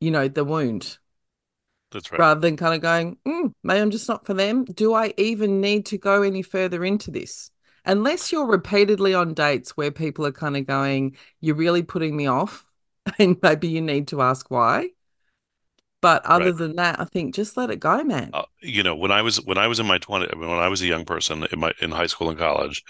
you 0.00 0.10
know, 0.10 0.28
the 0.28 0.44
wound 0.44 0.98
That's 1.94 2.12
right. 2.12 2.20
rather 2.20 2.40
than 2.40 2.56
kind 2.56 2.74
of 2.74 2.80
going, 2.82 3.18
mm, 3.26 3.52
maybe 3.62 3.80
I'm 3.80 3.90
just 3.90 4.08
not 4.08 4.26
for 4.26 4.34
them. 4.34 4.64
Do 4.64 4.94
I 4.94 5.14
even 5.16 5.60
need 5.60 5.86
to 5.86 5.98
go 5.98 6.22
any 6.22 6.42
further 6.42 6.84
into 6.84 7.10
this? 7.10 7.50
Unless 7.84 8.32
you're 8.32 8.46
repeatedly 8.46 9.14
on 9.14 9.34
dates 9.34 9.76
where 9.76 9.90
people 9.90 10.26
are 10.26 10.32
kind 10.32 10.56
of 10.56 10.66
going, 10.66 11.16
you're 11.40 11.56
really 11.56 11.82
putting 11.82 12.16
me 12.16 12.26
off, 12.26 12.66
and 13.18 13.36
maybe 13.42 13.68
you 13.68 13.82
need 13.82 14.08
to 14.08 14.22
ask 14.22 14.50
why. 14.50 14.90
But 16.00 16.24
other 16.24 16.52
Right. 16.52 16.52
than 16.52 16.76
that, 16.76 17.00
I 17.00 17.04
think 17.04 17.34
just 17.34 17.56
let 17.56 17.68
it 17.70 17.80
go, 17.80 18.04
man. 18.04 18.38
uh, 18.38 18.42
you 18.60 18.82
know, 18.82 18.96
when 18.96 19.10
I 19.10 19.22
was 19.22 19.36
when 19.44 19.58
I 19.58 19.66
was 19.68 19.78
in 19.80 19.86
my 19.86 19.98
20 19.98 20.26
when 20.36 20.50
I 20.50 20.68
was 20.68 20.82
a 20.82 20.86
young 20.86 21.04
person 21.04 21.46
in 21.52 21.60
my 21.60 21.72
in 21.80 21.90
high 21.90 22.06
school 22.06 22.30
and 22.30 22.38
college 22.38 22.82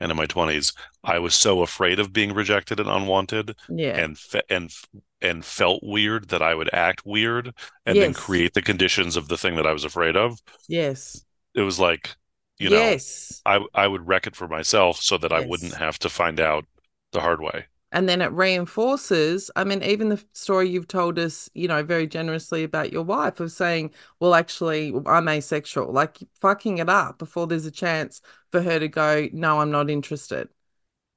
and 0.00 0.10
in 0.10 0.16
my 0.16 0.26
20s, 0.26 0.74
I 1.02 1.18
was 1.18 1.34
so 1.34 1.62
afraid 1.62 1.98
of 1.98 2.12
being 2.12 2.32
rejected 2.32 2.80
and 2.80 2.88
unwanted 2.88 3.56
yeah. 3.68 3.96
and 3.96 4.18
fe 4.18 4.42
and 4.48 4.72
and 5.20 5.44
felt 5.44 5.82
weird 5.82 6.28
that 6.28 6.42
I 6.42 6.54
would 6.54 6.72
act 6.72 7.04
weird 7.04 7.52
and 7.84 7.98
then 7.98 8.14
create 8.14 8.54
the 8.54 8.62
conditions 8.62 9.16
of 9.16 9.28
the 9.28 9.36
thing 9.36 9.56
that 9.56 9.66
I 9.66 9.72
was 9.72 9.84
afraid 9.84 10.16
of. 10.16 10.38
yes. 10.68 11.24
It 11.54 11.62
was 11.62 11.80
like, 11.80 12.14
you 12.58 12.70
know, 12.70 12.76
yes. 12.76 13.42
I 13.44 13.64
I 13.74 13.88
would 13.88 14.06
wreck 14.06 14.26
it 14.26 14.36
for 14.36 14.46
myself 14.46 14.98
so 14.98 15.18
that 15.18 15.32
I 15.32 15.40
wouldn't 15.40 15.74
have 15.74 15.98
to 16.00 16.08
find 16.08 16.38
out 16.38 16.66
the 17.12 17.20
hard 17.20 17.40
way. 17.40 17.66
And 17.90 18.06
then 18.06 18.20
it 18.20 18.30
reinforces, 18.32 19.50
I 19.56 19.64
mean, 19.64 19.82
even 19.82 20.10
the 20.10 20.22
story 20.34 20.68
you've 20.68 20.88
told 20.88 21.18
us, 21.18 21.48
you 21.54 21.68
know, 21.68 21.82
very 21.82 22.06
generously 22.06 22.62
about 22.62 22.92
your 22.92 23.02
wife 23.02 23.40
of 23.40 23.50
saying, 23.50 23.92
well, 24.20 24.34
actually, 24.34 24.92
I'm 25.06 25.26
asexual, 25.26 25.90
like 25.90 26.18
fucking 26.34 26.78
it 26.78 26.90
up 26.90 27.18
before 27.18 27.46
there's 27.46 27.64
a 27.64 27.70
chance 27.70 28.20
for 28.50 28.60
her 28.60 28.78
to 28.78 28.88
go, 28.88 29.28
no, 29.32 29.60
I'm 29.60 29.70
not 29.70 29.88
interested. 29.88 30.50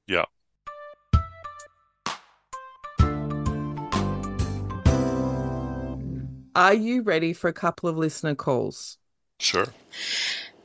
Yeah. 0.06 0.24
Are 6.54 6.74
you 6.74 7.02
ready 7.02 7.34
for 7.34 7.48
a 7.48 7.52
couple 7.52 7.88
of 7.88 7.98
listener 7.98 8.34
calls? 8.34 8.96
Sure. 9.38 9.66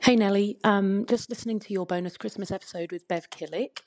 Hey 0.07 0.15
Nelly, 0.15 0.57
um, 0.63 1.05
just 1.05 1.29
listening 1.29 1.59
to 1.59 1.73
your 1.73 1.85
bonus 1.85 2.15
Christmas 2.15 2.49
episode 2.49 2.93
with 2.93 3.09
Bev 3.09 3.29
Killick. 3.29 3.81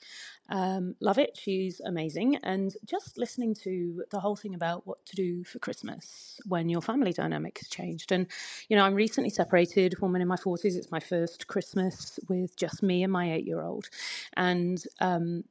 Um, 0.49 0.93
love 1.01 1.17
it. 1.17 1.35
She's 1.35 1.79
amazing. 1.79 2.35
And 2.43 2.71
just 2.85 3.17
listening 3.17 3.55
to 3.63 4.03
the 4.11 4.19
whole 4.19 4.35
thing 4.35 4.53
about 4.53 4.85
what 4.85 5.03
to 5.07 5.15
do 5.15 5.43
for 5.43 5.57
Christmas 5.57 6.39
when 6.45 6.69
your 6.69 6.83
family 6.83 7.11
dynamic 7.11 7.57
has 7.57 7.69
changed. 7.69 8.11
And, 8.11 8.27
you 8.69 8.77
know, 8.77 8.85
I'm 8.85 8.93
recently 8.93 9.31
separated, 9.31 9.99
woman 9.99 10.21
in 10.21 10.27
my 10.27 10.35
40s. 10.35 10.75
It's 10.75 10.91
my 10.91 10.99
first 10.99 11.47
Christmas 11.47 12.19
with 12.29 12.55
just 12.55 12.83
me 12.83 13.01
and 13.01 13.11
my 13.11 13.33
eight 13.33 13.47
year 13.47 13.63
old. 13.63 13.89
And, 14.37 14.79
um, 14.99 15.45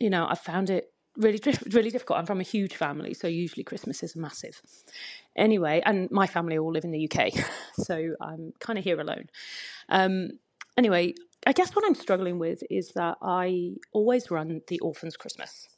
you 0.00 0.08
know, 0.08 0.26
I 0.26 0.34
found 0.34 0.70
it 0.70 0.94
really, 1.16 1.40
really 1.70 1.90
difficult. 1.90 2.18
I'm 2.18 2.26
from 2.26 2.40
a 2.40 2.44
huge 2.44 2.74
family, 2.74 3.14
so 3.14 3.26
usually 3.28 3.64
Christmas 3.64 4.02
is 4.02 4.16
massive. 4.16 4.60
Anyway, 5.36 5.82
and 5.84 6.10
my 6.10 6.26
family 6.26 6.58
all 6.58 6.72
live 6.72 6.84
in 6.84 6.90
the 6.92 7.10
UK, 7.10 7.32
so 7.74 8.14
I'm 8.20 8.52
kind 8.60 8.78
of 8.78 8.84
here 8.84 9.00
alone. 9.00 9.26
Um, 9.88 10.38
anyway, 10.76 11.14
I 11.46 11.52
guess 11.52 11.74
what 11.74 11.84
I'm 11.86 11.94
struggling 11.94 12.38
with 12.38 12.62
is 12.70 12.92
that 12.94 13.18
I 13.22 13.72
always 13.92 14.30
run 14.30 14.62
the 14.66 14.80
Orphans 14.80 15.16
Christmas. 15.16 15.68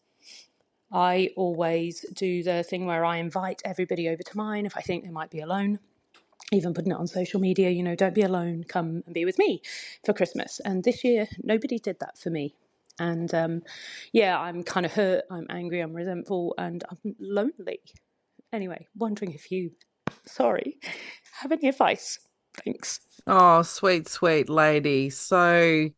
I 0.91 1.30
always 1.36 2.07
do 2.14 2.43
the 2.43 2.62
thing 2.62 2.86
where 2.86 3.05
I 3.05 3.18
invite 3.18 3.61
everybody 3.64 4.09
over 4.09 4.22
to 4.22 4.36
mine 4.36 4.64
if 4.64 4.76
I 4.76 4.80
think 4.80 5.05
they 5.05 5.11
might 5.11 5.30
be 5.30 5.41
alone. 5.41 5.80
Even 6.51 6.72
putting 6.72 6.93
it 6.93 6.97
on 6.97 7.07
social 7.07 7.41
media, 7.41 7.68
you 7.68 7.82
know, 7.82 7.95
don't 7.95 8.14
be 8.14 8.22
alone, 8.22 8.64
come 8.64 9.03
and 9.05 9.12
be 9.12 9.26
with 9.26 9.39
me 9.39 9.61
for 10.07 10.14
Christmas. 10.14 10.61
And 10.64 10.84
this 10.84 11.05
year, 11.05 11.28
nobody 11.43 11.78
did 11.78 11.99
that 12.01 12.16
for 12.16 12.30
me. 12.30 12.55
And 12.99 13.33
um, 13.35 13.63
yeah, 14.13 14.39
I'm 14.39 14.63
kind 14.63 14.85
of 14.87 14.93
hurt, 14.93 15.25
I'm 15.31 15.47
angry, 15.51 15.81
I'm 15.81 15.93
resentful, 15.93 16.55
and 16.59 16.83
I'm 16.91 17.15
lonely. 17.21 17.81
Anyway, 18.53 18.87
wondering 18.97 19.33
if 19.33 19.53
you, 19.53 19.71
sorry, 20.25 20.79
have 21.41 21.53
any 21.53 21.69
advice? 21.69 22.19
Thanks. 22.65 23.01
Oh, 23.27 23.63
sweet, 23.63 24.09
sweet 24.09 24.49
lady. 24.49 25.11
So, 25.11 25.91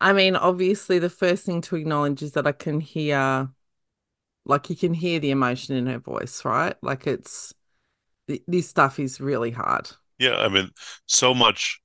I 0.00 0.12
mean, 0.12 0.34
obviously, 0.34 0.98
the 0.98 1.10
first 1.10 1.44
thing 1.44 1.60
to 1.62 1.76
acknowledge 1.76 2.22
is 2.22 2.32
that 2.32 2.46
I 2.46 2.52
can 2.52 2.80
hear, 2.80 3.48
like, 4.44 4.70
you 4.70 4.76
can 4.76 4.94
hear 4.94 5.20
the 5.20 5.30
emotion 5.30 5.76
in 5.76 5.86
her 5.86 5.98
voice, 5.98 6.44
right? 6.44 6.74
Like, 6.82 7.06
it's 7.06 7.54
this 8.26 8.68
stuff 8.68 8.98
is 8.98 9.20
really 9.20 9.50
hard. 9.50 9.90
Yeah, 10.18 10.36
I 10.36 10.48
mean, 10.48 10.70
so 11.06 11.34
much 11.34 11.80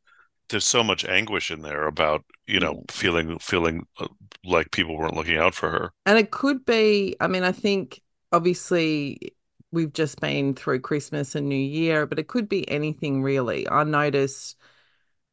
there's 0.49 0.65
so 0.65 0.83
much 0.83 1.05
anguish 1.05 1.51
in 1.51 1.61
there 1.61 1.87
about, 1.87 2.25
you 2.47 2.59
know, 2.59 2.83
feeling 2.89 3.37
feeling 3.39 3.85
uh, 3.99 4.07
like 4.43 4.71
people 4.71 4.97
weren't 4.97 5.15
looking 5.15 5.37
out 5.37 5.55
for 5.55 5.69
her. 5.69 5.91
And 6.05 6.17
it 6.17 6.31
could 6.31 6.65
be, 6.65 7.15
I 7.19 7.27
mean, 7.27 7.43
I 7.43 7.51
think 7.51 8.01
obviously 8.31 9.35
we've 9.71 9.93
just 9.93 10.19
been 10.19 10.53
through 10.53 10.79
Christmas 10.79 11.35
and 11.35 11.47
New 11.47 11.55
Year, 11.55 12.05
but 12.05 12.19
it 12.19 12.27
could 12.27 12.49
be 12.49 12.69
anything 12.69 13.21
really. 13.21 13.69
I 13.69 13.83
notice, 13.83 14.55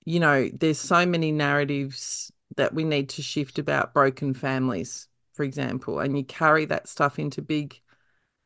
you 0.04 0.20
know, 0.20 0.48
there's 0.52 0.78
so 0.78 1.06
many 1.06 1.32
narratives 1.32 2.32
that 2.56 2.74
we 2.74 2.84
need 2.84 3.08
to 3.10 3.22
shift 3.22 3.58
about 3.58 3.94
broken 3.94 4.34
families, 4.34 5.08
for 5.34 5.42
example, 5.42 5.98
and 5.98 6.16
you 6.16 6.24
carry 6.24 6.64
that 6.66 6.88
stuff 6.88 7.18
into 7.18 7.42
big 7.42 7.80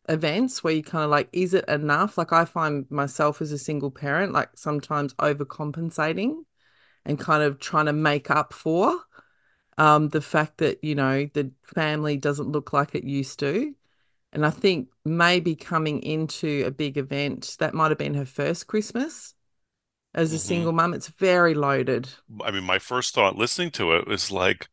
events 0.08 0.64
where 0.64 0.72
you 0.72 0.82
kind 0.82 1.04
of 1.04 1.10
like, 1.10 1.28
is 1.32 1.54
it 1.54 1.68
enough? 1.68 2.18
Like 2.18 2.32
I 2.32 2.44
find 2.44 2.90
myself 2.90 3.40
as 3.40 3.52
a 3.52 3.58
single 3.58 3.90
parent, 3.90 4.32
like 4.32 4.50
sometimes 4.56 5.14
overcompensating 5.14 6.34
and 7.04 7.18
kind 7.18 7.42
of 7.42 7.58
trying 7.58 7.86
to 7.86 7.92
make 7.92 8.30
up 8.30 8.52
for 8.52 8.96
um, 9.80 10.10
the 10.10 10.20
fact 10.22 10.58
that, 10.58 10.84
you 10.84 10.94
know, 10.94 11.26
the 11.34 11.52
family 11.64 12.16
doesn't 12.18 12.52
look 12.52 12.72
like 12.74 12.94
it 12.94 13.04
used 13.04 13.40
to. 13.40 13.74
And 14.32 14.46
I 14.46 14.50
think 14.50 14.90
maybe 15.04 15.56
coming 15.56 16.02
into 16.02 16.64
a 16.66 16.72
big 16.72 16.98
event, 16.98 17.56
that 17.60 17.74
might 17.74 17.90
have 17.90 17.98
been 17.98 18.14
her 18.14 18.26
first 18.26 18.68
Christmas 18.68 19.34
as 20.14 20.32
a 20.32 20.36
Mhm. 20.36 20.38
single 20.38 20.72
mum. 20.72 20.94
It's 20.94 21.08
very 21.08 21.54
loaded. 21.54 22.10
I 22.44 22.50
mean, 22.50 22.64
my 22.64 22.78
first 22.78 23.14
thought 23.14 23.36
listening 23.36 23.70
to 23.72 23.94
it 23.96 24.06
was 24.06 24.30
like, 24.30 24.68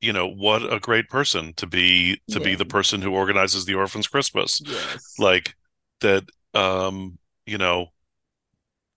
you 0.00 0.12
know, 0.12 0.28
what 0.28 0.72
a 0.72 0.80
great 0.80 1.08
person 1.10 1.54
to 1.54 1.66
be 1.66 2.22
to 2.30 2.40
be 2.40 2.54
the 2.56 2.66
person 2.66 3.02
who 3.02 3.12
organizes 3.14 3.66
the 3.66 3.74
Orphans 3.74 4.08
Christmas. 4.08 4.62
Yes. 4.66 5.16
Like 5.18 5.54
that 6.00 6.24
um, 6.54 7.18
you 7.46 7.58
know, 7.58 7.88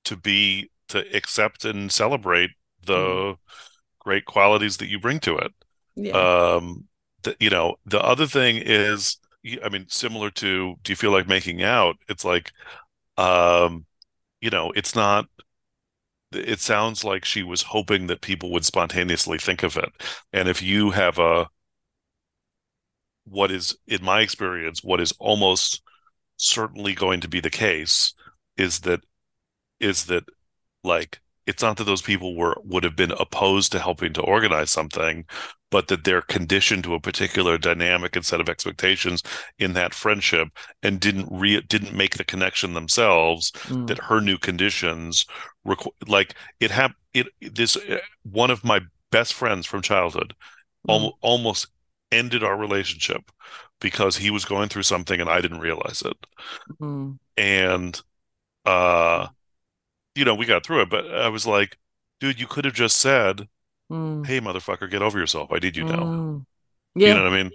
to 0.06 0.16
be 0.18 0.70
to 0.90 1.00
accept 1.16 1.66
and 1.66 1.92
celebrate 1.92 2.52
the 2.86 2.96
Mm. 2.96 3.40
Great 4.10 4.26
qualities 4.26 4.78
that 4.78 4.90
you 4.90 5.00
bring 5.00 5.20
to 5.20 5.38
it. 5.38 5.54
yeah. 5.96 6.14
Um, 6.14 6.86
the, 7.22 7.36
you 7.40 7.52
know, 7.52 7.76
the 7.86 8.02
other 8.02 8.26
thing 8.26 8.58
is, 8.58 9.18
I 9.64 9.70
mean, 9.70 9.86
similar 9.88 10.32
to, 10.32 10.76
do 10.82 10.92
you 10.92 10.96
feel 10.96 11.12
like 11.12 11.28
making 11.28 11.62
out? 11.62 11.96
It's 12.08 12.26
like, 12.26 12.52
um, 13.18 13.86
you 14.42 14.50
know, 14.50 14.72
it's 14.76 14.96
not, 14.96 15.28
it 16.32 16.60
sounds 16.60 17.04
like 17.04 17.24
she 17.24 17.44
was 17.44 17.62
hoping 17.62 18.08
that 18.08 18.22
people 18.22 18.52
would 18.52 18.66
spontaneously 18.66 19.38
think 19.38 19.62
of 19.62 19.78
it. 19.78 19.90
And 20.34 20.50
if 20.50 20.60
you 20.64 20.90
have 20.90 21.20
a, 21.20 21.48
what 23.26 23.52
is, 23.52 23.78
in 23.86 24.04
my 24.04 24.22
experience, 24.22 24.84
what 24.84 25.00
is 25.00 25.14
almost 25.20 25.84
certainly 26.36 26.96
going 26.96 27.22
to 27.22 27.28
be 27.28 27.42
the 27.42 27.52
case 27.52 28.16
is 28.58 28.80
that, 28.80 29.02
is 29.80 30.06
that 30.06 30.24
like, 30.84 31.22
it's 31.50 31.64
not 31.64 31.78
that 31.78 31.86
those 31.86 32.02
people 32.02 32.36
were 32.36 32.56
would 32.64 32.84
have 32.84 32.96
been 32.96 33.12
opposed 33.14 33.72
to 33.72 33.80
helping 33.80 34.14
to 34.14 34.22
organize 34.22 34.72
something, 34.72 35.26
but 35.72 35.88
that 35.90 36.04
they're 36.04 36.22
conditioned 36.38 36.84
to 36.86 36.94
a 36.96 37.00
particular 37.10 37.58
dynamic 37.58 38.16
and 38.16 38.26
set 38.26 38.42
of 38.42 38.50
expectations 38.50 39.24
in 39.60 39.74
that 39.74 39.94
friendship 39.94 40.48
and 40.84 41.00
didn't 41.00 41.28
re 41.32 41.62
didn't 41.62 41.94
make 41.96 42.16
the 42.18 42.24
connection 42.34 42.74
themselves 42.74 43.52
Mm. 43.70 43.88
that 43.88 44.00
her 44.10 44.22
new 44.22 44.38
conditions 44.38 45.26
requ- 45.68 45.92
like 46.08 46.36
it 46.60 46.72
have 46.72 46.94
it 47.14 47.28
this 47.42 47.76
uh, 47.78 48.00
one 48.24 48.52
of 48.52 48.64
my 48.64 48.80
best 49.12 49.34
friends 49.34 49.66
from 49.66 49.82
childhood 49.82 50.34
Mm. 50.88 50.94
al- 50.94 51.18
almost 51.22 51.68
ended 52.12 52.44
our 52.44 52.58
relationship 52.58 53.32
because 53.82 54.18
he 54.18 54.30
was 54.32 54.46
going 54.46 54.70
through 54.70 54.84
something 54.84 55.20
and 55.22 55.30
I 55.30 55.42
didn't 55.42 55.60
realize 55.62 56.02
it. 56.06 56.18
Mm. 56.82 57.18
And 57.38 58.02
uh 58.66 59.28
you 60.20 60.26
know, 60.26 60.36
we 60.36 60.46
got 60.46 60.66
through 60.66 60.84
it, 60.84 60.92
but 60.92 61.06
I 61.14 61.30
was 61.30 61.48
like, 61.48 61.78
dude, 62.22 62.40
you 62.42 62.48
could 62.48 62.66
have 62.66 62.76
just 62.76 62.98
said, 63.00 63.48
Mm. 63.92 64.26
"Hey, 64.28 64.40
motherfucker, 64.42 64.90
get 64.92 65.02
over 65.02 65.20
yourself. 65.20 65.52
I 65.52 65.60
need 65.60 65.78
you 65.78 65.86
now." 65.86 66.04
Mm. 66.04 66.46
You 66.96 67.14
know 67.14 67.24
what 67.24 67.34
I 67.34 67.44
mean? 67.44 67.52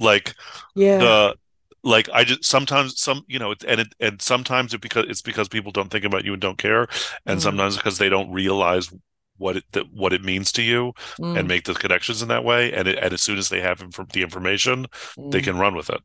Like 0.00 0.34
yeah. 0.74 0.98
the 0.98 1.36
like 1.84 2.08
I 2.12 2.24
just 2.24 2.44
sometimes 2.44 3.00
some 3.00 3.22
you 3.28 3.38
know 3.38 3.54
and 3.68 3.80
it 3.82 3.88
and 4.00 4.20
sometimes 4.22 4.74
it 4.74 4.80
because 4.80 5.06
it's 5.08 5.22
because 5.22 5.48
people 5.48 5.72
don't 5.72 5.90
think 5.90 6.04
about 6.04 6.24
you 6.24 6.32
and 6.32 6.42
don't 6.42 6.58
care, 6.58 6.88
and 7.26 7.38
Mm. 7.38 7.42
sometimes 7.42 7.76
because 7.76 7.98
they 7.98 8.08
don't 8.08 8.32
realize 8.32 8.90
what 9.38 9.56
it 9.58 9.64
that 9.72 9.92
what 9.92 10.12
it 10.14 10.24
means 10.24 10.52
to 10.52 10.62
you 10.62 10.92
and 11.34 11.46
Mm. 11.46 11.48
make 11.48 11.64
the 11.64 11.74
connections 11.74 12.22
in 12.22 12.28
that 12.28 12.44
way. 12.44 12.72
And 12.72 12.88
it, 12.88 12.98
and 13.00 13.12
as 13.14 13.22
soon 13.22 13.38
as 13.38 13.48
they 13.50 13.60
have 13.60 13.82
inf 13.82 13.98
the 14.12 14.22
information, 14.22 14.86
they 15.30 15.40
Mm. 15.40 15.44
can 15.44 15.58
run 15.58 15.74
with 15.76 15.90
it. 15.90 16.00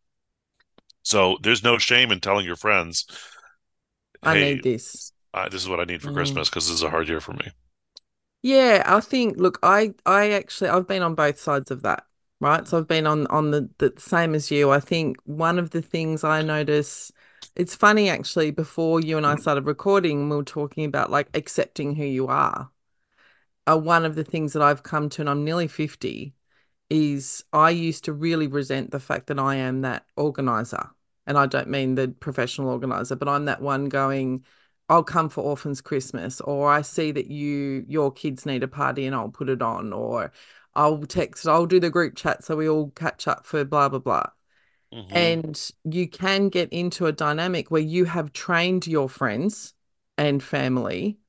So 1.04 1.38
there's 1.42 1.64
no 1.64 1.78
shame 1.78 2.12
in 2.12 2.20
telling 2.20 2.46
your 2.46 2.56
friends, 2.56 3.06
I 4.24 4.36
"Hey, 4.36 4.54
need 4.56 4.64
this. 4.64 5.14
Uh, 5.34 5.50
this 5.50 5.62
is 5.64 5.70
what 5.70 5.80
I 5.80 5.86
need 5.86 6.02
for 6.04 6.12
Mm. 6.12 6.12
Christmas 6.12 6.50
because 6.50 6.68
this 6.68 6.76
is 6.76 6.84
a 6.84 6.90
hard 6.90 7.08
year 7.10 7.22
for 7.22 7.34
me." 7.34 7.52
Yeah, 8.44 8.84
I 8.88 9.02
think, 9.02 9.38
look, 9.38 9.60
I 9.62 9.94
I 10.06 10.32
actually 10.32 10.70
I've 10.70 10.88
been 10.88 11.04
on 11.04 11.14
both 11.16 11.40
sides 11.40 11.70
of 11.72 11.84
that, 11.84 12.06
right? 12.40 12.68
So 12.68 12.78
I've 12.80 12.88
been 12.88 13.06
on 13.06 13.28
on 13.28 13.52
the 13.52 13.70
the 13.78 13.94
same 13.98 14.34
as 14.34 14.50
you. 14.50 14.72
I 14.72 14.80
think 14.80 15.18
one 15.26 15.60
of 15.60 15.70
the 15.72 15.82
things 15.82 16.24
I 16.24 16.42
notice, 16.42 17.12
it's 17.56 17.76
funny 17.76 18.10
actually, 18.10 18.50
before 18.52 19.00
you 19.00 19.18
and 19.18 19.28
I 19.28 19.36
started 19.36 19.66
recording, 19.68 20.28
we 20.30 20.36
were 20.38 20.44
talking 20.44 20.86
about 20.86 21.12
like 21.12 21.30
accepting 21.36 21.96
who 21.96 22.04
you 22.06 22.28
are. 22.28 22.72
Uh, 23.68 23.78
one 23.78 24.06
of 24.06 24.16
the 24.16 24.24
things 24.24 24.54
that 24.54 24.62
I've 24.64 24.84
come 24.84 25.10
to, 25.10 25.22
and 25.22 25.30
I'm 25.30 25.44
nearly 25.46 25.68
50, 25.68 26.34
is 26.90 27.44
I 27.54 27.70
used 27.72 28.06
to 28.06 28.14
really 28.14 28.48
resent 28.48 28.92
the 28.92 29.00
fact 29.00 29.28
that 29.28 29.40
I 29.40 29.56
am 29.58 29.82
that 29.82 30.06
organizer. 30.18 30.90
And 31.28 31.38
I 31.38 31.46
don't 31.48 31.70
mean 31.70 31.96
the 31.96 32.10
professional 32.10 32.70
organizer, 32.70 33.16
but 33.16 33.28
I'm 33.30 33.46
that 33.46 33.62
one 33.62 33.86
going, 33.90 34.46
I'll 34.92 35.04
come 35.04 35.30
for 35.30 35.42
Orphans 35.42 35.80
Christmas, 35.80 36.42
or 36.42 36.70
I 36.70 36.82
see 36.82 37.14
that 37.14 37.32
you 37.32 37.86
your 37.88 38.12
kids 38.12 38.46
need 38.46 38.62
a 38.62 38.68
party 38.68 39.06
and 39.06 39.16
I'll 39.16 39.30
put 39.30 39.48
it 39.48 39.62
on, 39.62 39.94
or 39.94 40.34
I'll 40.76 41.00
text, 41.06 41.48
I'll 41.48 41.66
do 41.66 41.80
the 41.80 41.90
group 41.90 42.18
chat 42.18 42.44
so 42.44 42.58
we 42.58 42.68
all 42.68 42.92
catch 42.92 43.26
up 43.26 43.46
for 43.46 43.64
blah 43.64 43.88
blah 43.88 44.00
blah. 44.00 44.28
Mhm. 44.94 45.08
And 45.12 45.72
you 45.86 46.10
can 46.10 46.50
get 46.50 46.74
into 46.74 47.06
a 47.06 47.14
dynamic 47.14 47.72
where 47.72 47.82
you 47.82 48.04
have 48.04 48.34
trained 48.34 48.86
your 48.86 49.08
friends 49.08 49.74
and 50.18 50.44
family 50.44 51.20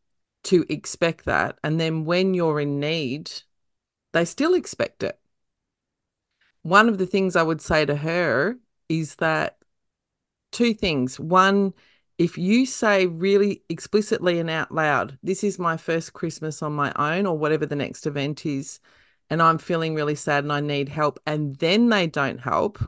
to 0.44 0.66
expect 0.68 1.24
that. 1.26 1.56
And 1.62 1.78
then 1.78 2.04
when 2.04 2.34
you're 2.34 2.58
in 2.58 2.80
need, 2.80 3.30
they 4.10 4.24
still 4.24 4.54
expect 4.54 5.04
it. 5.04 5.20
One 6.62 6.88
of 6.88 6.98
the 6.98 7.06
things 7.06 7.36
I 7.36 7.44
would 7.44 7.60
say 7.60 7.86
to 7.86 7.94
her 7.94 8.58
is 8.88 9.16
that 9.16 9.58
two 10.50 10.74
things. 10.74 11.20
One, 11.20 11.74
if 12.22 12.38
you 12.38 12.66
say 12.66 13.06
really 13.06 13.64
explicitly 13.68 14.38
and 14.38 14.48
out 14.48 14.72
loud, 14.72 15.18
this 15.24 15.42
is 15.42 15.58
my 15.58 15.76
first 15.76 16.12
Christmas 16.12 16.62
on 16.62 16.72
my 16.72 16.92
own, 16.94 17.26
or 17.26 17.36
whatever 17.36 17.66
the 17.66 17.74
next 17.74 18.06
event 18.06 18.46
is, 18.46 18.78
and 19.28 19.42
I'm 19.42 19.58
feeling 19.58 19.96
really 19.96 20.14
sad 20.14 20.44
and 20.44 20.52
I 20.52 20.60
need 20.60 20.88
help, 20.88 21.18
and 21.26 21.56
then 21.56 21.88
they 21.88 22.06
don't 22.06 22.38
help, 22.38 22.78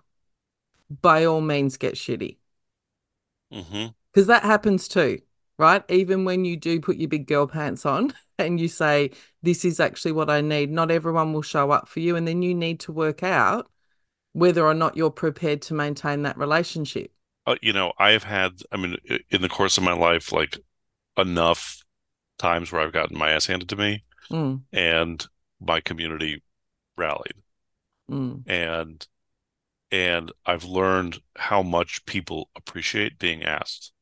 by 1.02 1.24
all 1.24 1.40
means 1.40 1.76
get 1.76 1.94
shitty. 1.94 2.36
Mm-hmm. 3.52 3.86
Because 4.12 4.28
that 4.28 4.44
happens 4.44 4.86
too, 4.86 5.18
right? 5.58 5.82
Even 5.88 6.24
when 6.24 6.44
you 6.44 6.56
do 6.56 6.80
put 6.80 6.98
your 6.98 7.08
big 7.08 7.26
girl 7.26 7.48
pants 7.48 7.84
on 7.84 8.14
and 8.38 8.60
you 8.60 8.68
say, 8.68 9.10
This 9.42 9.64
is 9.64 9.80
actually 9.80 10.12
what 10.12 10.30
I 10.30 10.42
need, 10.42 10.70
not 10.70 10.92
everyone 10.92 11.32
will 11.32 11.42
show 11.42 11.72
up 11.72 11.88
for 11.88 11.98
you. 11.98 12.14
And 12.14 12.28
then 12.28 12.40
you 12.42 12.54
need 12.54 12.78
to 12.80 12.92
work 12.92 13.24
out 13.24 13.68
whether 14.32 14.64
or 14.64 14.74
not 14.74 14.96
you're 14.96 15.10
prepared 15.10 15.62
to 15.62 15.74
maintain 15.74 16.22
that 16.22 16.38
relationship. 16.38 17.13
Uh, 17.46 17.56
you 17.62 17.72
know, 17.72 17.92
I 17.98 18.12
have 18.12 18.24
had, 18.24 18.52
I 18.72 18.76
mean, 18.76 18.96
in 19.30 19.42
the 19.42 19.48
course 19.48 19.76
of 19.76 19.84
my 19.84 19.92
life, 19.92 20.32
like 20.32 20.58
enough 21.18 21.82
times 22.38 22.72
where 22.72 22.82
I've 22.82 22.92
gotten 22.92 23.18
my 23.18 23.30
ass 23.32 23.46
handed 23.46 23.68
to 23.70 23.76
me 23.76 24.04
Mm, 24.30 24.64
and 24.72 25.26
my 25.60 25.80
community 25.80 26.42
rallied. 26.96 27.34
mm, 28.08 28.44
And 28.46 29.06
and 29.92 30.32
I've 30.46 30.64
learned 30.64 31.20
how 31.36 31.62
much 31.62 32.06
people 32.06 32.50
appreciate 32.56 33.18
being 33.18 33.44
asked. 33.44 33.92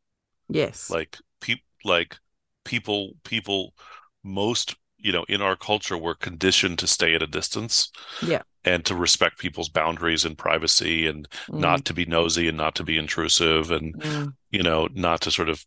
yes. 0.49 0.97
Like 0.97 1.19
peop 1.41 1.61
like 1.85 2.19
people 2.65 3.15
people 3.25 3.75
most, 4.23 4.77
you 5.03 5.13
know, 5.13 5.25
in 5.29 5.43
our 5.43 5.57
culture 5.57 5.99
we're 5.99 6.15
conditioned 6.17 6.79
to 6.81 6.89
stay 6.89 7.15
at 7.15 7.23
a 7.23 7.29
distance 7.29 7.91
yeah. 8.21 8.43
and 8.65 8.85
to 8.85 8.95
respect 8.95 9.39
people's 9.39 9.69
boundaries 9.69 10.25
and 10.25 10.39
privacy 10.39 11.07
and 11.07 11.29
Mm, 11.49 11.57
not 11.59 11.85
to 11.85 11.95
be 11.95 12.05
nosy 12.05 12.49
and 12.49 12.57
not 12.57 12.75
to 12.77 12.85
be 12.85 12.97
intrusive 12.99 13.71
and 13.71 13.95
mm, 13.95 14.33
you 14.51 14.63
know, 14.63 14.89
not 14.95 15.21
to 15.23 15.31
sort 15.31 15.49
of 15.49 15.65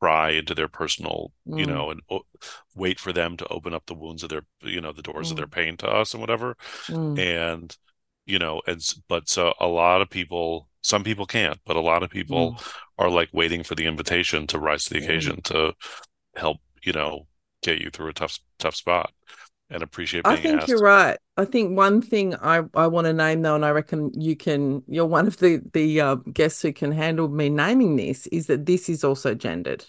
pry 0.00 0.30
into 0.30 0.54
their 0.54 0.68
personal, 0.68 1.32
you 1.56 1.66
Mm. 1.66 1.66
know, 1.66 1.90
and 1.90 2.00
o 2.10 2.20
wait 2.76 3.00
for 3.00 3.12
them 3.12 3.36
to 3.36 3.46
open 3.48 3.74
up 3.74 3.86
the 3.86 3.94
wounds 3.94 4.22
of 4.22 4.30
their, 4.30 4.42
you 4.62 4.80
know, 4.80 4.92
the 4.92 5.02
doors 5.02 5.30
of 5.30 5.36
their 5.36 5.46
Mm. 5.46 5.48
pain 5.48 5.76
to 5.78 5.88
us 5.88 6.14
and 6.14 6.20
whatever. 6.20 6.56
mm, 6.88 7.16
And, 7.16 7.76
you 8.26 8.38
know, 8.38 8.62
and 8.66 8.80
but 9.08 9.28
so 9.28 9.54
a 9.60 9.66
lot 9.68 10.02
of 10.02 10.10
people, 10.10 10.68
some 10.82 11.04
people 11.04 11.26
can't, 11.26 11.58
but 11.66 11.76
a 11.76 11.80
lot 11.80 12.02
of 12.02 12.10
people 12.10 12.56
are 12.98 13.10
like 13.10 13.30
waiting 13.32 13.62
for 13.64 13.74
the 13.74 13.86
invitation 13.86 14.46
to 14.48 14.58
rise 14.58 14.84
to 14.84 14.90
the 14.94 14.98
Mm. 14.98 15.00
occasion 15.00 15.42
to 15.44 15.74
help, 16.36 16.58
you 16.82 16.92
know, 16.92 17.26
get 17.62 17.80
you 17.80 17.90
through 17.90 18.08
a 18.08 18.12
tough, 18.12 18.38
tough 18.58 18.76
spot 18.76 19.12
and 19.70 19.82
appreciate 19.82 20.24
I 20.24 20.36
think 20.36 20.66
asked. 20.66 20.66
you're 20.66 20.80
right. 20.80 21.18
I 21.36 21.44
think 21.46 21.76
one 21.76 22.02
thing 22.02 22.34
I, 22.36 22.62
I 22.74 22.86
want 22.88 23.06
to 23.06 23.12
name 23.12 23.40
though, 23.42 23.54
and 23.54 23.64
I 23.64 23.70
reckon 23.70 24.10
you 24.20 24.36
can, 24.36 24.82
you're 24.86 25.06
one 25.06 25.26
of 25.26 25.38
the 25.38 25.62
the 25.72 26.00
uh, 26.00 26.14
guests 26.16 26.60
who 26.62 26.72
can 26.72 26.92
handle 26.92 27.28
me 27.28 27.48
naming 27.48 27.96
this, 27.96 28.26
is 28.28 28.46
that 28.48 28.66
this 28.66 28.88
is 28.90 29.02
also 29.02 29.34
gendered, 29.34 29.86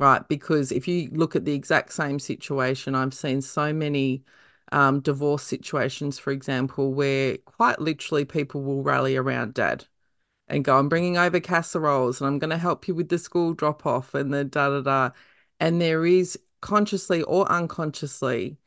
right? 0.00 0.26
Because 0.28 0.72
if 0.72 0.88
you 0.88 1.10
look 1.12 1.36
at 1.36 1.44
the 1.46 1.54
exact 1.54 1.92
same 1.94 2.18
situation, 2.20 2.94
I've 2.94 3.14
seen 3.14 3.42
so 3.42 3.72
many 3.72 4.24
um, 4.72 5.00
divorce 5.00 5.44
situations, 5.44 6.18
for 6.18 6.32
example, 6.32 6.94
where 6.94 7.38
quite 7.38 7.80
literally 7.80 8.24
people 8.26 8.62
will 8.62 8.82
rally 8.82 9.16
around 9.16 9.54
dad 9.54 9.86
and 10.48 10.64
go, 10.64 10.78
I'm 10.78 10.88
bringing 10.88 11.16
over 11.18 11.40
casseroles 11.40 12.20
and 12.20 12.28
I'm 12.28 12.38
going 12.38 12.50
to 12.50 12.58
help 12.58 12.88
you 12.88 12.94
with 12.94 13.08
the 13.08 13.18
school 13.18 13.54
drop 13.54 13.86
off 13.86 14.14
and 14.14 14.32
the 14.34 14.44
da 14.44 14.70
da 14.70 14.80
da. 14.82 15.10
And 15.60 15.80
there 15.80 16.04
is 16.06 16.38
consciously 16.60 17.22
or 17.22 17.50
unconsciously, 17.50 18.58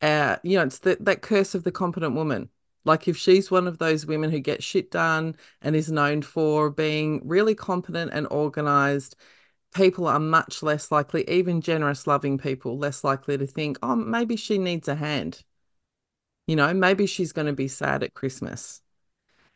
uh, 0.00 0.36
you 0.42 0.56
know, 0.58 0.64
it's 0.64 0.80
the, 0.80 0.96
that 1.00 1.22
curse 1.22 1.54
of 1.54 1.64
the 1.64 1.72
competent 1.72 2.14
woman. 2.14 2.50
Like 2.84 3.06
if 3.06 3.16
she's 3.16 3.50
one 3.50 3.68
of 3.68 3.78
those 3.78 4.06
women 4.06 4.30
who 4.30 4.40
gets 4.40 4.64
shit 4.64 4.90
done 4.90 5.36
and 5.60 5.76
is 5.76 5.90
known 5.90 6.22
for 6.22 6.70
being 6.70 7.20
really 7.24 7.54
competent 7.54 8.10
and 8.12 8.26
organized, 8.30 9.16
people 9.74 10.06
are 10.08 10.18
much 10.18 10.62
less 10.62 10.90
likely, 10.90 11.28
even 11.28 11.60
generous, 11.60 12.06
loving 12.06 12.38
people, 12.38 12.78
less 12.78 13.04
likely 13.04 13.38
to 13.38 13.46
think, 13.46 13.78
oh, 13.82 13.96
maybe 13.96 14.36
she 14.36 14.58
needs 14.58 14.88
a 14.88 14.96
hand. 14.96 15.44
You 16.46 16.56
know, 16.56 16.74
maybe 16.74 17.06
she's 17.06 17.32
going 17.32 17.46
to 17.46 17.52
be 17.52 17.68
sad 17.68 18.02
at 18.02 18.14
Christmas. 18.14 18.82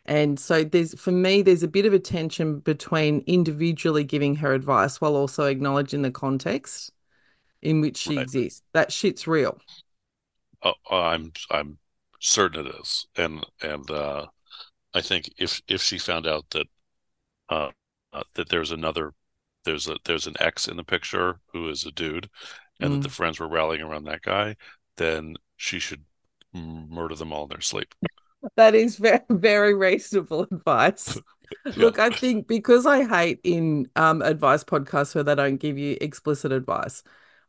And 0.05 0.38
so 0.38 0.62
there's 0.62 0.99
for 0.99 1.11
me, 1.11 1.42
there's 1.42 1.64
a 1.64 1.68
bit 1.68 1.84
of 1.84 1.92
a 1.92 1.99
tension 1.99 2.61
between 2.61 3.24
individually 3.26 4.05
giving 4.05 4.36
her 4.36 4.55
advice 4.55 5.01
while 5.01 5.16
also 5.16 5.47
acknowledging 5.47 6.03
the 6.03 6.12
context 6.12 6.92
in 7.62 7.80
which 7.80 7.96
she 7.96 8.16
Right. 8.16 8.16
exists. 8.16 8.62
That 8.72 8.92
shit's 8.92 9.26
real. 9.26 9.62
Uh, 10.62 10.72
I'm 10.90 11.32
I'm 11.50 11.78
certain 12.20 12.66
it 12.66 12.74
is, 12.80 13.07
and 13.16 13.44
and 13.62 13.90
uh, 13.90 14.26
I 14.94 15.00
think 15.02 15.32
if 15.38 15.62
if 15.68 15.82
she 15.82 15.98
found 15.98 16.26
out 16.26 16.50
that 16.50 16.68
uh, 17.50 17.70
uh, 18.12 18.24
that 18.34 18.50
there's 18.50 18.72
another 18.72 19.14
there's 19.64 19.88
a 19.88 19.98
there's 20.07 20.26
an 20.28 20.36
ex 20.40 20.68
in 20.68 20.76
the 20.78 20.84
picture 20.84 21.40
who 21.52 21.68
is 21.70 21.86
a 21.86 21.92
dude, 21.92 22.30
and 22.80 22.92
that 22.92 23.00
Mm. 23.00 23.02
the 23.02 23.11
friends 23.11 23.40
were 23.40 23.48
rallying 23.48 23.82
around 23.82 24.04
that 24.07 24.22
guy, 24.22 24.57
then 24.98 25.36
she 25.57 25.78
should 25.80 26.04
murder 26.54 27.14
them 27.16 27.32
all 27.32 27.44
in 27.44 27.50
their 27.50 27.61
sleep. 27.62 27.94
That 28.57 28.74
is 28.74 28.96
very, 28.96 29.20
very 29.30 29.74
reasonable 29.74 30.42
advice. 30.50 31.20
Look, 31.76 31.98
I 31.98 32.11
think 32.11 32.48
because 32.48 32.86
I 32.86 33.04
hate 33.07 33.40
in 33.44 33.90
um, 33.96 34.22
advice 34.22 34.64
podcasts 34.64 35.14
where 35.14 35.24
they 35.24 35.34
don't 35.34 35.59
give 35.59 35.78
you 35.78 35.96
explicit 36.00 36.52
advice, 36.52 37.02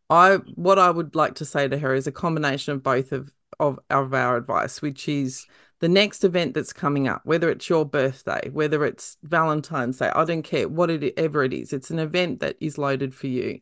I 0.09 0.35
what 0.55 0.79
I 0.79 0.89
would 0.89 1.15
like 1.15 1.35
to 1.35 1.45
say 1.45 1.67
to 1.67 1.77
her 1.77 1.93
is 1.93 2.07
a 2.07 2.11
combination 2.11 2.73
of 2.73 2.83
both 2.83 3.11
of 3.11 3.33
of, 3.59 3.79
of 3.89 4.13
our 4.13 4.37
advice, 4.37 4.81
which 4.81 5.07
is 5.09 5.45
the 5.79 5.89
next 5.89 6.23
event 6.23 6.53
that's 6.53 6.73
coming 6.73 7.07
up, 7.07 7.21
whether 7.25 7.49
it's 7.49 7.69
your 7.69 7.85
birthday, 7.85 8.49
whether 8.51 8.83
it's 8.85 9.17
Valentine's 9.23 9.99
Day, 9.99 10.11
I 10.13 10.25
don't 10.25 10.43
care 10.43 10.67
what 10.67 10.89
it 10.89 11.13
ever 11.17 11.43
it 11.43 11.53
is, 11.53 11.73
it's 11.73 11.91
an 11.91 11.99
event 11.99 12.39
that 12.39 12.57
is 12.59 12.77
loaded 12.77 13.13
for 13.13 13.27
you. 13.27 13.61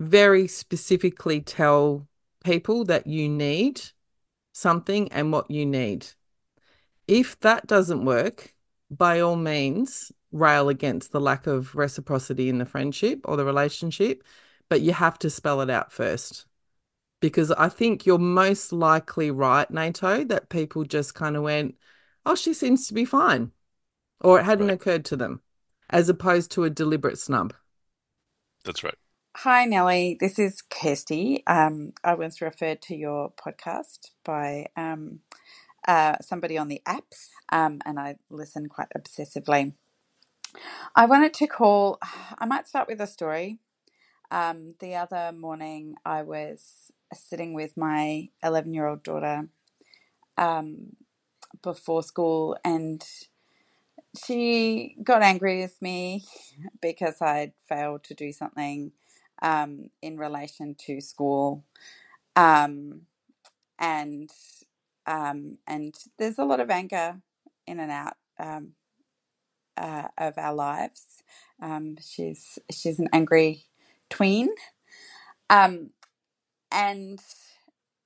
Very 0.00 0.46
specifically 0.46 1.40
tell 1.40 2.08
people 2.44 2.84
that 2.84 3.06
you 3.06 3.28
need 3.28 3.82
something 4.52 5.10
and 5.12 5.32
what 5.32 5.50
you 5.50 5.66
need. 5.66 6.06
If 7.06 7.38
that 7.40 7.66
doesn't 7.66 8.04
work, 8.04 8.54
by 8.90 9.20
all 9.20 9.36
means, 9.36 10.12
rail 10.32 10.68
against 10.68 11.12
the 11.12 11.20
lack 11.20 11.46
of 11.46 11.74
reciprocity 11.74 12.48
in 12.48 12.58
the 12.58 12.66
friendship 12.66 13.20
or 13.24 13.36
the 13.36 13.44
relationship, 13.44 14.22
but 14.68 14.80
you 14.80 14.92
have 14.92 15.18
to 15.20 15.30
spell 15.30 15.60
it 15.60 15.70
out 15.70 15.92
first. 15.92 16.46
Because 17.20 17.50
I 17.52 17.68
think 17.68 18.06
you're 18.06 18.18
most 18.18 18.72
likely 18.72 19.30
right, 19.30 19.68
Nato, 19.70 20.22
that 20.24 20.48
people 20.50 20.84
just 20.84 21.14
kind 21.14 21.36
of 21.36 21.42
went, 21.42 21.76
oh, 22.24 22.36
she 22.36 22.54
seems 22.54 22.86
to 22.86 22.94
be 22.94 23.04
fine. 23.04 23.52
Or 24.20 24.38
it 24.38 24.44
hadn't 24.44 24.68
Right. 24.68 24.74
occurred 24.74 25.04
to 25.06 25.16
them, 25.16 25.42
as 25.90 26.08
opposed 26.08 26.50
to 26.52 26.64
a 26.64 26.70
deliberate 26.70 27.18
snub. 27.18 27.54
That's 28.64 28.84
right. 28.84 28.94
Hi, 29.36 29.64
Nelly. 29.64 30.16
This 30.18 30.38
is 30.38 30.62
Kirsty. 30.62 31.44
Um, 31.46 31.92
I 32.02 32.14
was 32.14 32.40
referred 32.40 32.82
to 32.82 32.96
your 32.96 33.32
podcast 33.32 34.10
by 34.24 34.66
um, 34.76 35.20
uh, 35.86 36.16
somebody 36.20 36.58
on 36.58 36.68
the 36.68 36.82
apps, 36.86 37.28
um, 37.50 37.80
and 37.86 37.98
I 37.98 38.16
listen 38.30 38.68
quite 38.68 38.88
obsessively. 38.96 39.74
I 40.96 41.06
wanted 41.06 41.34
to 41.34 41.46
call, 41.46 41.98
I 42.38 42.46
might 42.46 42.66
start 42.66 42.88
with 42.88 43.00
a 43.00 43.06
story. 43.06 43.58
Um, 44.30 44.74
the 44.80 44.96
other 44.96 45.32
morning, 45.32 45.96
I 46.04 46.22
was 46.22 46.92
sitting 47.14 47.54
with 47.54 47.76
my 47.76 48.30
11 48.44 48.74
year 48.74 48.86
old 48.88 49.04
daughter 49.04 49.48
um, 50.38 50.96
before 51.62 52.02
school, 52.04 52.56
and 52.64 53.04
she 54.26 54.96
got 55.04 55.22
angry 55.22 55.62
with 55.62 55.80
me 55.82 56.24
because 56.82 57.22
I'd 57.22 57.52
failed 57.68 58.04
to 58.04 58.14
do 58.14 58.32
something 58.32 58.92
um, 59.42 59.90
in 60.02 60.18
relation 60.18 60.76
to 60.86 61.00
school. 61.00 61.64
Um, 62.36 63.02
and 63.78 64.30
um, 65.06 65.58
and 65.68 65.94
there's 66.18 66.38
a 66.38 66.44
lot 66.46 66.60
of 66.60 66.70
anger 66.70 67.20
in 67.66 67.80
and 67.80 67.92
out 67.92 68.14
um, 68.40 68.72
uh, 69.76 70.08
of 70.18 70.38
our 70.38 70.54
lives. 70.54 71.22
She's 72.02 72.58
she's 72.72 73.00
an 73.00 73.08
angry 73.12 73.66
tween, 74.10 74.50
um, 75.50 75.90
and 76.72 77.20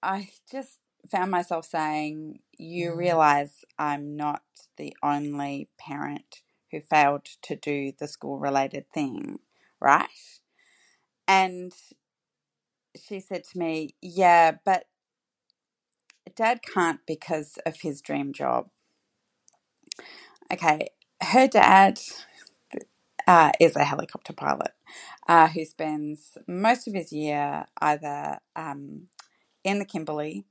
I 0.03 0.31
just 0.51 0.79
found 1.11 1.31
myself 1.31 1.67
saying, 1.67 2.41
"You 2.59 2.95
realize 2.95 3.65
I'm 3.79 4.17
not 4.17 4.43
the 4.77 4.97
only 5.03 5.69
parent 5.79 6.43
who 6.71 6.81
failed 6.81 7.27
to 7.43 7.57
do 7.57 7.93
the 7.99 8.09
school-related 8.09 8.91
thing, 8.93 9.41
right?" 9.81 10.09
And 11.29 11.73
she 12.97 13.21
said 13.21 13.45
to 13.45 13.59
me, 13.59 13.95
"Yeah, 14.03 14.53
but 14.65 14.87
Dad 16.37 16.63
can't 16.63 17.01
because 17.07 17.59
of 17.67 17.81
his 17.83 18.03
dream 18.03 18.33
job." 18.33 18.71
Okay, 20.53 20.91
her 21.23 21.49
dad 21.49 22.01
uh, 23.27 23.53
is 23.61 23.77
a 23.77 23.85
helicopter 23.85 24.33
pilot 24.33 24.73
uh, 25.29 25.49
who 25.49 25.65
spends 25.65 26.37
most 26.47 26.89
of 26.89 26.95
his 26.95 27.13
year 27.13 27.67
either 27.81 28.39
um, 28.57 29.09
in 29.65 29.79
the 29.79 29.85
Kimberley 29.85 30.45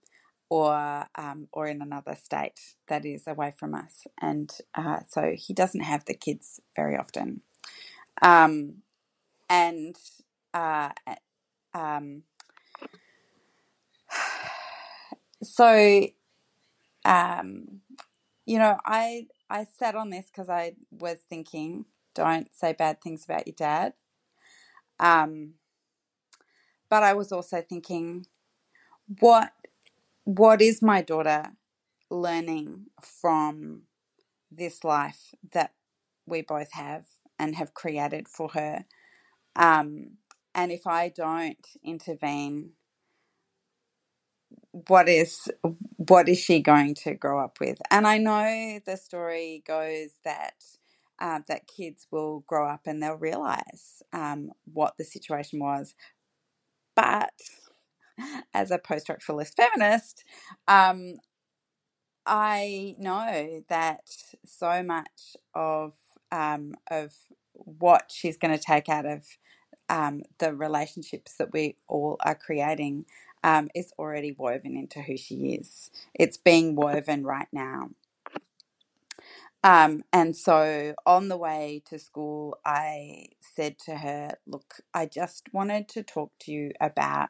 or 0.50 1.06
um, 1.16 1.48
or 1.54 1.68
in 1.68 1.82
another 1.82 2.16
state 2.16 2.60
that 2.88 3.06
is 3.06 3.28
away 3.28 3.54
from 3.58 3.74
us, 3.74 4.06
and 4.22 4.52
uh, 4.76 5.00
so 5.08 5.34
he 5.36 5.54
doesn't 5.54 5.82
have 5.82 6.06
the 6.06 6.14
kids 6.14 6.60
very 6.76 6.98
often. 6.98 7.42
Um, 8.22 8.84
and 9.50 9.96
uh, 10.54 10.90
um, 11.74 12.24
so 15.44 16.08
um, 17.06 17.82
you 18.46 18.60
know, 18.60 18.78
I 18.86 19.28
I 19.50 19.68
sat 19.78 19.96
on 19.96 20.10
this 20.10 20.28
because 20.28 20.50
I 20.50 20.74
was 20.92 21.18
thinking, 21.30 21.86
don't 22.16 22.50
say 22.56 22.74
bad 22.74 23.02
things 23.02 23.26
about 23.26 23.48
your 23.48 23.56
dad. 23.58 23.94
Um, 25.00 25.56
but 26.90 27.04
I 27.04 27.14
was 27.14 27.32
also 27.32 27.62
thinking, 27.62 28.26
what 29.20 29.52
what 30.24 30.62
is 30.62 30.82
my 30.82 31.02
daughter 31.02 31.46
learning 32.10 32.86
from 33.02 33.84
this 34.52 34.84
life 34.84 35.34
that 35.54 35.74
we 36.26 36.42
both 36.42 36.72
have 36.74 37.06
and 37.40 37.56
have 37.56 37.74
created 37.74 38.28
for 38.28 38.50
her? 38.50 38.86
Um, 39.56 40.18
and 40.54 40.72
if 40.72 40.86
I 40.88 41.10
don't 41.10 41.66
intervene, 41.84 42.72
what 44.72 45.10
is 45.10 45.50
what 45.98 46.30
is 46.30 46.40
she 46.40 46.62
going 46.62 46.96
to 46.96 47.14
grow 47.16 47.40
up 47.44 47.60
with? 47.60 47.82
And 47.90 48.08
I 48.08 48.18
know 48.18 48.80
the 48.86 48.98
story 48.98 49.64
goes 49.68 50.12
that 50.24 50.56
uh, 51.22 51.42
that 51.50 51.68
kids 51.68 52.08
will 52.12 52.42
grow 52.48 52.70
up 52.70 52.82
and 52.88 53.04
they'll 53.04 53.16
realize 53.16 54.04
um, 54.14 54.52
what 54.74 54.98
the 55.00 55.06
situation 55.06 55.60
was, 55.62 55.96
but 56.96 57.34
as 58.54 58.72
a 58.72 58.78
post-structuralist 58.80 59.56
feminist, 59.56 60.24
um, 60.68 61.16
I 62.26 62.96
know 63.00 63.64
that 63.70 64.02
so 64.46 64.84
much 64.84 65.36
of 65.56 65.94
um, 66.32 66.76
of 66.90 67.14
what 67.54 68.12
she's 68.12 68.38
going 68.38 68.58
to 68.58 68.64
take 68.64 68.90
out 68.90 69.06
of 69.06 69.26
um, 69.90 70.24
the 70.40 70.56
relationships 70.56 71.36
that 71.40 71.54
we 71.54 71.78
all 71.88 72.18
are 72.26 72.36
creating 72.36 73.06
um, 73.44 73.70
is 73.76 73.92
already 74.00 74.32
woven 74.32 74.78
into 74.78 75.02
who 75.02 75.18
she 75.18 75.54
is. 75.54 75.92
It's 76.14 76.38
being 76.38 76.76
woven 76.76 77.24
right 77.26 77.48
now. 77.52 77.92
Um, 79.64 80.04
and 80.14 80.36
so 80.36 80.96
on 81.06 81.30
the 81.30 81.38
way 81.38 81.84
to 81.90 82.00
school, 82.00 82.58
I 82.66 83.28
said 83.42 83.78
to 83.86 83.98
her, 83.98 84.38
Look, 84.48 84.76
I 84.94 85.06
just 85.08 85.50
wanted 85.54 85.90
to 85.90 86.04
talk 86.04 86.32
to 86.42 86.54
you 86.54 86.72
about, 86.82 87.30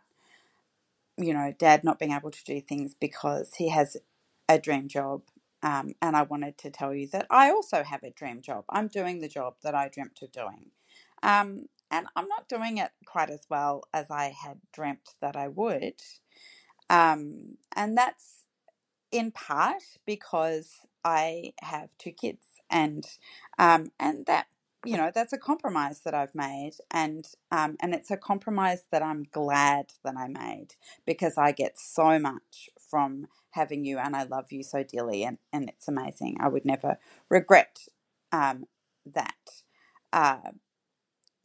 you 1.18 1.34
know, 1.34 1.54
dad 1.58 1.84
not 1.84 2.00
being 2.00 2.14
able 2.14 2.32
to 2.32 2.44
do 2.46 2.62
things 2.62 2.96
because 3.00 3.56
he 3.56 3.70
has 3.70 3.98
a 4.50 4.60
dream 4.60 4.88
job. 4.88 5.24
Um, 5.64 5.94
and 6.02 6.16
I 6.18 6.24
wanted 6.24 6.58
to 6.60 6.72
tell 6.72 6.94
you 6.94 7.08
that 7.10 7.28
I 7.30 7.52
also 7.52 7.84
have 7.84 8.04
a 8.04 8.12
dream 8.12 8.42
job. 8.42 8.66
I'm 8.70 8.88
doing 8.88 9.22
the 9.22 9.30
job 9.30 9.56
that 9.64 9.76
I 9.76 9.90
dreamt 9.90 10.20
of 10.24 10.32
doing. 10.32 10.72
Um, 11.24 11.68
and 11.92 12.08
I'm 12.16 12.28
not 12.28 12.50
doing 12.50 12.78
it 12.80 12.92
quite 13.06 13.30
as 13.30 13.46
well 13.50 13.84
as 13.94 14.12
I 14.12 14.36
had 14.44 14.60
dreamt 14.74 15.16
that 15.22 15.36
I 15.36 15.50
would. 15.50 16.02
Um, 16.90 17.58
and 17.76 17.98
that's 17.98 18.46
in 19.12 19.32
part 19.32 19.84
because 20.06 20.72
I 21.04 21.54
have 21.62 21.90
two 21.98 22.12
kids, 22.12 22.46
and 22.70 23.06
um, 23.60 23.92
and 24.00 24.26
that 24.28 24.48
you 24.86 24.98
know 24.98 25.12
that's 25.14 25.34
a 25.34 25.38
compromise 25.38 26.02
that 26.02 26.14
I've 26.14 26.36
made, 26.36 26.74
and 26.92 27.26
um, 27.52 27.78
and 27.82 27.94
it's 27.94 28.12
a 28.12 28.18
compromise 28.18 28.84
that 28.92 29.04
I'm 29.04 29.26
glad 29.32 29.88
that 30.04 30.16
I 30.18 30.28
made 30.28 30.76
because 31.06 31.38
I 31.38 31.52
get 31.52 31.80
so 31.80 32.20
much 32.20 32.70
from 32.90 33.28
having 33.52 33.86
you, 33.86 33.98
and 34.00 34.16
I 34.16 34.24
love 34.24 34.52
you 34.52 34.64
so 34.64 34.84
dearly, 34.84 35.24
and 35.24 35.38
and 35.54 35.70
it's 35.70 35.88
amazing. 35.88 36.38
I 36.42 36.50
would 36.50 36.66
never 36.66 36.98
regret 37.30 37.80
um, 38.32 38.66
that. 39.06 39.36
Uh, 40.14 40.52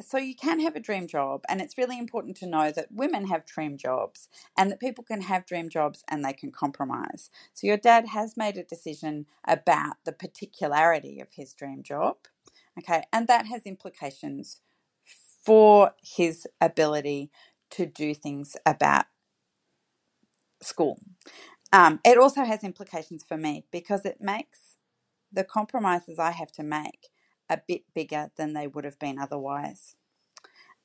so 0.03 0.19
you 0.19 0.35
can 0.35 0.61
have 0.61 0.77
a 0.77 0.81
dream 0.81 1.07
job 1.07 1.43
and 1.49 1.61
it's 1.61 1.79
really 1.79 1.99
important 1.99 2.37
to 2.39 2.47
know 2.47 2.71
that 2.71 2.93
women 2.93 3.27
have 3.29 3.47
dream 3.47 3.79
jobs 3.79 4.29
and 4.57 4.71
that 4.71 4.81
people 4.81 5.05
can 5.05 5.23
have 5.23 5.47
dream 5.47 5.69
jobs 5.69 6.05
and 6.09 6.25
they 6.25 6.33
can 6.33 6.53
compromise. 6.53 7.31
So 7.55 7.67
your 7.67 7.79
dad 7.79 8.07
has 8.09 8.37
made 8.37 8.57
a 8.59 8.65
decision 8.65 9.27
about 9.47 9.97
the 10.05 10.13
particularity 10.13 11.21
of 11.21 11.29
his 11.33 11.55
dream 11.55 11.83
job 11.83 12.17
okay 12.79 13.05
and 13.13 13.27
that 13.29 13.47
has 13.47 13.63
implications 13.65 14.61
for 15.45 15.93
his 16.03 16.47
ability 16.61 17.31
to 17.71 17.87
do 17.87 18.15
things 18.15 18.57
about 18.67 19.07
school. 20.63 20.99
Um, 21.73 22.01
it 22.05 22.19
also 22.19 22.45
has 22.45 22.65
implications 22.65 23.25
for 23.27 23.37
me 23.37 23.65
because 23.71 24.05
it 24.05 24.21
makes 24.21 24.61
the 25.33 25.45
compromises 25.45 26.19
i 26.19 26.31
have 26.31 26.53
to 26.53 26.63
make 26.63 27.09
a 27.51 27.61
bit 27.69 27.83
bigger 27.95 28.31
than 28.37 28.53
they 28.55 28.67
would 28.67 28.85
have 28.85 28.99
been 28.99 29.19
otherwise 29.19 29.95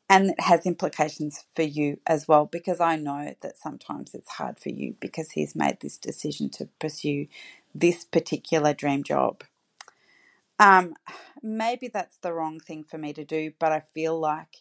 and 0.10 0.32
it 0.32 0.42
has 0.42 0.66
implications 0.68 1.46
for 1.56 1.64
you 1.64 2.00
as 2.08 2.28
well 2.28 2.46
because 2.46 2.80
I 2.80 2.96
know 2.96 3.34
that 3.42 3.58
sometimes 3.58 4.14
it's 4.16 4.30
hard 4.34 4.60
for 4.60 4.70
you 4.70 4.96
because 5.02 5.32
he's 5.32 5.56
made 5.56 5.80
this 5.82 5.98
decision 5.98 6.50
to 6.52 6.70
pursue 6.80 7.28
this 7.74 8.06
particular 8.06 8.74
dream 8.74 9.04
job. 9.04 9.44
Um, 10.60 10.96
maybe 11.44 11.90
that's 11.90 12.18
the 12.18 12.34
wrong 12.34 12.60
thing 12.60 12.84
for 12.84 12.98
me 12.98 13.14
to 13.14 13.26
do, 13.26 13.54
but 13.60 13.72
I 13.72 13.82
feel 13.94 14.20
like 14.20 14.58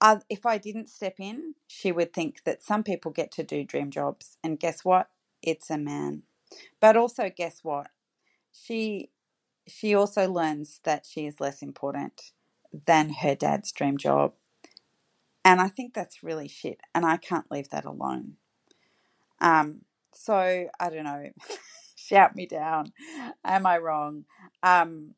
uh, 0.00 0.18
if 0.30 0.46
I 0.46 0.58
didn't 0.58 0.88
step 0.90 1.16
in, 1.20 1.54
she 1.68 1.92
would 1.92 2.12
think 2.12 2.44
that 2.44 2.62
some 2.62 2.84
people 2.84 3.12
get 3.12 3.32
to 3.32 3.44
do 3.44 3.64
dream 3.64 3.90
jobs, 3.90 4.38
and 4.44 4.60
guess 4.60 4.84
what? 4.84 5.10
It's 5.42 5.70
a 5.70 5.78
man. 5.78 6.24
But 6.80 6.96
also, 6.96 7.30
guess 7.34 7.60
what? 7.62 7.88
She 8.52 9.10
she 9.68 9.94
also 9.94 10.30
learns 10.30 10.80
that 10.84 11.06
she 11.06 11.26
is 11.26 11.40
less 11.40 11.62
important 11.62 12.32
than 12.86 13.10
her 13.10 13.34
dad's 13.34 13.72
dream 13.72 13.96
job. 13.96 14.32
And 15.44 15.60
I 15.60 15.68
think 15.68 15.94
that's 15.94 16.22
really 16.22 16.48
shit. 16.48 16.80
And 16.94 17.06
I 17.06 17.16
can't 17.16 17.50
leave 17.50 17.70
that 17.70 17.84
alone. 17.84 18.34
Um, 19.40 19.82
so 20.12 20.34
I 20.34 20.90
don't 20.90 21.04
know. 21.04 21.30
Shout 21.96 22.34
me 22.34 22.46
down. 22.46 22.92
Am 23.44 23.66
I 23.66 23.78
wrong? 23.78 24.24
Um, 24.62 25.14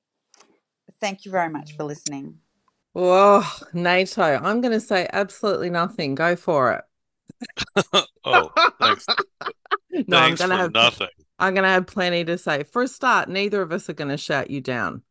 thank 1.00 1.24
you 1.24 1.30
very 1.30 1.48
much 1.48 1.76
for 1.76 1.84
listening. 1.84 2.38
Oh, 2.94 3.58
Nato, 3.72 4.22
I'm 4.22 4.60
going 4.60 4.72
to 4.72 4.80
say 4.80 5.08
absolutely 5.12 5.70
nothing. 5.70 6.14
Go 6.14 6.34
for 6.36 6.72
it. 6.72 8.04
oh, 8.24 8.50
thanks. 8.80 9.06
No, 10.06 10.18
I'm 10.18 10.36
gonna 10.36 10.54
for 10.54 10.60
have 10.62 10.72
nothing. 10.72 11.08
I'm 11.40 11.54
gonna 11.54 11.68
have 11.68 11.86
plenty 11.86 12.24
to 12.24 12.38
say. 12.38 12.62
For 12.64 12.82
a 12.82 12.88
start, 12.88 13.28
neither 13.28 13.62
of 13.62 13.72
us 13.72 13.88
are 13.88 13.94
gonna 13.94 14.16
shout 14.16 14.50
you 14.50 14.60
down. 14.60 15.02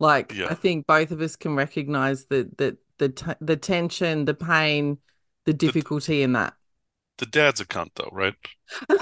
Like 0.00 0.32
Yeah. 0.34 0.48
I 0.50 0.54
think 0.54 0.86
both 0.86 1.10
of 1.10 1.20
us 1.20 1.36
can 1.36 1.54
recognize 1.54 2.26
the 2.26 2.50
the 2.56 2.76
the 2.98 3.08
t- 3.10 3.32
the 3.40 3.56
tension, 3.56 4.24
the 4.24 4.34
pain, 4.34 4.98
the 5.44 5.52
difficulty 5.52 6.22
in 6.22 6.32
that. 6.32 6.54
The 7.18 7.26
dad's 7.26 7.60
a 7.60 7.64
cunt, 7.64 7.90
though, 7.94 8.10
right? 8.12 8.34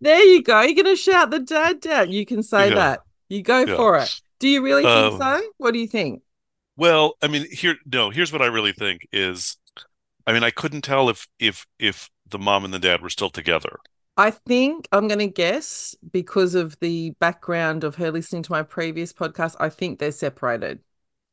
There 0.00 0.22
you 0.22 0.42
go. 0.42 0.60
You're 0.60 0.82
gonna 0.82 0.96
shout 0.96 1.30
the 1.30 1.40
dad 1.40 1.80
down. 1.80 2.10
You 2.12 2.24
can 2.26 2.42
say 2.42 2.68
Yeah. 2.68 2.74
that. 2.74 3.00
You 3.28 3.42
go 3.42 3.60
Yeah. 3.60 3.76
for 3.76 3.98
it. 3.98 4.20
Do 4.38 4.48
you 4.48 4.62
really 4.62 4.82
think 4.82 5.14
Um, 5.14 5.18
so? 5.20 5.42
What 5.56 5.72
do 5.72 5.78
you 5.78 5.86
think? 5.86 6.22
Well, 6.76 7.16
I 7.22 7.28
mean, 7.28 7.46
here, 7.50 7.76
no, 7.86 8.10
here's 8.10 8.32
what 8.32 8.42
I 8.42 8.46
really 8.46 8.72
think 8.72 9.06
is, 9.12 9.56
I 10.26 10.32
mean, 10.32 10.42
I 10.42 10.50
couldn't 10.50 10.82
tell 10.82 11.08
if 11.08 11.26
if 11.38 11.66
if 11.78 12.10
the 12.34 12.38
mom 12.40 12.66
and 12.66 12.74
the 12.74 12.80
dad 12.80 13.02
were 13.02 13.10
still 13.10 13.30
together. 13.30 13.78
I 14.16 14.30
think 14.30 14.88
I'm 14.92 15.08
going 15.08 15.18
to 15.18 15.26
guess 15.26 15.96
because 16.12 16.54
of 16.54 16.78
the 16.80 17.10
background 17.18 17.82
of 17.84 17.96
her 17.96 18.12
listening 18.12 18.42
to 18.44 18.52
my 18.52 18.62
previous 18.62 19.12
podcast. 19.12 19.56
I 19.58 19.68
think 19.68 19.98
they're 19.98 20.12
separated. 20.12 20.80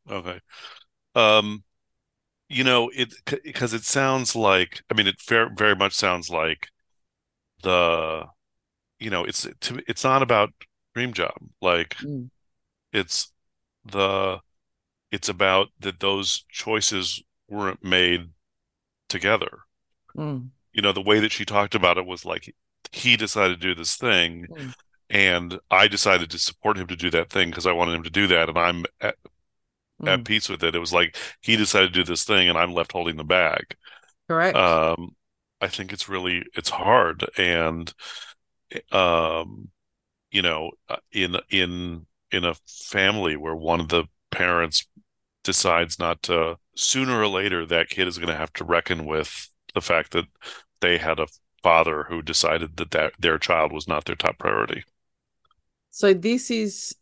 Okay. 0.10 0.40
Um, 1.16 1.64
you 2.50 2.64
know, 2.64 2.92
it 2.96 3.14
because 3.44 3.74
it 3.74 3.84
sounds 3.86 4.36
like, 4.36 4.84
I 4.92 4.96
mean, 4.96 5.08
it 5.08 5.22
very 5.28 5.50
very 5.56 5.76
much 5.76 5.94
sounds 5.94 6.30
like 6.30 6.70
the, 7.64 8.26
you 9.00 9.10
know, 9.10 9.26
it's 9.26 9.48
to, 9.62 9.82
it's 9.88 10.04
not 10.04 10.24
about 10.24 10.52
dream 10.96 11.14
job. 11.14 11.36
Like 11.62 11.98
Mm. 12.02 12.30
it's 12.94 13.32
the 13.86 14.40
it's 15.12 15.30
about 15.30 15.70
that 15.80 16.00
those 16.02 16.46
choices 16.52 17.24
weren't 17.50 17.84
made 17.84 18.30
together. 19.10 19.60
Mm, 20.16 20.52
You 20.74 20.82
know, 20.82 20.92
the 20.94 21.02
way 21.02 21.20
that 21.20 21.32
she 21.32 21.46
talked 21.46 21.76
about 21.76 21.98
it 21.98 22.06
was 22.06 22.26
like 22.26 22.54
he 22.92 23.18
decided 23.18 23.62
to 23.62 23.68
do 23.68 23.76
this 23.76 23.96
thing 23.96 24.48
Mm. 24.50 24.74
and 25.10 25.60
I 25.70 25.88
decided 25.88 26.30
to 26.32 26.40
support 26.40 26.78
him 26.78 26.88
to 26.88 26.96
do 26.96 27.10
that 27.12 27.30
thing 27.30 27.50
because 27.50 27.68
I 27.68 27.74
wanted 27.74 27.96
him 27.96 28.04
to 28.04 28.10
do 28.10 28.28
that 28.28 28.50
and 28.50 28.58
I'm 28.58 28.86
at, 29.02 29.16
at 30.06 30.20
mm. 30.20 30.26
peace 30.26 30.50
with 30.50 30.64
it. 30.64 30.76
It 30.76 30.80
was 30.80 30.94
like 30.94 31.18
he 31.42 31.56
decided 31.58 31.94
to 31.94 32.00
do 32.00 32.04
this 32.06 32.24
thing 32.24 32.50
and 32.50 32.58
I'm 32.58 32.74
left 32.74 32.94
holding 32.94 33.18
the 33.18 33.24
bag. 33.24 33.76
Correct. 34.28 34.56
Um, 34.58 35.16
I 35.60 35.68
think 35.68 35.94
it's 35.94 36.10
really 36.10 36.44
it's 36.56 36.70
hard 36.70 37.30
and 37.38 37.94
um, 38.92 39.70
you 40.32 40.42
know, 40.42 40.72
uh, 40.90 40.98
in 41.12 41.36
in 41.50 42.06
in 42.32 42.46
a 42.46 42.56
family 42.68 43.36
where 43.36 43.56
one 43.56 43.80
of 43.80 43.90
the 43.90 44.06
parents 44.32 44.88
decides 45.44 46.00
not 46.00 46.22
to, 46.24 46.58
sooner 46.76 47.20
or 47.20 47.28
later 47.28 47.66
that 47.66 47.90
kid 47.90 48.08
is 48.08 48.18
going 48.18 48.30
to 48.30 48.36
have 48.36 48.54
to 48.54 48.64
reckon 48.64 49.06
with 49.06 49.50
the 49.74 49.82
fact 49.82 50.12
that 50.12 50.26
they 50.82 50.98
had 50.98 51.20
a 51.20 51.28
father 51.64 52.04
who 52.10 52.22
decided 52.22 52.78
that, 52.78 52.92
that 52.92 53.14
their 53.20 53.38
child 53.40 53.72
was 53.72 53.88
not 53.88 54.06
their 54.06 54.16
top 54.16 54.38
priority. 54.40 54.84
So 55.90 56.14
this 56.14 56.50
is 56.52 56.96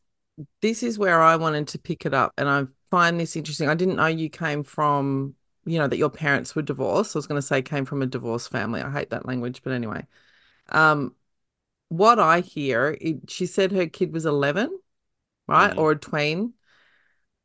this 0.62 0.84
is 0.84 1.00
where 1.00 1.22
I 1.22 1.36
wanted 1.36 1.68
to 1.70 1.80
pick 1.80 2.06
it 2.06 2.14
up, 2.14 2.34
and 2.38 2.50
I 2.50 2.66
find 2.90 3.20
this 3.20 3.36
interesting. 3.36 3.70
I 3.70 3.76
didn't 3.76 3.98
know 3.98 4.08
you 4.08 4.30
came 4.30 4.64
from, 4.64 5.36
you 5.66 5.80
know, 5.80 5.88
that 5.88 5.98
your 5.98 6.10
parents 6.10 6.56
were 6.56 6.62
divorced. 6.62 7.16
I 7.16 7.20
was 7.20 7.28
going 7.28 7.40
to 7.42 7.48
say 7.48 7.62
came 7.62 7.86
from 7.86 8.02
a 8.02 8.08
divorced 8.08 8.50
family. 8.52 8.82
I 8.82 8.92
hate 8.92 9.12
that 9.12 9.26
language, 9.28 9.62
but 9.64 9.74
anyway. 9.74 10.08
Um, 10.70 11.16
what 11.90 12.20
I 12.20 12.42
hear, 12.42 12.98
it, 13.02 13.30
she 13.32 13.46
said 13.48 13.72
her 13.74 13.88
kid 13.88 14.14
was 14.14 14.26
11, 14.26 14.80
right? 15.48 15.74
Mhm. 15.74 15.80
Or 15.80 15.94
a 15.94 15.98
tween. 16.00 16.54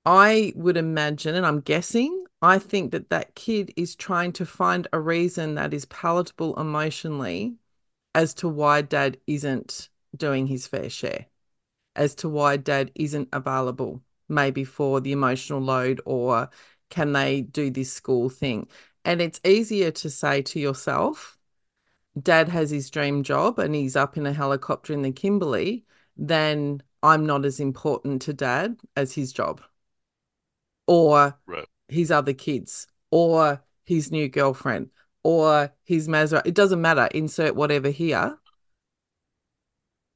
I 0.06 0.52
would 0.56 0.76
imagine, 0.76 1.34
and 1.34 1.46
I'm 1.46 1.60
guessing, 1.60 2.24
I 2.44 2.58
think 2.58 2.92
that 2.92 3.08
that 3.08 3.34
kid 3.34 3.72
is 3.74 3.96
trying 3.96 4.32
to 4.34 4.44
find 4.44 4.86
a 4.92 5.00
reason 5.00 5.54
that 5.54 5.72
is 5.72 5.86
palatable 5.86 6.60
emotionally 6.60 7.54
as 8.14 8.34
to 8.34 8.48
why 8.50 8.82
dad 8.82 9.16
isn't 9.26 9.88
doing 10.14 10.46
his 10.46 10.66
fair 10.66 10.90
share, 10.90 11.24
as 11.96 12.14
to 12.16 12.28
why 12.28 12.58
dad 12.58 12.92
isn't 12.94 13.30
available, 13.32 14.02
maybe 14.28 14.62
for 14.62 15.00
the 15.00 15.12
emotional 15.12 15.58
load, 15.58 16.02
or 16.04 16.50
can 16.90 17.14
they 17.14 17.40
do 17.40 17.70
this 17.70 17.90
school 17.90 18.28
thing? 18.28 18.68
And 19.06 19.22
it's 19.22 19.40
easier 19.42 19.90
to 19.92 20.10
say 20.10 20.42
to 20.42 20.60
yourself, 20.60 21.38
dad 22.20 22.50
has 22.50 22.70
his 22.70 22.90
dream 22.90 23.22
job 23.22 23.58
and 23.58 23.74
he's 23.74 23.96
up 23.96 24.18
in 24.18 24.26
a 24.26 24.34
helicopter 24.34 24.92
in 24.92 25.00
the 25.00 25.12
Kimberley, 25.12 25.86
than 26.14 26.82
I'm 27.02 27.24
not 27.24 27.46
as 27.46 27.58
important 27.58 28.20
to 28.22 28.34
dad 28.34 28.78
as 28.96 29.14
his 29.14 29.32
job 29.32 29.62
or 30.86 31.38
Right. 31.46 31.66
His 31.88 32.10
other 32.10 32.32
kids 32.34 32.86
or 33.10 33.62
his 33.84 34.10
new 34.10 34.28
girlfriend 34.28 34.90
or 35.22 35.72
his 35.84 36.08
Mazda. 36.08 36.42
It 36.44 36.54
doesn't 36.54 36.80
matter. 36.80 37.06
Insert 37.14 37.54
whatever 37.56 37.90
here 37.90 38.38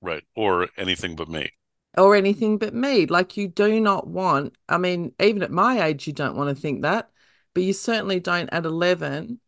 Right. 0.00 0.24
Or 0.34 0.70
anything 0.76 1.14
but 1.14 1.28
me. 1.28 1.52
or 1.96 2.14
anything 2.14 2.58
but 2.58 2.74
me. 2.74 3.06
Like 3.06 3.36
you 3.36 3.48
do 3.48 3.80
not 3.80 4.06
want, 4.06 4.54
I 4.68 4.78
mean, 4.78 5.12
even 5.20 5.42
at 5.42 5.50
my 5.50 5.82
age, 5.86 6.06
you 6.06 6.12
don't 6.12 6.36
want 6.36 6.54
to 6.54 6.60
think 6.60 6.82
that, 6.82 7.10
but 7.54 7.62
you 7.62 7.72
certainly 7.72 8.20
don't 8.20 8.48
at 8.52 8.66
11 8.66 9.40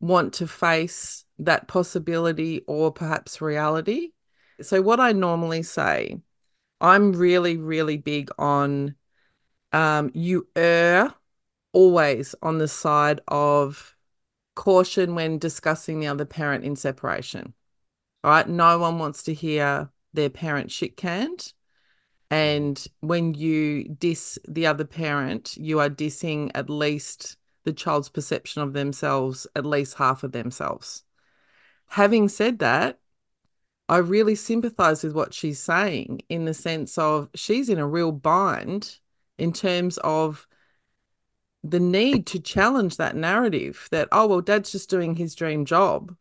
want 0.00 0.34
to 0.34 0.46
face 0.48 1.24
that 1.38 1.68
possibility 1.68 2.62
or 2.66 2.92
perhaps 2.92 3.40
reality. 3.40 4.10
So, 4.62 4.82
what 4.82 5.00
I 5.00 5.12
normally 5.12 5.62
say, 5.62 6.18
I'm 6.80 7.12
really, 7.12 7.56
really 7.58 7.98
big 7.98 8.30
on 8.38 8.96
um, 9.72 10.10
you 10.14 10.48
err 10.56 11.14
always 11.72 12.34
on 12.42 12.58
the 12.58 12.68
side 12.68 13.20
of 13.28 13.96
caution 14.54 15.14
when 15.14 15.38
discussing 15.38 16.00
the 16.00 16.06
other 16.06 16.24
parent 16.24 16.64
in 16.64 16.76
separation. 16.76 17.54
All 18.22 18.30
right. 18.30 18.48
No 18.48 18.78
one 18.78 18.98
wants 18.98 19.22
to 19.24 19.34
hear 19.34 19.90
their 20.12 20.30
parent 20.30 20.70
shit 20.70 20.96
canned. 20.96 21.52
And 22.30 22.84
when 23.00 23.34
you 23.34 23.84
diss 23.84 24.38
the 24.46 24.66
other 24.66 24.84
parent, 24.84 25.56
you 25.56 25.80
are 25.80 25.90
dissing 25.90 26.50
at 26.54 26.70
least 26.70 27.36
the 27.64 27.72
child's 27.72 28.08
perception 28.08 28.62
of 28.62 28.72
themselves, 28.72 29.46
at 29.56 29.66
least 29.66 29.94
half 29.94 30.22
of 30.22 30.32
themselves. 30.32 31.04
Having 31.88 32.28
said 32.28 32.58
that, 32.60 33.00
I 33.88 33.96
really 33.96 34.36
sympathize 34.36 35.02
with 35.02 35.14
what 35.14 35.34
she's 35.34 35.58
saying 35.58 36.22
in 36.28 36.44
the 36.44 36.54
sense 36.54 36.96
of 36.96 37.28
she's 37.34 37.68
in 37.68 37.78
a 37.78 37.86
real 37.86 38.12
bind 38.12 38.98
in 39.36 39.52
terms 39.52 39.98
of 39.98 40.46
the 41.62 41.80
need 41.80 42.26
to 42.28 42.40
challenge 42.40 42.96
that 42.96 43.16
narrative 43.16 43.88
that, 43.90 44.08
oh, 44.12 44.26
well, 44.26 44.40
dad's 44.40 44.72
just 44.72 44.88
doing 44.88 45.16
his 45.16 45.34
dream 45.34 45.64
job. 45.64 46.16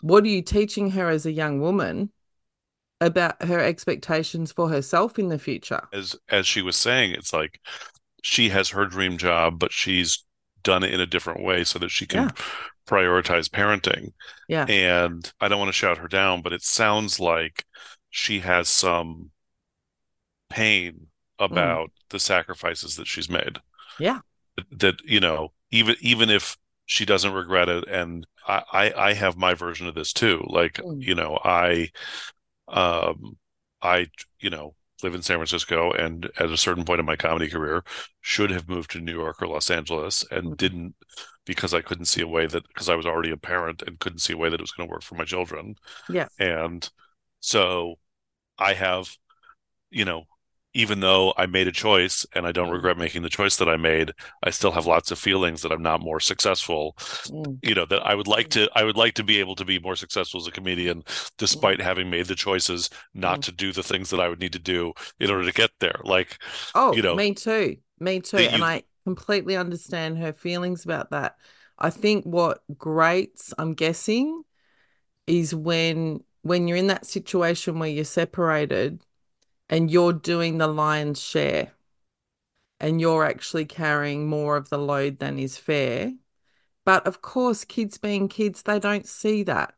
What 0.00 0.24
are 0.24 0.28
you 0.28 0.42
teaching 0.42 0.90
her 0.90 1.08
as 1.08 1.24
a 1.24 1.32
young 1.32 1.60
woman 1.60 2.10
about 3.00 3.42
her 3.42 3.60
expectations 3.60 4.52
for 4.52 4.68
herself 4.68 5.18
in 5.18 5.28
the 5.28 5.38
future? 5.38 5.82
As 5.92 6.16
as 6.28 6.46
she 6.46 6.62
was 6.62 6.76
saying, 6.76 7.12
it's 7.12 7.32
like 7.32 7.60
she 8.22 8.48
has 8.50 8.70
her 8.70 8.86
dream 8.86 9.18
job, 9.18 9.58
but 9.58 9.72
she's 9.72 10.24
done 10.62 10.82
it 10.82 10.92
in 10.92 11.00
a 11.00 11.06
different 11.06 11.42
way 11.42 11.62
so 11.62 11.78
that 11.78 11.90
she 11.90 12.06
can 12.06 12.24
Yeah. 12.24 12.30
prioritize 12.88 13.48
parenting. 13.48 14.12
Yeah. 14.48 14.66
And 14.66 15.32
I 15.40 15.48
don't 15.48 15.60
want 15.60 15.68
to 15.68 15.72
shout 15.72 15.98
her 15.98 16.08
down, 16.08 16.42
but 16.42 16.52
it 16.52 16.62
sounds 16.62 17.20
like 17.20 17.64
she 18.10 18.40
has 18.40 18.68
some 18.68 19.30
pain 20.50 21.06
mm. 21.38 21.44
about 21.44 21.92
the 22.10 22.18
sacrifices 22.18 22.96
that 22.96 23.06
she's 23.06 23.30
made. 23.30 23.58
Yeah. 23.98 24.20
That, 24.72 24.96
you 25.04 25.20
know, 25.20 25.52
even 25.70 25.96
even 26.00 26.30
if 26.30 26.56
she 26.86 27.04
doesn't 27.04 27.32
regret 27.32 27.68
it, 27.68 27.84
and 27.88 28.26
I 28.46 28.62
I, 28.72 28.92
I 29.08 29.12
have 29.14 29.36
my 29.36 29.54
version 29.54 29.86
of 29.86 29.94
this 29.94 30.12
too. 30.12 30.44
Like, 30.48 30.80
Mm. 30.82 31.02
you 31.02 31.14
know, 31.14 31.38
I 31.44 31.90
um 32.68 33.36
I, 33.82 34.08
you 34.40 34.50
know, 34.50 34.74
live 35.02 35.14
in 35.14 35.22
San 35.22 35.36
Francisco 35.38 35.92
and 35.92 36.30
at 36.38 36.50
a 36.50 36.56
certain 36.56 36.84
point 36.84 37.00
in 37.00 37.06
my 37.06 37.16
comedy 37.16 37.48
career 37.48 37.84
should 38.22 38.50
have 38.50 38.68
moved 38.68 38.90
to 38.92 39.00
New 39.00 39.12
York 39.14 39.42
or 39.42 39.48
Los 39.48 39.70
Angeles 39.70 40.24
and 40.30 40.46
Mhm. 40.50 40.56
didn't 40.56 40.94
because 41.44 41.74
I 41.74 41.82
couldn't 41.82 42.06
see 42.06 42.22
a 42.22 42.28
way 42.28 42.46
that 42.46 42.66
because 42.68 42.88
I 42.88 42.96
was 42.96 43.06
already 43.06 43.30
a 43.30 43.36
parent 43.36 43.82
and 43.82 43.98
couldn't 44.00 44.20
see 44.20 44.32
a 44.32 44.36
way 44.36 44.48
that 44.48 44.60
it 44.60 44.62
was 44.62 44.72
going 44.72 44.88
to 44.88 44.92
work 44.92 45.02
for 45.02 45.14
my 45.16 45.24
children. 45.24 45.76
Yeah. 46.08 46.28
And 46.38 46.88
so 47.40 47.96
I 48.58 48.74
have, 48.74 49.16
you 49.90 50.04
know, 50.04 50.24
even 50.76 51.00
though 51.00 51.32
I 51.36 51.46
made 51.46 51.68
a 51.68 51.72
choice 51.72 52.26
and 52.34 52.46
I 52.46 52.52
don't 52.52 52.70
Mm. 52.70 52.72
regret 52.72 52.98
making 52.98 53.22
the 53.22 53.28
choice 53.30 53.56
that 53.56 53.68
I 53.68 53.76
made, 53.76 54.12
I 54.42 54.50
still 54.50 54.72
have 54.72 54.86
lots 54.86 55.10
of 55.10 55.18
feelings 55.18 55.62
that 55.62 55.72
I'm 55.72 55.82
not 55.82 56.00
more 56.00 56.20
successful. 56.20 56.96
Mm. 57.28 57.58
You 57.62 57.74
know, 57.74 57.86
that 57.86 58.06
I 58.06 58.14
would 58.14 58.26
like 58.28 58.48
to 58.50 58.68
I 58.76 58.84
would 58.84 58.96
like 58.96 59.14
to 59.14 59.24
be 59.24 59.40
able 59.40 59.56
to 59.56 59.64
be 59.64 59.78
more 59.78 59.96
successful 59.96 60.40
as 60.40 60.46
a 60.46 60.52
comedian 60.52 61.02
despite 61.38 61.80
having 61.80 62.10
made 62.10 62.26
the 62.26 62.34
choices 62.34 62.90
not 63.14 63.40
Mm. 63.40 63.44
to 63.44 63.52
do 63.52 63.72
the 63.72 63.82
things 63.82 64.10
that 64.10 64.20
I 64.20 64.28
would 64.28 64.40
need 64.40 64.52
to 64.52 64.58
do 64.58 64.92
in 65.20 65.30
order 65.30 65.44
to 65.44 65.52
get 65.52 65.70
there. 65.80 66.00
Like, 66.04 66.38
Oh, 66.74 66.92
you 66.94 67.02
know, 67.02 67.14
me 67.16 67.34
too. 67.34 67.76
Me 67.98 68.20
too. 68.20 68.36
And 68.38 68.58
you- 68.58 68.64
I 68.64 68.82
completely 69.04 69.56
understand 69.56 70.18
her 70.18 70.32
feelings 70.32 70.84
about 70.84 71.10
that. 71.10 71.36
I 71.78 71.90
think 71.90 72.24
what 72.24 72.62
grates, 72.76 73.52
I'm 73.58 73.74
guessing, 73.74 74.42
is 75.26 75.54
when 75.54 76.20
when 76.42 76.68
you're 76.68 76.76
in 76.76 76.86
that 76.88 77.04
situation 77.06 77.78
where 77.80 77.88
you're 77.88 78.04
separated 78.04 79.02
and 79.68 79.90
you're 79.90 80.12
doing 80.12 80.58
the 80.58 80.66
lion's 80.68 81.20
share. 81.22 81.72
and 82.80 83.00
you're 83.00 83.24
actually 83.24 83.64
carrying 83.66 84.26
more 84.28 84.56
of 84.56 84.68
the 84.70 84.78
load 84.78 85.18
than 85.18 85.38
is 85.38 85.56
fair. 85.58 86.14
But 86.84 87.06
of 87.06 87.22
course, 87.22 87.64
kids 87.64 87.98
being 87.98 88.28
kids, 88.28 88.62
they 88.64 88.78
don't 88.80 89.06
see 89.08 89.42
that, 89.44 89.74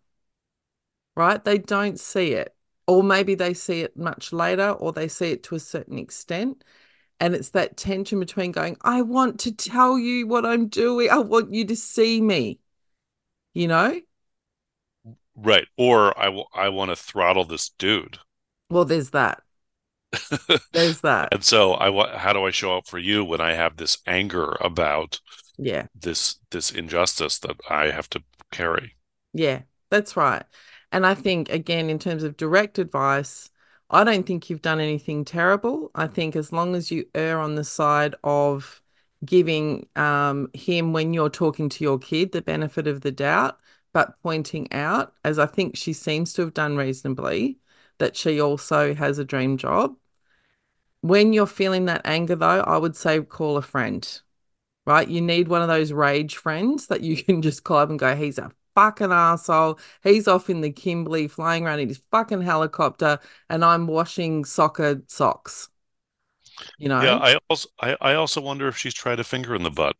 right? 1.17 1.43
They 1.45 1.59
don't 1.59 1.99
see 1.99 2.33
it. 2.33 2.55
Or 2.87 3.03
maybe 3.03 3.35
they 3.35 3.53
see 3.55 3.81
it 3.83 3.97
much 3.97 4.33
later 4.33 4.71
or 4.71 4.93
they 4.93 5.09
see 5.09 5.33
it 5.33 5.43
to 5.45 5.55
a 5.55 5.61
certain 5.61 5.99
extent. 5.99 6.65
And 7.21 7.35
it's 7.35 7.51
that 7.51 7.77
tension 7.77 8.21
between 8.21 8.53
going, 8.53 8.77
I 8.83 9.03
want 9.03 9.41
to 9.41 9.53
tell 9.53 9.99
you 9.99 10.27
what 10.27 10.47
I'm 10.47 10.69
doing. 10.69 11.11
I 11.11 11.19
want 11.19 11.53
you 11.55 11.65
to 11.67 11.77
see 11.77 12.21
me, 12.21 12.61
you 13.55 13.69
know? 13.69 14.01
Right. 15.37 15.67
Or 15.77 16.19
I, 16.19 16.27
w- 16.27 16.45
I 16.55 16.69
want 16.69 16.91
to 16.91 16.97
throttle 16.97 17.45
this 17.45 17.71
dude. 17.71 18.19
Well, 18.71 18.85
there's 18.87 19.11
that. 19.11 19.43
There's 20.73 21.01
that. 21.03 21.33
And 21.33 21.45
so 21.45 21.75
I 21.75 22.19
how 22.19 22.33
do 22.33 22.45
I 22.45 22.51
show 22.51 22.77
up 22.77 22.87
for 22.87 22.99
you 22.99 23.25
when 23.25 23.41
I 23.41 23.53
have 23.55 23.77
this 23.77 23.99
anger 24.07 24.57
about 24.61 25.21
Yeah. 25.59 25.89
this 25.95 26.41
this 26.51 26.71
injustice 26.71 27.39
that 27.41 27.57
I 27.71 27.91
have 27.91 28.11
to 28.11 28.23
carry? 28.53 28.97
Yeah, 29.33 29.63
that's 29.91 30.17
right. 30.17 30.45
And 30.93 31.07
I 31.07 31.15
think, 31.15 31.51
again, 31.51 31.91
in 31.91 31.99
terms 31.99 32.23
of 32.23 32.37
direct 32.37 32.79
advice, 32.79 33.51
I 33.91 34.05
don't 34.05 34.27
think 34.27 34.51
you've 34.51 34.63
done 34.63 34.81
anything 34.81 35.25
terrible. 35.25 35.91
I 35.95 36.07
think 36.07 36.37
as 36.37 36.53
long 36.53 36.75
as 36.75 36.91
you 36.91 37.07
err 37.15 37.39
on 37.41 37.55
the 37.55 37.65
side 37.65 38.15
of 38.25 38.83
giving 39.25 39.89
um, 39.97 40.51
him, 40.55 40.93
when 40.93 41.13
you're 41.13 41.31
talking 41.31 41.69
to 41.71 41.85
your 41.85 41.99
kid, 41.99 42.33
the 42.33 42.43
benefit 42.43 42.87
of 42.87 43.01
the 43.03 43.13
doubt, 43.13 43.59
but 43.93 44.21
pointing 44.23 44.73
out, 44.73 45.15
as 45.25 45.39
I 45.39 45.47
think 45.47 45.77
she 45.77 45.93
seems 45.93 46.33
to 46.35 46.43
have 46.43 46.55
done 46.55 46.77
reasonably, 46.77 47.59
that 47.99 48.17
she 48.17 48.41
also 48.41 48.95
has 48.95 49.19
a 49.19 49.25
dream 49.25 49.57
job. 49.57 49.95
When 51.01 51.33
you're 51.33 51.47
feeling 51.47 51.85
that 51.87 52.03
anger, 52.05 52.37
though, 52.37 52.61
I 52.61 52.77
would 52.77 52.97
say 52.97 53.21
call 53.21 53.57
a 53.57 53.63
friend, 53.63 54.07
right? 54.87 55.07
You 55.07 55.21
need 55.21 55.49
one 55.49 55.63
of 55.63 55.69
those 55.69 55.93
rage 55.93 56.37
friends 56.37 56.89
that 56.89 57.03
you 57.03 57.17
can 57.23 57.43
just 57.43 57.65
call 57.65 57.79
up 57.79 57.91
and 57.91 57.99
go, 57.99 58.17
he's 58.17 58.39
a 58.39 58.51
fucking 58.75 59.13
asshole. 59.13 59.79
He's 60.03 60.29
off 60.29 60.49
in 60.51 60.61
the 60.61 60.71
Kimberley 60.71 61.29
flying 61.29 61.67
around 61.67 61.81
in 61.81 61.89
his 61.89 62.01
fucking 62.11 62.43
helicopter, 62.43 63.19
and 63.49 63.65
I'm 63.65 63.87
washing 63.87 64.45
soccer 64.45 65.03
socks. 65.09 65.69
You 66.79 66.89
know? 66.89 67.01
Yeah, 67.01 67.17
I 67.17 67.39
also 67.49 67.69
I, 67.81 67.97
I 68.01 68.15
also 68.15 68.41
wonder 68.41 68.69
if 68.69 68.77
she's 68.77 68.95
tried 68.95 69.21
a 69.21 69.25
finger 69.25 69.55
in 69.55 69.63
the 69.63 69.71
butt. 69.71 69.97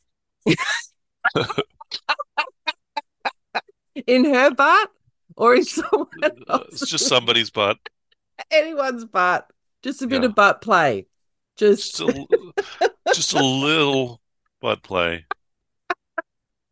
in 4.07 4.25
her 4.25 4.51
butt 4.53 4.91
or 5.39 5.55
in 5.55 5.65
someone 5.65 6.09
Uh? 6.49 6.61
It's 6.69 6.89
just 6.91 7.07
somebody's 7.09 7.51
butt. 7.51 7.79
anyone's 8.51 9.05
butt. 9.05 9.51
Just 9.83 10.03
a 10.03 10.07
bit 10.07 10.23
Yeah. 10.23 10.29
of 10.29 10.35
butt 10.35 10.61
play. 10.61 11.07
Just 11.57 11.97
Just 11.97 12.01
a, 12.01 12.91
just 13.15 13.33
a 13.35 13.43
little 13.45 14.21
butt 14.61 14.83
play. 14.83 15.25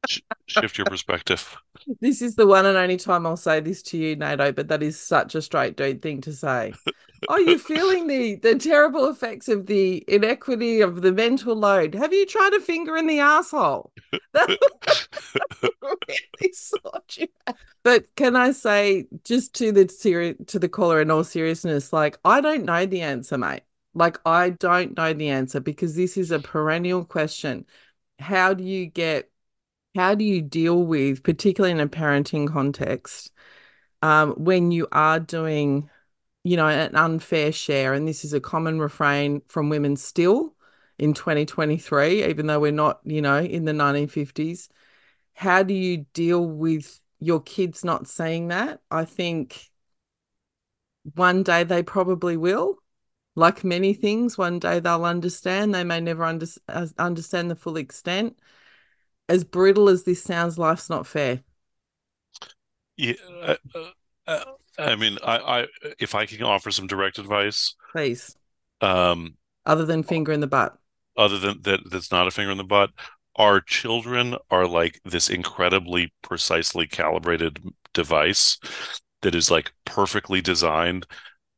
Sh- 0.08 0.20
shift 0.46 0.78
your 0.78 0.84
perspective. 0.84 1.56
This 2.00 2.20
is 2.20 2.34
the 2.34 2.46
one 2.46 2.66
and 2.66 2.76
only 2.76 2.96
time 2.96 3.26
I'll 3.26 3.36
say 3.36 3.60
this 3.60 3.80
to 3.84 3.96
you, 3.98 4.16
Nato, 4.16 4.50
but 4.50 4.68
that 4.68 4.82
is 4.82 4.98
such 4.98 5.36
a 5.36 5.42
straight 5.42 5.76
dude 5.76 6.02
thing 6.02 6.20
to 6.22 6.32
say. 6.32 6.72
Are 7.28 7.40
you're 7.40 7.58
feeling 7.58 8.08
the 8.08 8.34
the 8.36 8.56
terrible 8.56 9.08
effects 9.08 9.48
of 9.48 9.66
the 9.66 10.04
inequity 10.08 10.80
of 10.80 11.02
the 11.02 11.12
mental 11.12 11.54
load. 11.54 11.94
Have 11.94 12.12
you 12.12 12.26
tried 12.26 12.54
a 12.54 12.60
finger 12.60 12.96
in 12.96 13.06
the 13.06 13.20
asshole? 13.20 13.92
That 14.32 14.58
really 15.82 16.52
sort 16.52 17.16
you 17.18 17.28
out. 17.46 17.56
But 17.82 18.14
can 18.16 18.34
I 18.36 18.50
say, 18.52 19.06
just 19.24 19.54
to 19.56 19.70
the 19.72 19.88
seri- 19.88 20.34
to 20.46 20.58
the 20.58 20.68
caller 20.68 21.00
in 21.00 21.10
all 21.10 21.24
seriousness, 21.24 21.92
like 21.92 22.18
I 22.24 22.40
don't 22.40 22.64
know 22.64 22.86
the 22.86 23.02
answer, 23.02 23.38
mate. 23.38 23.62
Like 23.94 24.18
I 24.26 24.50
don't 24.50 24.96
know 24.96 25.12
the 25.12 25.28
answer 25.30 25.60
because 25.60 25.94
this 25.94 26.16
is 26.16 26.30
a 26.30 26.38
perennial 26.40 27.04
question. 27.04 27.64
How 28.18 28.54
do 28.54 28.64
you 28.64 28.86
get 28.86 29.30
how 29.96 30.14
do 30.14 30.24
you 30.24 30.42
deal 30.42 30.84
with, 30.84 31.22
particularly 31.22 31.72
in 31.72 31.80
a 31.80 31.88
parenting 31.88 32.52
context, 32.52 33.32
um, 34.02 34.32
when 34.32 34.70
you 34.70 34.86
are 34.92 35.18
doing, 35.18 35.88
you 36.44 36.56
know, 36.56 36.68
an 36.68 36.94
unfair 36.94 37.50
share? 37.50 37.94
And 37.94 38.06
this 38.06 38.24
is 38.24 38.34
a 38.34 38.40
common 38.40 38.78
refrain 38.78 39.40
from 39.48 39.70
women 39.70 39.96
still 39.96 40.54
in 40.98 41.14
2023, 41.14 42.24
even 42.26 42.46
though 42.46 42.60
we're 42.60 42.72
not, 42.72 43.00
you 43.04 43.22
know, 43.22 43.38
in 43.38 43.64
the 43.64 43.72
1950s. 43.72 44.68
How 45.32 45.62
do 45.62 45.72
you 45.72 46.04
deal 46.12 46.46
with 46.46 47.00
your 47.18 47.40
kids 47.40 47.82
not 47.82 48.06
saying 48.06 48.48
that? 48.48 48.80
I 48.90 49.06
think 49.06 49.70
one 51.14 51.42
day 51.42 51.64
they 51.64 51.82
probably 51.82 52.36
will. 52.36 52.76
Like 53.34 53.64
many 53.64 53.94
things, 53.94 54.36
one 54.36 54.58
day 54.58 54.80
they'll 54.80 55.04
understand. 55.04 55.74
They 55.74 55.84
may 55.84 56.00
never 56.00 56.24
under- 56.24 56.46
uh, 56.68 56.86
understand 56.98 57.50
the 57.50 57.56
full 57.56 57.76
extent 57.78 58.38
as 59.28 59.44
brutal 59.44 59.88
as 59.88 60.04
this 60.04 60.22
sounds, 60.22 60.58
life's 60.58 60.90
not 60.90 61.06
fair. 61.06 61.42
Yeah, 62.96 63.14
uh, 63.42 63.56
uh, 63.74 63.90
uh, 64.26 64.44
I 64.78 64.96
mean, 64.96 65.18
I, 65.22 65.60
I 65.62 65.66
if 65.98 66.14
I 66.14 66.26
can 66.26 66.42
offer 66.42 66.70
some 66.70 66.86
direct 66.86 67.18
advice, 67.18 67.74
Please, 67.92 68.36
um, 68.80 69.36
other 69.66 69.84
than 69.84 70.02
finger 70.02 70.32
in 70.32 70.40
the 70.40 70.46
butt. 70.46 70.78
other 71.16 71.38
than 71.38 71.60
that, 71.62 71.80
that's 71.90 72.10
not 72.12 72.26
a 72.26 72.30
finger 72.30 72.50
in 72.52 72.58
the 72.58 72.64
butt. 72.64 72.90
Our 73.36 73.60
children 73.60 74.36
are 74.50 74.66
like 74.66 75.00
this 75.04 75.28
incredibly 75.28 76.12
precisely 76.22 76.86
calibrated 76.86 77.58
device 77.92 78.58
that 79.22 79.34
is 79.34 79.50
like 79.50 79.72
perfectly 79.84 80.40
designed 80.40 81.06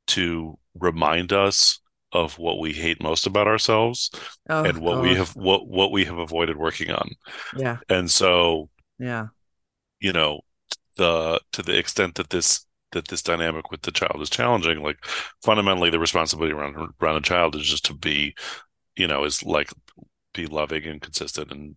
to 0.08 0.58
remind 0.78 1.32
us 1.32 1.80
of 2.12 2.38
what 2.38 2.58
we 2.58 2.72
hate 2.72 3.02
most 3.02 3.26
about 3.26 3.46
ourselves 3.48 4.10
Oh, 4.48 4.64
and 4.64 4.78
what 4.80 4.98
we 4.98 5.14
have 5.16 5.36
what 5.36 5.68
what 5.68 5.92
we 5.92 6.04
have 6.04 6.18
avoided 6.18 6.56
working 6.56 6.90
on. 6.90 7.10
Yeah, 7.52 7.80
And 7.90 8.10
so, 8.10 8.70
yeah, 8.98 9.28
you 10.00 10.12
know, 10.12 10.40
the 10.96 11.40
to 11.52 11.62
the 11.62 11.76
extent 11.78 12.14
that 12.16 12.30
this 12.30 12.66
that 12.92 13.08
this 13.08 13.22
dynamic 13.22 13.70
with 13.70 13.82
the 13.82 13.92
child 13.92 14.20
is 14.22 14.30
challenging, 14.30 14.82
like 14.82 15.04
fundamentally 15.44 15.90
the 15.90 15.98
responsibility 15.98 16.52
around 16.54 16.76
around 17.02 17.16
a 17.16 17.20
child 17.20 17.56
is 17.56 17.68
just 17.68 17.84
to 17.86 17.94
be, 17.94 18.34
you 18.96 19.06
know, 19.08 19.24
is 19.24 19.44
like 19.44 19.70
be 20.34 20.46
loving 20.46 20.84
and 20.86 21.02
consistent 21.02 21.52
and 21.52 21.76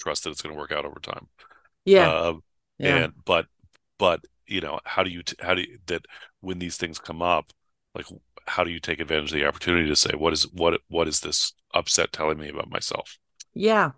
trust 0.00 0.24
that 0.24 0.30
it's 0.32 0.42
going 0.42 0.54
to 0.54 0.60
work 0.60 0.72
out 0.72 0.84
over 0.86 1.00
time. 1.00 1.28
yeah, 1.84 2.12
Uh, 2.12 2.34
yeah. 2.78 3.06
and 3.06 3.14
but 3.24 3.46
but 3.98 4.22
you 4.46 4.60
know, 4.60 4.80
how 4.84 5.02
do 5.04 5.10
you 5.10 5.22
t 5.22 5.36
how 5.40 5.54
do 5.54 5.62
you, 5.62 5.78
that 5.86 6.06
when 6.40 6.58
these 6.60 6.76
things 6.78 6.98
come 6.98 7.22
up, 7.22 7.52
like 7.94 8.06
how 8.46 8.64
do 8.64 8.70
you 8.70 8.80
take 8.80 9.00
advantage 9.00 9.32
of 9.32 9.38
the 9.38 9.46
opportunity 9.46 9.88
to 9.88 9.96
say 9.96 10.12
what 10.16 10.32
is 10.32 10.50
what 10.52 10.80
what 10.88 11.08
is 11.08 11.20
this 11.20 11.52
upset 11.74 12.12
telling 12.12 12.38
me 12.38 12.48
about 12.48 12.70
myself? 12.70 13.18
Yeah. 13.54 13.92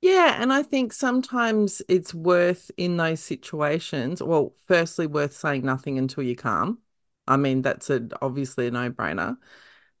Yeah, 0.00 0.40
and 0.40 0.52
I 0.52 0.62
think 0.62 0.92
sometimes 0.94 1.82
it's 1.88 2.14
worth 2.14 2.70
in 2.78 2.96
those 2.96 3.20
situations, 3.20 4.22
well, 4.22 4.54
firstly, 4.66 5.06
worth 5.06 5.34
saying 5.34 5.64
nothing 5.64 5.98
until 5.98 6.24
you 6.24 6.36
calm. 6.36 6.78
I 7.26 7.36
mean, 7.36 7.60
that's 7.62 7.90
a 7.90 8.08
obviously 8.22 8.66
a 8.66 8.70
no-brainer. 8.70 9.36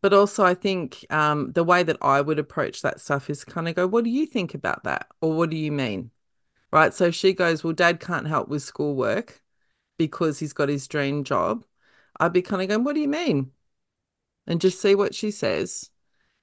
But 0.02 0.14
also, 0.14 0.44
I 0.44 0.54
think 0.54 1.04
um, 1.10 1.52
the 1.52 1.64
way 1.64 1.82
that 1.82 1.98
I 2.02 2.22
would 2.22 2.38
approach 2.38 2.82
that 2.82 3.00
stuff 3.00 3.28
is 3.30 3.44
kind 3.44 3.68
of 3.68 3.74
go, 3.74 3.86
what 3.86 4.04
do 4.04 4.10
you 4.10 4.26
think 4.26 4.54
about 4.54 4.84
that? 4.84 5.08
Or 5.20 5.34
what 5.36 5.50
do 5.50 5.56
you 5.56 5.72
mean? 5.72 6.10
Right. 6.72 6.94
So 6.94 7.10
she 7.10 7.32
goes, 7.34 7.64
well, 7.64 7.72
dad 7.74 8.00
can't 8.00 8.28
help 8.28 8.48
with 8.48 8.62
schoolwork 8.62 9.42
because 9.98 10.38
he's 10.40 10.52
got 10.54 10.68
his 10.70 10.88
dream 10.88 11.24
job. 11.24 11.64
I'd 12.20 12.32
be 12.32 12.42
kind 12.42 12.62
of 12.62 12.68
going, 12.68 12.84
what 12.84 12.94
do 12.94 13.00
you 13.00 13.08
mean? 13.08 13.52
And 14.46 14.60
just 14.60 14.80
see 14.80 14.94
what 14.94 15.14
she 15.14 15.30
says. 15.32 15.90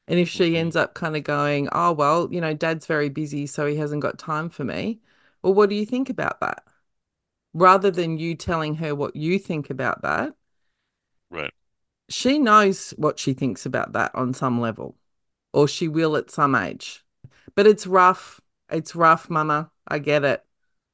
And 0.07 0.19
if 0.19 0.29
she 0.29 0.53
Mhm. 0.53 0.57
ends 0.57 0.75
up 0.75 0.93
kind 0.95 1.15
of 1.17 1.23
going, 1.23 1.69
oh, 1.71 1.93
well, 1.93 2.29
you 2.31 2.41
know, 2.41 2.53
dad's 2.53 2.85
very 2.85 3.09
busy, 3.09 3.47
so 3.47 3.67
he 3.67 3.77
hasn't 3.77 4.01
got 4.01 4.19
time 4.19 4.49
for 4.49 4.63
me. 4.65 5.01
Well, 5.43 5.53
what 5.53 5.69
do 5.69 5.75
you 5.75 5.85
think 5.85 6.09
about 6.09 6.39
that? 6.41 6.63
Rather 7.53 7.91
than 7.91 8.17
you 8.17 8.35
telling 8.35 8.75
her 8.75 8.95
what 8.95 9.15
you 9.15 9.39
think 9.39 9.69
about 9.69 10.01
that, 10.03 10.35
Right. 11.29 11.51
she 12.09 12.39
knows 12.39 12.91
what 12.91 13.19
she 13.19 13.33
thinks 13.33 13.65
about 13.65 13.93
that 13.93 14.13
on 14.15 14.33
some 14.33 14.61
level, 14.61 14.97
or 15.53 15.67
she 15.67 15.87
will 15.87 16.15
at 16.15 16.31
some 16.31 16.55
age. 16.55 17.05
But 17.55 17.67
it's 17.67 17.87
rough. 17.87 18.39
It's 18.69 18.95
rough, 18.95 19.29
mama. 19.29 19.71
I 19.87 19.99
get 19.99 20.23
it. 20.23 20.45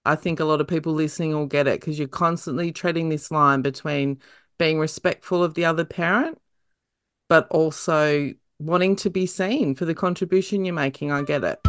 I 0.05 0.15
think 0.15 0.39
a 0.39 0.45
lot 0.45 0.61
of 0.61 0.67
people 0.67 0.93
listening 0.93 1.33
will 1.33 1.45
get 1.47 1.67
it 1.67 1.79
because 1.79 1.97
you're 1.97 2.07
constantly 2.07 2.71
treading 2.71 3.09
this 3.09 3.31
line 3.31 3.61
between 3.61 4.21
being 4.57 4.79
respectful 4.79 5.43
of 5.43 5.53
the 5.53 5.65
other 5.65 5.85
parent, 5.85 6.39
but 7.29 7.47
also 7.49 8.33
wanting 8.59 8.95
to 8.97 9.09
be 9.09 9.25
seen 9.25 9.75
for 9.75 9.85
the 9.85 9.95
contribution 9.95 10.65
you're 10.65 10.73
making. 10.73 11.11
I 11.11 11.23
get 11.23 11.43
it. 11.43 11.59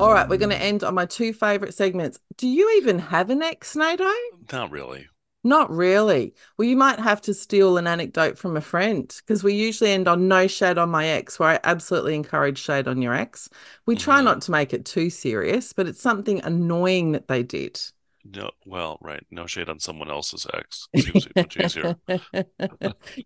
All 0.00 0.14
right, 0.14 0.26
we're 0.26 0.38
going 0.38 0.48
to 0.48 0.56
end 0.56 0.82
on 0.82 0.94
my 0.94 1.04
two 1.04 1.34
favorite 1.34 1.74
segments. 1.74 2.18
Do 2.38 2.48
you 2.48 2.70
even 2.78 2.98
have 2.98 3.28
an 3.28 3.42
ex, 3.42 3.76
Nato? 3.76 4.08
Not 4.50 4.70
really. 4.70 5.08
Not 5.44 5.70
really. 5.70 6.34
Well, 6.56 6.68
you 6.68 6.76
might 6.76 6.98
have 6.98 7.20
to 7.22 7.34
steal 7.34 7.76
an 7.76 7.86
anecdote 7.86 8.38
from 8.38 8.56
a 8.56 8.62
friend 8.62 9.14
because 9.18 9.44
we 9.44 9.52
usually 9.54 9.90
end 9.90 10.08
on 10.08 10.26
no 10.26 10.46
shade 10.46 10.78
on 10.78 10.88
my 10.88 11.06
ex, 11.06 11.38
where 11.38 11.50
I 11.50 11.60
absolutely 11.64 12.14
encourage 12.14 12.58
shade 12.58 12.88
on 12.88 13.02
your 13.02 13.12
ex. 13.14 13.50
We 13.84 13.94
try 13.94 14.20
Mhm. 14.20 14.24
not 14.24 14.42
to 14.42 14.50
make 14.50 14.72
it 14.72 14.86
too 14.86 15.10
serious, 15.10 15.74
but 15.74 15.86
it's 15.86 16.00
something 16.00 16.40
annoying 16.44 17.12
that 17.12 17.28
they 17.28 17.42
did. 17.42 17.80
No, 18.24 18.50
well, 18.66 18.98
right. 19.00 19.24
No 19.30 19.46
shade 19.46 19.68
on 19.68 19.78
someone 19.80 20.10
else's 20.10 20.46
ex. 20.54 20.88
Seems 20.96 21.26
much 21.36 21.56
easier. 21.56 21.96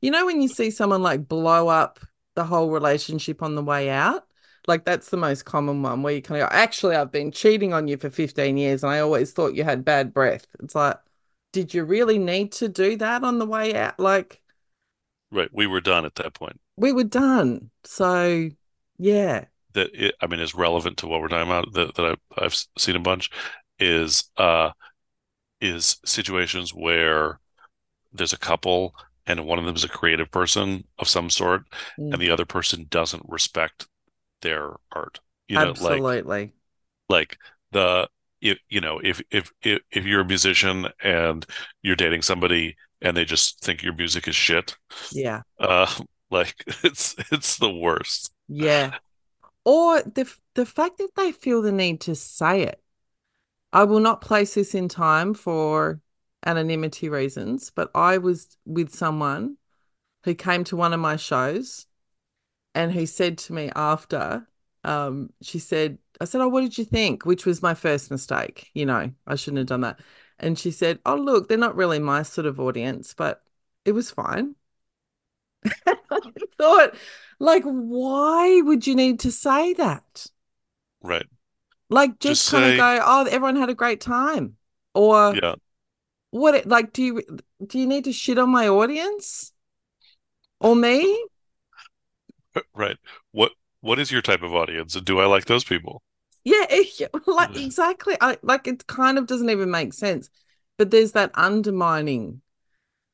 you 0.00 0.10
know 0.10 0.26
when 0.26 0.40
you 0.40 0.48
see 0.48 0.70
someone 0.70 1.02
like 1.02 1.28
blow 1.28 1.68
up 1.68 2.00
the 2.34 2.44
whole 2.44 2.70
relationship 2.70 3.42
on 3.42 3.54
the 3.54 3.62
way 3.62 3.90
out? 3.90 4.24
Like 4.66 4.84
that's 4.84 5.10
the 5.10 5.16
most 5.16 5.44
common 5.44 5.82
one 5.82 6.02
where 6.02 6.14
you 6.14 6.22
kind 6.22 6.40
of 6.40 6.48
go, 6.48 6.56
actually, 6.56 6.96
I've 6.96 7.12
been 7.12 7.32
cheating 7.32 7.72
on 7.74 7.86
you 7.86 7.96
for 7.96 8.08
15 8.10 8.56
years 8.56 8.82
and 8.82 8.90
I 8.92 9.00
always 9.00 9.32
thought 9.32 9.54
you 9.54 9.64
had 9.64 9.84
bad 9.84 10.14
breath. 10.14 10.46
It's 10.62 10.74
like, 10.74 10.96
did 11.52 11.74
you 11.74 11.84
really 11.84 12.18
need 12.18 12.52
to 12.52 12.68
do 12.68 12.96
that 12.96 13.24
on 13.24 13.38
the 13.38 13.46
way 13.46 13.74
out? 13.74 13.98
Like, 14.00 14.40
Right. 15.30 15.48
We 15.52 15.66
were 15.66 15.80
done 15.80 16.04
at 16.04 16.14
that 16.16 16.34
point. 16.34 16.60
we 16.76 16.92
were 16.92 17.04
done. 17.04 17.70
So, 17.84 18.50
yeah. 18.98 19.44
That 19.74 19.90
it, 19.92 20.14
I 20.20 20.26
mean 20.28 20.40
is 20.40 20.54
relevant 20.54 20.98
to 20.98 21.06
what 21.08 21.20
we're 21.20 21.28
talking 21.28 21.50
about 21.50 21.72
that, 21.72 21.94
that 21.96 22.16
I, 22.38 22.44
I've 22.44 22.54
seen 22.78 22.96
a 22.96 23.00
bunch 23.00 23.30
is 23.80 24.30
uh 24.36 24.70
is 25.60 25.96
situations 26.04 26.74
where 26.74 27.40
there's 28.12 28.32
a 28.32 28.38
couple 28.38 28.94
and 29.26 29.46
one 29.46 29.58
of 29.58 29.64
them 29.64 29.74
is 29.76 29.84
a 29.84 29.88
creative 29.88 30.30
person 30.30 30.84
of 30.98 31.08
some 31.08 31.30
sort 31.30 31.64
Mm. 31.98 32.12
and 32.12 32.22
the 32.22 32.30
other 32.30 32.44
person 32.44 32.86
doesn't 32.90 33.24
respect 33.28 33.86
their 34.42 34.74
art. 34.92 35.20
You 35.48 35.56
know, 35.56 35.72
like 35.80 36.02
Absolutely. 36.02 36.52
like 37.08 37.38
the 37.72 38.08
if 38.40 38.58
you 38.68 38.80
know 38.80 39.00
if 39.02 39.22
if 39.30 39.52
if 39.62 39.80
if 39.90 40.04
you're 40.04 40.20
a 40.20 40.24
musician 40.24 40.88
and 41.02 41.46
you're 41.82 41.96
dating 41.96 42.22
somebody 42.22 42.76
and 43.00 43.16
they 43.16 43.24
just 43.24 43.60
think 43.60 43.82
your 43.82 43.94
music 43.94 44.28
is 44.28 44.36
shit, 44.36 44.76
yeah. 45.12 45.42
uh, 45.58 45.92
like 46.30 46.54
it's 46.82 47.14
it's 47.32 47.58
the 47.58 47.70
worst. 47.72 48.32
Yeah. 48.48 48.94
Or 49.64 50.02
the 50.02 50.30
the 50.54 50.66
fact 50.66 50.98
that 50.98 51.10
they 51.16 51.32
feel 51.32 51.62
the 51.62 51.72
need 51.72 52.00
to 52.02 52.14
say 52.14 52.62
it. 52.62 52.80
I 53.74 53.82
will 53.82 53.98
not 53.98 54.20
place 54.20 54.54
this 54.54 54.72
in 54.72 54.88
time 54.88 55.34
for 55.34 56.00
anonymity 56.46 57.08
reasons, 57.08 57.70
but 57.74 57.90
I 57.92 58.18
was 58.18 58.56
with 58.64 58.94
someone 58.94 59.56
who 60.22 60.34
came 60.34 60.62
to 60.64 60.76
one 60.76 60.92
of 60.92 61.00
my 61.00 61.16
shows 61.16 61.86
and 62.72 62.92
who 62.92 63.04
said 63.04 63.36
to 63.38 63.52
me 63.52 63.72
after, 63.74 64.46
um, 64.84 65.30
she 65.42 65.58
said, 65.58 65.98
I 66.20 66.24
said, 66.24 66.40
Oh, 66.40 66.48
what 66.48 66.60
did 66.60 66.78
you 66.78 66.84
think? 66.84 67.26
Which 67.26 67.44
was 67.44 67.62
my 67.62 67.74
first 67.74 68.12
mistake. 68.12 68.70
You 68.74 68.86
know, 68.86 69.10
I 69.26 69.34
shouldn't 69.34 69.58
have 69.58 69.66
done 69.66 69.80
that. 69.80 69.98
And 70.38 70.56
she 70.56 70.70
said, 70.70 71.00
Oh, 71.04 71.16
look, 71.16 71.48
they're 71.48 71.58
not 71.58 71.74
really 71.74 71.98
my 71.98 72.22
sort 72.22 72.46
of 72.46 72.60
audience, 72.60 73.12
but 73.12 73.42
it 73.84 73.92
was 73.92 74.08
fine. 74.08 74.54
I 75.86 76.20
thought, 76.58 76.94
like, 77.40 77.64
why 77.64 78.60
would 78.60 78.86
you 78.86 78.94
need 78.94 79.18
to 79.20 79.32
say 79.32 79.72
that? 79.74 80.26
Right. 81.02 81.26
Like, 81.90 82.18
just, 82.18 82.40
Just 82.40 82.46
kind 82.46 82.64
of 82.64 82.74
go, 82.74 83.00
oh, 83.04 83.24
everyone 83.26 83.56
had 83.56 83.70
a 83.70 83.74
great 83.74 84.00
time, 84.00 84.56
or 84.94 85.40
Yeah. 85.42 85.54
what? 86.30 86.54
It, 86.56 86.66
like, 86.68 86.92
do 86.92 87.02
you 87.04 87.22
do 87.66 87.78
you 87.78 87.86
need 87.86 88.04
to 88.04 88.12
shit 88.12 88.38
on 88.38 88.50
my 88.50 88.68
audience 88.68 89.52
or 90.60 90.74
me? 90.74 91.24
Right. 92.74 92.98
What 93.32 93.52
what 93.80 93.98
is 93.98 94.10
your 94.10 94.22
type 94.22 94.42
of 94.42 94.54
audience 94.54 94.94
and 94.96 95.04
do 95.04 95.18
I 95.20 95.26
like 95.26 95.44
those 95.46 95.64
people? 95.64 96.02
Yeah, 96.44 96.66
it- 96.70 97.10
like 97.26 97.56
exactly. 97.56 98.16
I 98.20 98.38
like 98.42 98.66
it. 98.66 98.86
Kind 98.86 99.18
of 99.18 99.26
doesn't 99.26 99.50
even 99.50 99.70
make 99.70 99.92
sense, 99.92 100.30
but 100.78 100.90
there's 100.90 101.12
that 101.12 101.30
undermining 101.34 102.42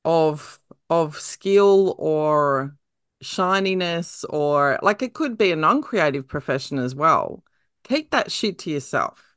of 0.05 0.61
of 0.91 1.19
skill 1.21 1.97
or 1.99 2.77
shininess, 3.23 4.25
or 4.27 4.79
like 4.83 5.03
it 5.03 5.15
could 5.15 5.39
be 5.39 5.53
a 5.53 5.57
non-creative 5.57 6.29
profession 6.29 6.79
as 6.79 6.95
well. 6.95 7.45
Keep 7.91 8.13
that 8.13 8.31
shit 8.31 8.57
to 8.61 8.71
yourself. 8.71 9.35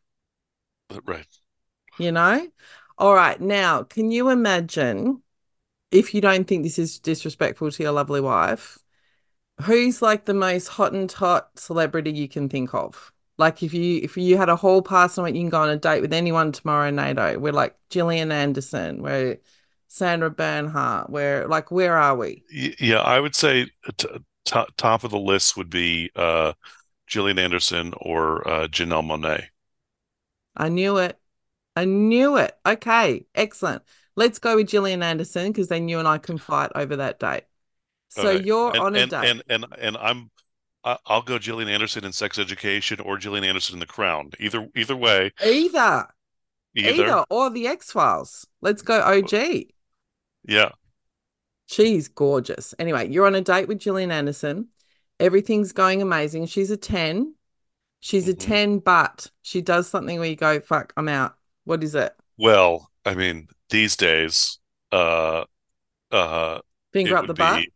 Right. 1.05 1.25
You 1.97 2.11
know? 2.11 2.47
All 2.99 3.15
right. 3.15 3.41
Now, 3.41 3.81
can 3.81 4.11
you 4.11 4.29
imagine 4.29 5.23
if 5.89 6.13
you 6.13 6.21
don't 6.21 6.47
think 6.47 6.61
this 6.61 6.77
is 6.77 6.99
disrespectful 6.99 7.71
to 7.71 7.83
your 7.83 7.93
lovely 7.93 8.21
wife, 8.21 8.77
who's 9.61 10.03
like 10.03 10.25
the 10.25 10.35
most 10.35 10.67
hot 10.67 10.93
and 10.93 11.11
hot 11.11 11.49
celebrity 11.57 12.11
you 12.11 12.27
can 12.27 12.47
think 12.47 12.75
of? 12.75 13.11
Like 13.39 13.63
if 13.63 13.73
you 13.73 13.99
if 14.03 14.17
you 14.17 14.37
had 14.37 14.49
a 14.49 14.55
whole 14.55 14.83
pass 14.83 15.17
on 15.17 15.27
it, 15.27 15.33
you 15.33 15.41
can 15.41 15.49
go 15.49 15.61
on 15.61 15.69
a 15.69 15.77
date 15.77 16.01
with 16.01 16.13
anyone 16.13 16.51
tomorrow, 16.51 16.91
Nato. 16.91 17.39
We're 17.39 17.53
like 17.53 17.75
Gillian 17.89 18.31
Anderson, 18.31 19.01
we're 19.01 19.39
Sandra 19.87 20.29
Bernhard, 20.29 21.07
we're 21.09 21.47
like 21.47 21.71
where 21.71 21.97
are 21.97 22.15
we? 22.15 22.43
Yeah, 22.51 22.99
I 22.99 23.19
would 23.19 23.33
say 23.33 23.71
t 23.97 24.07
top 24.45 24.67
top 24.77 25.03
of 25.03 25.09
the 25.09 25.17
list 25.17 25.57
would 25.57 25.71
be 25.71 26.11
uh 26.15 26.53
Gillian 27.13 27.39
Anderson 27.39 27.93
or 27.97 28.47
uh 28.47 28.67
Janelle 28.67 29.03
Monáe. 29.05 29.47
I 30.55 30.69
knew 30.69 30.97
it. 30.97 31.19
I 31.75 31.85
knew 31.85 32.37
it. 32.37 32.57
Okay, 32.65 33.25
excellent. 33.35 33.83
Let's 34.15 34.39
go 34.39 34.55
with 34.57 34.69
Gillian 34.69 35.01
Anderson 35.03 35.51
because 35.51 35.67
then 35.69 35.89
you 35.89 35.99
and 35.99 36.07
I 36.07 36.19
can 36.19 36.37
fight 36.37 36.71
over 36.75 36.97
that 36.97 37.19
date. 37.19 37.45
So 38.09 38.29
Okay. 38.29 38.43
you're 38.45 38.71
and, 38.73 38.79
on 38.79 38.95
a 38.95 38.99
and, 38.99 39.11
date. 39.11 39.29
and 39.29 39.43
and 39.49 39.65
and 39.79 39.97
I'm 39.97 40.31
I'll 40.83 41.21
go 41.21 41.39
Gillian 41.39 41.69
Anderson 41.69 42.03
in 42.03 42.11
Sex 42.11 42.37
Education 42.37 42.99
or 42.99 43.17
Gillian 43.17 43.45
Anderson 43.45 43.75
in 43.75 43.79
The 43.79 43.85
Crown. 43.85 44.31
Either 44.39 44.67
either 44.75 44.95
way, 44.97 45.31
Either, 45.43 46.07
either. 46.75 47.05
either, 47.05 47.25
or 47.29 47.49
the 47.49 47.67
X 47.67 47.91
Files. 47.91 48.47
Let's 48.61 48.81
go 48.81 49.01
OG. 49.01 49.73
Yeah. 50.47 50.71
She's 51.67 52.07
gorgeous. 52.07 52.73
Anyway, 52.77 53.09
you're 53.09 53.25
on 53.25 53.35
a 53.35 53.41
date 53.41 53.67
with 53.67 53.79
Gillian 53.79 54.11
Anderson. 54.11 54.69
Everything's 55.23 55.73
going 55.73 56.01
amazing. 56.03 56.47
She's 56.47 56.71
a 56.71 56.77
10. 56.77 57.35
She's 58.01 58.27
a 58.29 58.35
Mhm. 58.35 58.53
10, 58.53 58.79
but 58.79 59.31
she 59.43 59.61
does 59.61 59.89
something 59.89 60.19
where 60.19 60.29
you 60.29 60.35
go, 60.37 60.59
fuck, 60.61 60.93
I'm 60.97 61.09
out. 61.09 61.37
What 61.65 61.83
is 61.83 61.95
it? 61.95 62.15
Well, 62.37 62.91
I 63.05 63.15
mean, 63.15 63.47
these 63.69 63.95
days, 63.95 64.59
uh 64.91 65.45
uh 66.11 66.59
Finger 66.93 67.17
up 67.17 67.27
the 67.27 67.33
butt? 67.33 67.65
be 67.65 67.71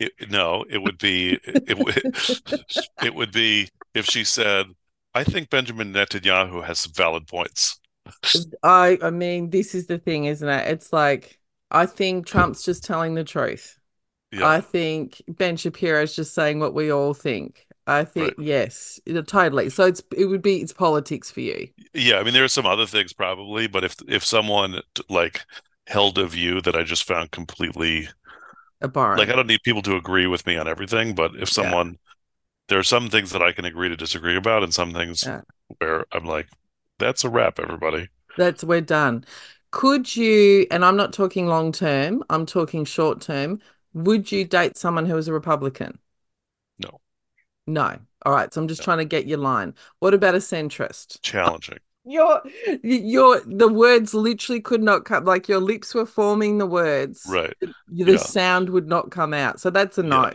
it, 0.00 0.12
no, 0.30 0.64
it 0.70 0.78
would 0.78 0.98
be 0.98 1.38
it, 1.66 1.78
would 1.78 2.02
it 3.00 3.14
would 3.14 3.32
be 3.32 3.68
if 3.94 4.06
she 4.06 4.24
said, 4.24 4.66
I 5.14 5.24
think 5.24 5.50
Benjamin 5.50 5.92
Netanyahu 5.94 6.64
has 6.64 6.80
some 6.80 6.92
valid 6.94 7.26
points. 7.28 7.80
I 8.62 8.98
I 9.02 9.10
mean, 9.10 9.50
this 9.50 9.74
is 9.74 9.86
the 9.86 9.98
thing, 9.98 10.24
isn't 10.26 10.48
it? 10.48 10.68
It's 10.68 10.92
like 10.92 11.40
I 11.70 11.86
think 11.86 12.26
Trump's 12.26 12.64
just 12.64 12.84
telling 12.84 13.14
the 13.14 13.24
truth. 13.24 13.78
Yeah. 14.34 14.48
I 14.48 14.60
think 14.60 15.22
Ben 15.28 15.56
Shapiro 15.56 16.02
is 16.02 16.14
just 16.16 16.34
saying 16.34 16.60
what 16.60 16.74
we 16.74 16.90
all 16.92 17.14
think. 17.14 17.66
I 17.86 18.04
think 18.04 18.34
yes, 18.38 18.98
totally. 19.26 19.68
So 19.70 19.84
it's 19.86 20.02
it 20.16 20.26
would 20.26 20.42
be 20.42 20.60
it's 20.62 20.72
politics 20.72 21.30
for 21.30 21.40
you. 21.40 21.68
Yeah, 21.92 22.18
I 22.18 22.22
mean 22.24 22.34
there 22.34 22.44
are 22.44 22.48
some 22.48 22.66
other 22.66 22.86
things 22.86 23.12
probably, 23.12 23.66
but 23.66 23.84
if 23.84 23.96
if 24.08 24.24
someone 24.24 24.80
like 25.08 25.44
held 25.86 26.18
a 26.18 26.26
view 26.26 26.60
that 26.62 26.74
I 26.76 26.82
just 26.82 27.04
found 27.04 27.30
completely 27.30 28.08
Abhorrent. 28.80 29.18
like 29.18 29.28
I 29.28 29.36
don't 29.36 29.46
need 29.46 29.62
people 29.62 29.82
to 29.82 29.96
agree 29.96 30.26
with 30.26 30.46
me 30.46 30.56
on 30.56 30.68
everything, 30.68 31.14
but 31.14 31.32
if 31.36 31.48
someone 31.48 31.98
there 32.68 32.78
are 32.78 32.84
some 32.84 33.10
things 33.10 33.32
that 33.32 33.42
I 33.42 33.52
can 33.52 33.64
agree 33.66 33.88
to 33.90 33.96
disagree 33.96 34.36
about 34.36 34.62
and 34.64 34.74
some 34.74 34.92
things 34.94 35.24
Yeah. 35.26 35.42
where 35.78 36.06
I'm 36.12 36.24
like, 36.26 36.48
that's 36.98 37.24
a 37.24 37.30
wrap, 37.30 37.60
everybody. 37.60 38.08
That's 38.36 38.64
we're 38.64 38.80
done. 38.80 39.24
Could 39.70 40.14
you, 40.16 40.66
and 40.70 40.84
I'm 40.84 40.96
not 40.96 41.12
talking 41.12 41.46
long 41.46 41.72
term, 41.72 42.22
I'm 42.30 42.46
talking 42.46 42.84
short 42.84 43.20
term, 43.20 43.60
would 43.94 44.30
you 44.32 44.44
date 44.44 44.76
someone 44.76 45.06
who 45.06 45.16
is 45.16 45.28
a 45.28 45.32
Republican? 45.32 45.98
No. 46.78 47.00
No. 47.66 47.98
All 48.24 48.32
right. 48.32 48.52
So 48.52 48.60
I'm 48.60 48.68
just 48.68 48.82
trying 48.82 48.98
to 48.98 49.04
get 49.04 49.26
your 49.26 49.38
line. 49.38 49.74
What 50.00 50.14
about 50.14 50.34
a 50.34 50.38
centrist? 50.38 51.20
Challenging. 51.22 51.78
Your 52.06 52.42
your 52.82 53.40
the 53.46 53.66
words 53.66 54.12
literally 54.12 54.60
could 54.60 54.82
not 54.82 55.06
come 55.06 55.24
like 55.24 55.48
your 55.48 55.58
lips 55.60 55.94
were 55.94 56.04
forming 56.04 56.58
the 56.58 56.66
words. 56.66 57.24
Right. 57.30 57.56
The 57.88 58.12
Yeah. 58.12 58.18
sound 58.18 58.68
would 58.68 58.86
not 58.86 59.10
come 59.10 59.32
out. 59.32 59.58
So 59.58 59.70
that's 59.70 59.96
a 59.96 60.02
no. 60.02 60.30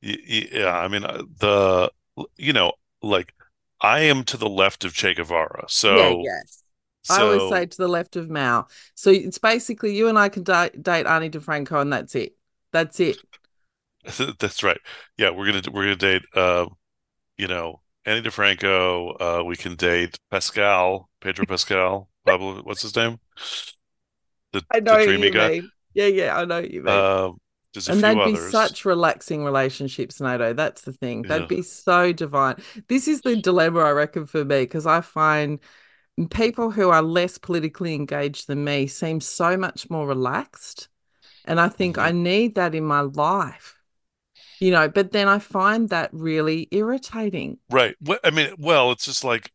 Yeah. 0.00 0.16
Yeah, 0.52 0.78
I 0.78 0.88
mean 0.88 1.04
uh, 1.04 1.24
the 1.38 1.90
you 2.36 2.52
know, 2.52 2.72
like 3.02 3.34
I 3.80 4.00
am 4.00 4.24
to 4.24 4.36
the 4.36 4.48
left 4.48 4.84
of 4.84 4.94
Che 4.94 5.14
Guevara. 5.14 5.64
So 5.68 5.96
yeah, 5.96 6.10
yes. 6.18 6.62
I 7.08 7.20
always 7.20 7.46
say 7.46 7.66
to 7.66 7.76
the 7.76 7.88
left 7.88 8.16
of 8.16 8.30
Mao. 8.30 8.66
So 8.94 9.10
it's 9.10 9.38
basically 9.38 9.96
you 9.96 10.08
and 10.08 10.18
I 10.18 10.28
can 10.28 10.42
date, 10.42 10.82
date 10.82 11.06
Ani 11.06 11.30
DiFranco 11.30 11.80
and 11.80 11.92
that's 11.92 12.14
it. 12.14 12.36
That's 12.72 13.00
it. 13.00 13.22
That's 14.38 14.62
right. 14.62 14.78
Yeah, 15.16 15.30
we're 15.30 15.46
gonna 15.46 15.62
we're 15.72 15.84
gonna 15.84 15.96
date 15.96 16.22
uh, 16.34 16.66
you 17.38 17.48
know, 17.48 17.82
Ani 18.06 18.22
DiFranco, 18.22 19.16
uh 19.40 19.44
we 19.44 19.56
can 19.56 19.76
date 19.76 20.18
Pascal, 20.30 21.10
Pedro 21.20 21.46
Pascal, 21.48 22.10
Pablo, 22.26 22.62
what's 22.64 22.82
his 22.82 22.96
name? 22.96 23.20
The 24.52 24.64
I 24.72 24.80
know 24.80 24.98
the 24.98 24.98
dreamy 24.98 25.30
you 25.30 25.30
guy. 25.30 25.50
mean. 25.50 25.72
Yeah, 25.94 26.06
yeah, 26.06 26.36
I 26.36 26.44
know 26.44 26.58
you 26.58 26.82
mean. 26.82 27.08
Um 27.10 27.38
there's 27.72 27.88
a 27.88 27.92
and 27.92 28.04
they'd 28.04 28.22
be 28.22 28.36
such 28.36 28.84
relaxing 28.84 29.44
relationships, 29.44 30.20
Nato. 30.20 30.54
That's 30.54 30.82
the 30.82 30.92
thing. 30.92 31.24
They'd 31.26 31.46
Yeah. 31.46 31.48
be 31.48 31.62
so 31.62 32.12
divine. 32.12 32.56
This 32.88 33.08
is 33.08 33.22
the 33.22 33.36
dilemma, 33.36 33.80
I 33.80 33.90
reckon, 33.92 34.26
for 34.26 34.44
me, 34.44 34.62
because 34.62 34.86
I 34.86 35.02
find 35.02 35.60
people 36.30 36.70
who 36.70 36.90
are 36.90 37.02
less 37.02 37.38
politically 37.38 37.94
engaged 37.94 38.46
than 38.46 38.64
me 38.64 38.86
seem 38.86 39.20
so 39.20 39.56
much 39.56 39.90
more 39.90 40.06
relaxed. 40.06 40.88
And 41.44 41.60
I 41.60 41.68
think. 41.68 41.98
I 41.98 42.10
need 42.12 42.54
that 42.56 42.74
in 42.74 42.84
my 42.84 43.00
life, 43.02 43.78
you 44.60 44.70
know, 44.70 44.88
but 44.88 45.12
then 45.12 45.28
I 45.28 45.38
find 45.38 45.88
that 45.90 46.10
really 46.12 46.68
irritating. 46.70 47.58
Right. 47.70 47.96
Well, 48.00 48.18
I 48.24 48.30
mean, 48.30 48.54
well, 48.58 48.92
it's 48.92 49.04
just 49.04 49.24
like 49.24 49.52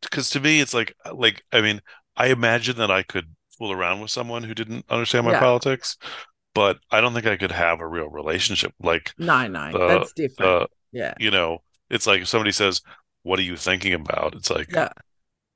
because 0.00 0.30
to 0.30 0.40
me 0.40 0.60
it's 0.60 0.74
like 0.74 0.94
like 1.12 1.42
I 1.52 1.60
mean 1.60 1.80
I 2.16 2.28
imagine 2.28 2.76
that 2.76 2.90
I 2.90 3.02
could 3.02 3.34
fool 3.58 3.72
around 3.72 4.00
with 4.00 4.10
someone 4.10 4.42
who 4.42 4.54
didn't 4.54 4.84
understand 4.88 5.26
my 5.26 5.32
Yeah. 5.32 5.40
politics, 5.40 5.96
but 6.54 6.78
I 6.90 7.00
don't 7.00 7.14
think 7.14 7.26
I 7.26 7.36
could 7.36 7.52
have 7.52 7.80
a 7.80 7.86
real 7.86 8.08
relationship. 8.08 8.72
Like 8.80 9.14
No, 9.18 9.46
no, 9.48 9.72
Uh, 9.72 9.86
that's 9.86 10.12
different. 10.12 10.62
uh, 10.62 10.66
yeah. 10.92 11.14
you 11.18 11.30
know, 11.30 11.62
it's 11.90 12.06
like 12.06 12.22
if 12.22 12.28
somebody 12.28 12.52
says, 12.52 12.82
"What 13.22 13.38
are 13.38 13.42
you 13.42 13.56
thinking 13.56 13.94
about?" 13.94 14.34
It's 14.36 14.50
like 14.50 14.70
Yeah. 14.72 14.92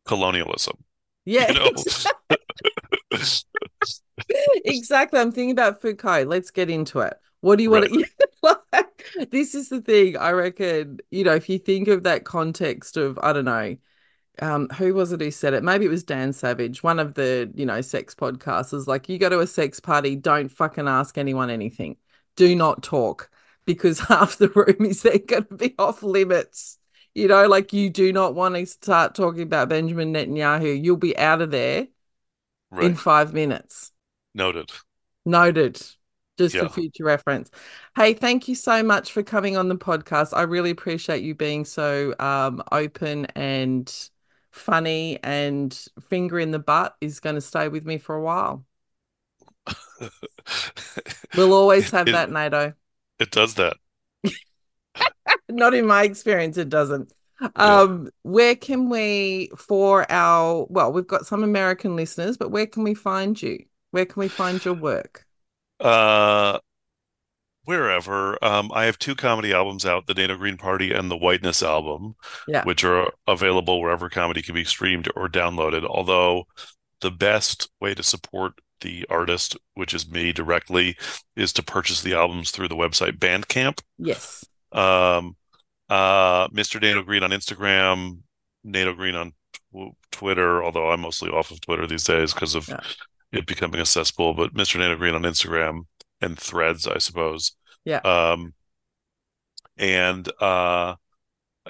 Colonialism. 0.08 0.76
Yeah. 1.24 1.52
You 1.52 1.54
know? 1.54 1.70
exactly. 4.64 5.20
I'm 5.20 5.30
thinking 5.30 5.52
about 5.52 5.80
Foucault. 5.80 6.24
Let's 6.24 6.50
get 6.50 6.70
into 6.70 7.00
it. 7.00 7.14
What 7.40 7.56
do 7.56 7.62
you 7.62 7.70
want 7.70 7.84
to 7.84 8.04
like, 8.42 9.30
this 9.30 9.54
is 9.54 9.68
the 9.68 9.80
thing 9.80 10.16
I 10.16 10.30
reckon, 10.30 10.98
you 11.10 11.22
know, 11.22 11.34
if 11.34 11.48
you 11.48 11.58
think 11.58 11.86
of 11.86 12.02
that 12.02 12.24
context 12.24 12.96
of, 12.96 13.18
I 13.22 13.32
don't 13.32 13.44
know, 13.44 13.76
um, 14.40 14.68
who 14.70 14.94
was 14.94 15.12
it 15.12 15.20
who 15.20 15.30
said 15.30 15.54
it? 15.54 15.62
Maybe 15.62 15.84
it 15.84 15.90
was 15.90 16.04
Dan 16.04 16.32
Savage, 16.32 16.82
one 16.82 16.98
of 16.98 17.14
the, 17.14 17.50
you 17.54 17.66
know, 17.66 17.80
sex 17.80 18.14
podcasters. 18.14 18.86
Like, 18.86 19.08
you 19.08 19.18
go 19.18 19.28
to 19.28 19.40
a 19.40 19.46
sex 19.46 19.80
party, 19.80 20.16
don't 20.16 20.48
fucking 20.48 20.88
ask 20.88 21.18
anyone 21.18 21.50
anything. 21.50 21.96
Do 22.36 22.56
not 22.56 22.82
talk 22.82 23.30
because 23.66 24.00
half 24.08 24.38
the 24.38 24.48
room 24.48 24.86
is 24.86 25.02
then 25.02 25.20
going 25.26 25.44
to 25.44 25.54
be 25.54 25.74
off 25.78 26.02
limits. 26.02 26.77
You 27.18 27.26
know, 27.26 27.48
like 27.48 27.72
you 27.72 27.90
do 27.90 28.12
not 28.12 28.36
want 28.36 28.54
to 28.54 28.64
start 28.64 29.16
talking 29.16 29.42
about 29.42 29.68
Benjamin 29.68 30.12
Netanyahu. 30.14 30.82
You'll 30.84 30.96
be 30.96 31.18
out 31.18 31.40
of 31.42 31.50
there 31.50 31.88
in 32.80 32.94
five 32.94 33.34
minutes. 33.34 33.90
Noted. 34.36 34.70
Noted. 35.24 35.82
Just 36.38 36.54
Yeah. 36.54 36.68
for 36.68 36.74
future 36.74 37.02
reference. 37.02 37.50
Hey, 37.96 38.14
thank 38.14 38.46
you 38.46 38.54
so 38.54 38.84
much 38.84 39.10
for 39.10 39.24
coming 39.24 39.56
on 39.56 39.68
the 39.68 39.76
podcast. 39.76 40.32
I 40.32 40.42
really 40.42 40.70
appreciate 40.70 41.24
you 41.24 41.34
being 41.34 41.64
so 41.64 42.14
um, 42.20 42.62
open 42.70 43.26
and 43.34 43.92
funny 44.52 45.18
and 45.24 45.76
finger 46.08 46.38
in 46.38 46.52
the 46.52 46.60
butt 46.60 46.94
is 47.00 47.18
going 47.18 47.34
to 47.34 47.40
stay 47.40 47.66
with 47.66 47.84
me 47.84 47.98
for 47.98 48.14
a 48.14 48.22
while. 48.22 48.64
We'll 51.36 51.52
always 51.52 51.90
have 51.90 52.06
It- 52.06 52.12
that, 52.12 52.30
Nato. 52.30 52.74
It 53.18 53.32
does 53.32 53.54
that. 53.56 53.76
Not 55.48 55.74
in 55.74 55.86
my 55.86 56.04
experience, 56.04 56.56
it 56.58 56.68
doesn't. 56.68 57.12
Um, 57.54 58.10
where 58.22 58.56
can 58.56 58.88
we 58.88 59.50
for 59.56 60.10
our 60.10 60.66
well, 60.68 60.92
we've 60.92 61.06
got 61.06 61.26
some 61.26 61.44
American 61.44 61.94
listeners, 61.94 62.36
but 62.36 62.50
where 62.50 62.66
can 62.66 62.82
we 62.82 62.94
find 62.94 63.40
you? 63.40 63.64
Where 63.92 64.04
can 64.04 64.20
we 64.20 64.28
find 64.28 64.62
your 64.64 64.74
work? 64.74 65.24
Uh, 65.78 66.58
wherever. 67.64 68.42
Um, 68.44 68.70
I 68.74 68.84
have 68.86 68.98
two 68.98 69.14
comedy 69.14 69.52
albums 69.52 69.86
out, 69.86 70.06
the 70.06 70.14
Nato 70.14 70.36
Green 70.36 70.56
Party 70.56 70.92
and 70.92 71.10
the 71.10 71.16
Whiteness 71.16 71.62
album, 71.62 72.16
Yeah. 72.46 72.64
which 72.64 72.82
are 72.82 73.12
available 73.26 73.80
wherever 73.80 74.08
comedy 74.08 74.42
can 74.42 74.54
be 74.54 74.64
streamed 74.64 75.08
or 75.14 75.28
downloaded. 75.28 75.84
Although 75.84 76.46
the 77.00 77.10
best 77.10 77.70
way 77.80 77.94
to 77.94 78.02
support 78.02 78.54
the 78.80 79.06
artist, 79.10 79.56
which 79.74 79.94
is 79.94 80.10
me 80.10 80.32
directly, 80.32 80.96
is 81.36 81.52
to 81.52 81.62
purchase 81.62 82.02
the 82.02 82.14
albums 82.14 82.50
through 82.50 82.68
the 82.68 82.76
website 82.76 83.18
Bandcamp. 83.18 83.80
Yes. 83.98 84.44
Um, 84.72 85.36
uh, 85.88 86.48
Mr. 86.48 86.80
Nato 86.80 87.02
Green 87.02 87.22
on 87.22 87.30
Instagram, 87.30 88.18
Nato 88.64 88.92
Green 88.94 89.14
on 89.14 89.32
tw 89.74 89.94
Twitter, 90.10 90.62
although 90.62 90.90
I'm 90.90 91.00
mostly 91.00 91.30
off 91.30 91.50
of 91.50 91.60
Twitter 91.60 91.86
these 91.86 92.04
days 92.04 92.34
because 92.34 92.54
of 92.54 92.68
Yeah. 92.68 92.80
it 93.32 93.46
becoming 93.46 93.80
a 93.80 93.86
cesspool, 93.86 94.34
but 94.34 94.54
Mr. 94.54 94.78
Nato 94.78 94.96
Green 94.96 95.14
on 95.14 95.22
Instagram 95.22 95.82
and 96.20 96.38
Threads, 96.38 96.86
I 96.86 96.98
suppose. 96.98 97.52
Yeah. 97.84 97.98
Um, 97.98 98.52
and 99.76 100.28
uh, 100.40 100.96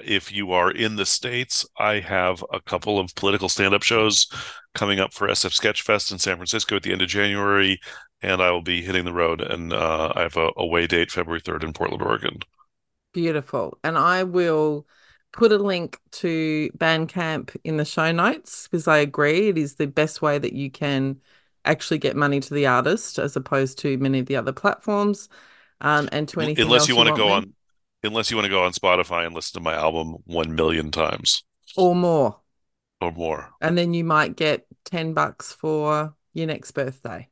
if 0.03 0.31
you 0.31 0.51
are 0.51 0.71
in 0.71 0.95
the 0.95 1.05
States, 1.05 1.65
I 1.77 1.99
have 1.99 2.43
a 2.51 2.59
couple 2.61 2.99
of 2.99 3.13
political 3.15 3.49
stand-up 3.49 3.83
shows 3.83 4.27
coming 4.73 4.99
up 4.99 5.13
for 5.13 5.27
SF 5.27 5.53
Sketchfest 5.59 6.11
in 6.11 6.19
San 6.19 6.35
Francisco 6.37 6.75
at 6.77 6.83
the 6.83 6.91
end 6.91 7.01
of 7.01 7.07
January, 7.09 7.79
and 8.21 8.41
I 8.41 8.51
will 8.51 8.61
be 8.63 8.81
hitting 8.81 9.05
the 9.05 9.13
road. 9.13 9.41
And 9.41 9.71
uh, 9.73 10.11
I 10.15 10.21
have 10.21 10.37
a 10.37 10.49
away 10.57 10.87
date 10.87 11.11
February 11.11 11.41
3rd 11.41 11.63
in 11.63 11.73
Portland, 11.73 12.01
Oregon. 12.01 12.39
Beautiful. 13.13 13.79
And 13.83 13.97
I 13.97 14.23
will 14.23 14.87
put 15.31 15.51
a 15.51 15.57
link 15.57 15.99
to 16.11 16.69
Bandcamp 16.77 17.55
in 17.63 17.77
the 17.77 17.85
show 17.85 18.11
notes 18.11 18.67
because 18.67 18.87
I 18.87 18.97
agree 18.97 19.49
it 19.49 19.57
is 19.57 19.75
the 19.75 19.87
best 19.87 20.21
way 20.21 20.37
that 20.37 20.53
you 20.53 20.69
can 20.71 21.19
actually 21.65 21.97
get 21.97 22.15
money 22.15 22.39
to 22.39 22.53
the 22.53 22.67
artist 22.67 23.19
as 23.19 23.35
opposed 23.35 23.77
to 23.79 23.97
many 23.97 24.19
of 24.19 24.27
the 24.27 24.35
other 24.35 24.53
platforms. 24.53 25.27
Um, 25.81 26.09
and 26.11 26.27
to 26.29 26.41
anything 26.41 26.65
unless 26.65 26.75
else 26.75 26.87
you 26.87 26.95
want 26.95 27.07
to 27.07 27.13
go 27.13 27.29
me. 27.29 27.33
on 27.33 27.53
unless 28.03 28.31
you 28.31 28.37
want 28.37 28.45
to 28.45 28.49
go 28.49 28.63
on 28.63 28.71
Spotify 28.71 29.25
and 29.25 29.35
listen 29.35 29.59
to 29.59 29.63
my 29.63 29.73
album 29.73 30.17
1 30.25 30.55
million 30.55 30.91
times 30.91 31.43
or 31.75 31.95
more. 31.95 32.41
or 33.01 33.11
more. 33.11 33.49
And 33.61 33.77
then 33.77 33.93
you 33.93 34.03
might 34.03 34.35
get 34.35 34.65
10 34.85 35.13
bucks 35.13 35.51
for 35.53 36.15
your 36.33 36.47
next 36.47 36.71
birthday. 36.71 37.29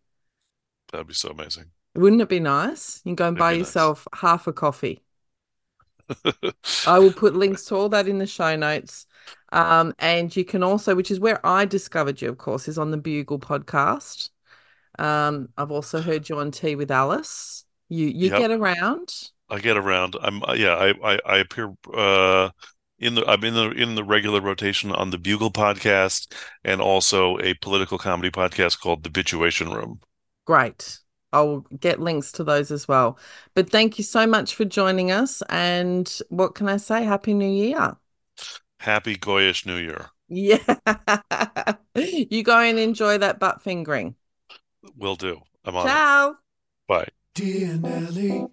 That'd 0.91 1.07
be 1.07 1.13
so 1.13 1.29
amazing. 1.29 1.71
Wouldn't 1.95 2.21
it 2.21 2.29
be 2.29 2.39
nice? 2.39 2.99
You 3.03 3.09
can 3.09 3.15
go 3.15 3.27
and 3.27 3.37
It'd 3.37 3.37
buy 3.37 3.51
be 3.51 3.57
nice. 3.57 3.63
yourself 3.63 4.07
half 4.13 4.47
a 4.47 4.53
coffee. 4.53 5.03
I 6.85 6.99
will 6.99 7.11
put 7.11 7.35
links 7.35 7.65
to 7.65 7.75
all 7.75 7.89
that 7.89 8.07
in 8.07 8.17
the 8.19 8.27
show 8.27 8.55
notes. 8.55 9.05
Um, 9.51 9.93
and 9.99 10.33
you 10.35 10.45
can 10.45 10.63
also, 10.63 10.95
which 10.95 11.11
is 11.11 11.19
where 11.19 11.45
I 11.45 11.65
discovered 11.65 12.21
you, 12.21 12.29
of 12.29 12.37
course, 12.37 12.67
is 12.67 12.77
on 12.77 12.91
the 12.91 12.97
Bugle 12.97 13.39
podcast. 13.39 14.29
Um, 14.99 15.49
I've 15.57 15.71
also 15.71 16.01
heard 16.01 16.29
you 16.29 16.39
on 16.39 16.51
Tea 16.51 16.75
with 16.75 16.91
Alice. 16.91 17.65
You 17.89 18.07
you 18.07 18.29
Yep. 18.29 18.31
get 18.31 18.51
around. 18.51 19.13
I 19.49 19.59
get 19.59 19.75
around. 19.77 20.15
I'm 20.21 20.41
uh, 20.43 20.53
yeah, 20.53 20.75
I 20.75 20.93
I, 21.15 21.19
I 21.25 21.37
appear 21.39 21.73
uh 21.93 22.49
in 22.99 23.15
the 23.15 23.25
I'm 23.27 23.43
in 23.43 23.53
the 23.53 23.71
in 23.71 23.95
the 23.95 24.03
regular 24.03 24.41
rotation 24.41 24.91
on 24.91 25.09
the 25.09 25.17
Bugle 25.17 25.51
podcast 25.51 26.33
and 26.63 26.81
also 26.81 27.37
a 27.39 27.53
political 27.55 27.97
comedy 27.97 28.31
podcast 28.31 28.79
called 28.79 29.03
The 29.03 29.09
Bituation 29.09 29.73
Room. 29.75 29.99
Great. 30.45 30.99
I'll 31.33 31.65
get 31.79 31.99
links 31.99 32.31
to 32.33 32.43
those 32.43 32.71
as 32.71 32.87
well. 32.87 33.17
But 33.53 33.69
thank 33.69 33.97
you 33.97 34.03
so 34.03 34.25
much 34.25 34.55
for 34.55 34.65
joining 34.65 35.11
us. 35.11 35.41
And 35.49 36.11
what 36.29 36.55
can 36.55 36.69
I 36.69 36.77
say? 36.77 37.03
Happy 37.03 37.33
New 37.33 37.49
Year. 37.49 37.97
Happy 38.79 39.15
Goyish 39.15 39.65
New 39.65 39.77
Year. 39.77 40.07
Yeah. 40.29 40.59
you 41.95 42.43
go 42.43 42.59
and 42.59 42.79
enjoy 42.79 43.17
that 43.17 43.39
butt 43.39 43.61
fingering. 43.61 44.15
Will 44.95 45.15
do. 45.15 45.41
I'm 45.65 45.75
on 45.75 45.85
it. 45.85 45.89
Ciao. 45.89 46.35
Bye. 46.87 47.07
Dear 47.33 47.75
Nelly, 47.75 48.45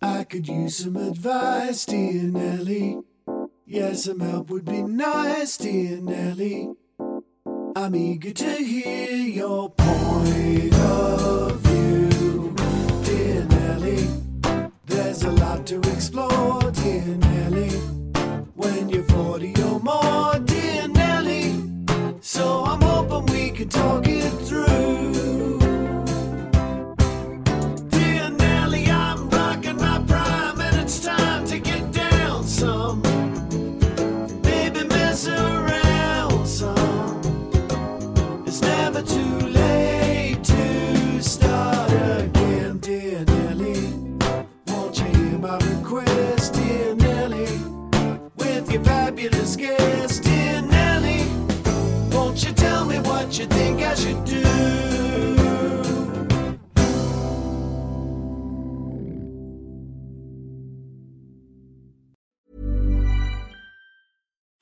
I 0.00 0.24
could 0.24 0.48
use 0.48 0.76
some 0.78 0.96
advice, 0.96 1.84
dear 1.84 2.22
Nelly. 2.22 3.00
Yes, 3.66 4.04
some 4.04 4.20
help 4.20 4.50
would 4.50 4.64
be 4.64 4.82
nice, 4.82 5.56
dear 5.56 5.98
Nelly. 6.00 6.72
I'm 7.74 7.94
eager 7.94 8.30
to 8.32 8.54
hear 8.54 9.10
your 9.10 9.70
point 9.70 10.74
of 10.74 11.65
to 15.66 15.80
explore, 15.80 16.60
dear 16.70 17.02
Nelly. 17.02 17.70
When 18.54 18.88
you're 18.88 19.02
40 19.02 19.54
or 19.64 19.80
more, 19.80 20.38
dear 20.38 20.86
Nelly. 20.86 21.60
So 22.20 22.64
I'm 22.64 22.80
hoping 22.80 23.34
we 23.34 23.50
can 23.50 23.68
talk 23.68 24.06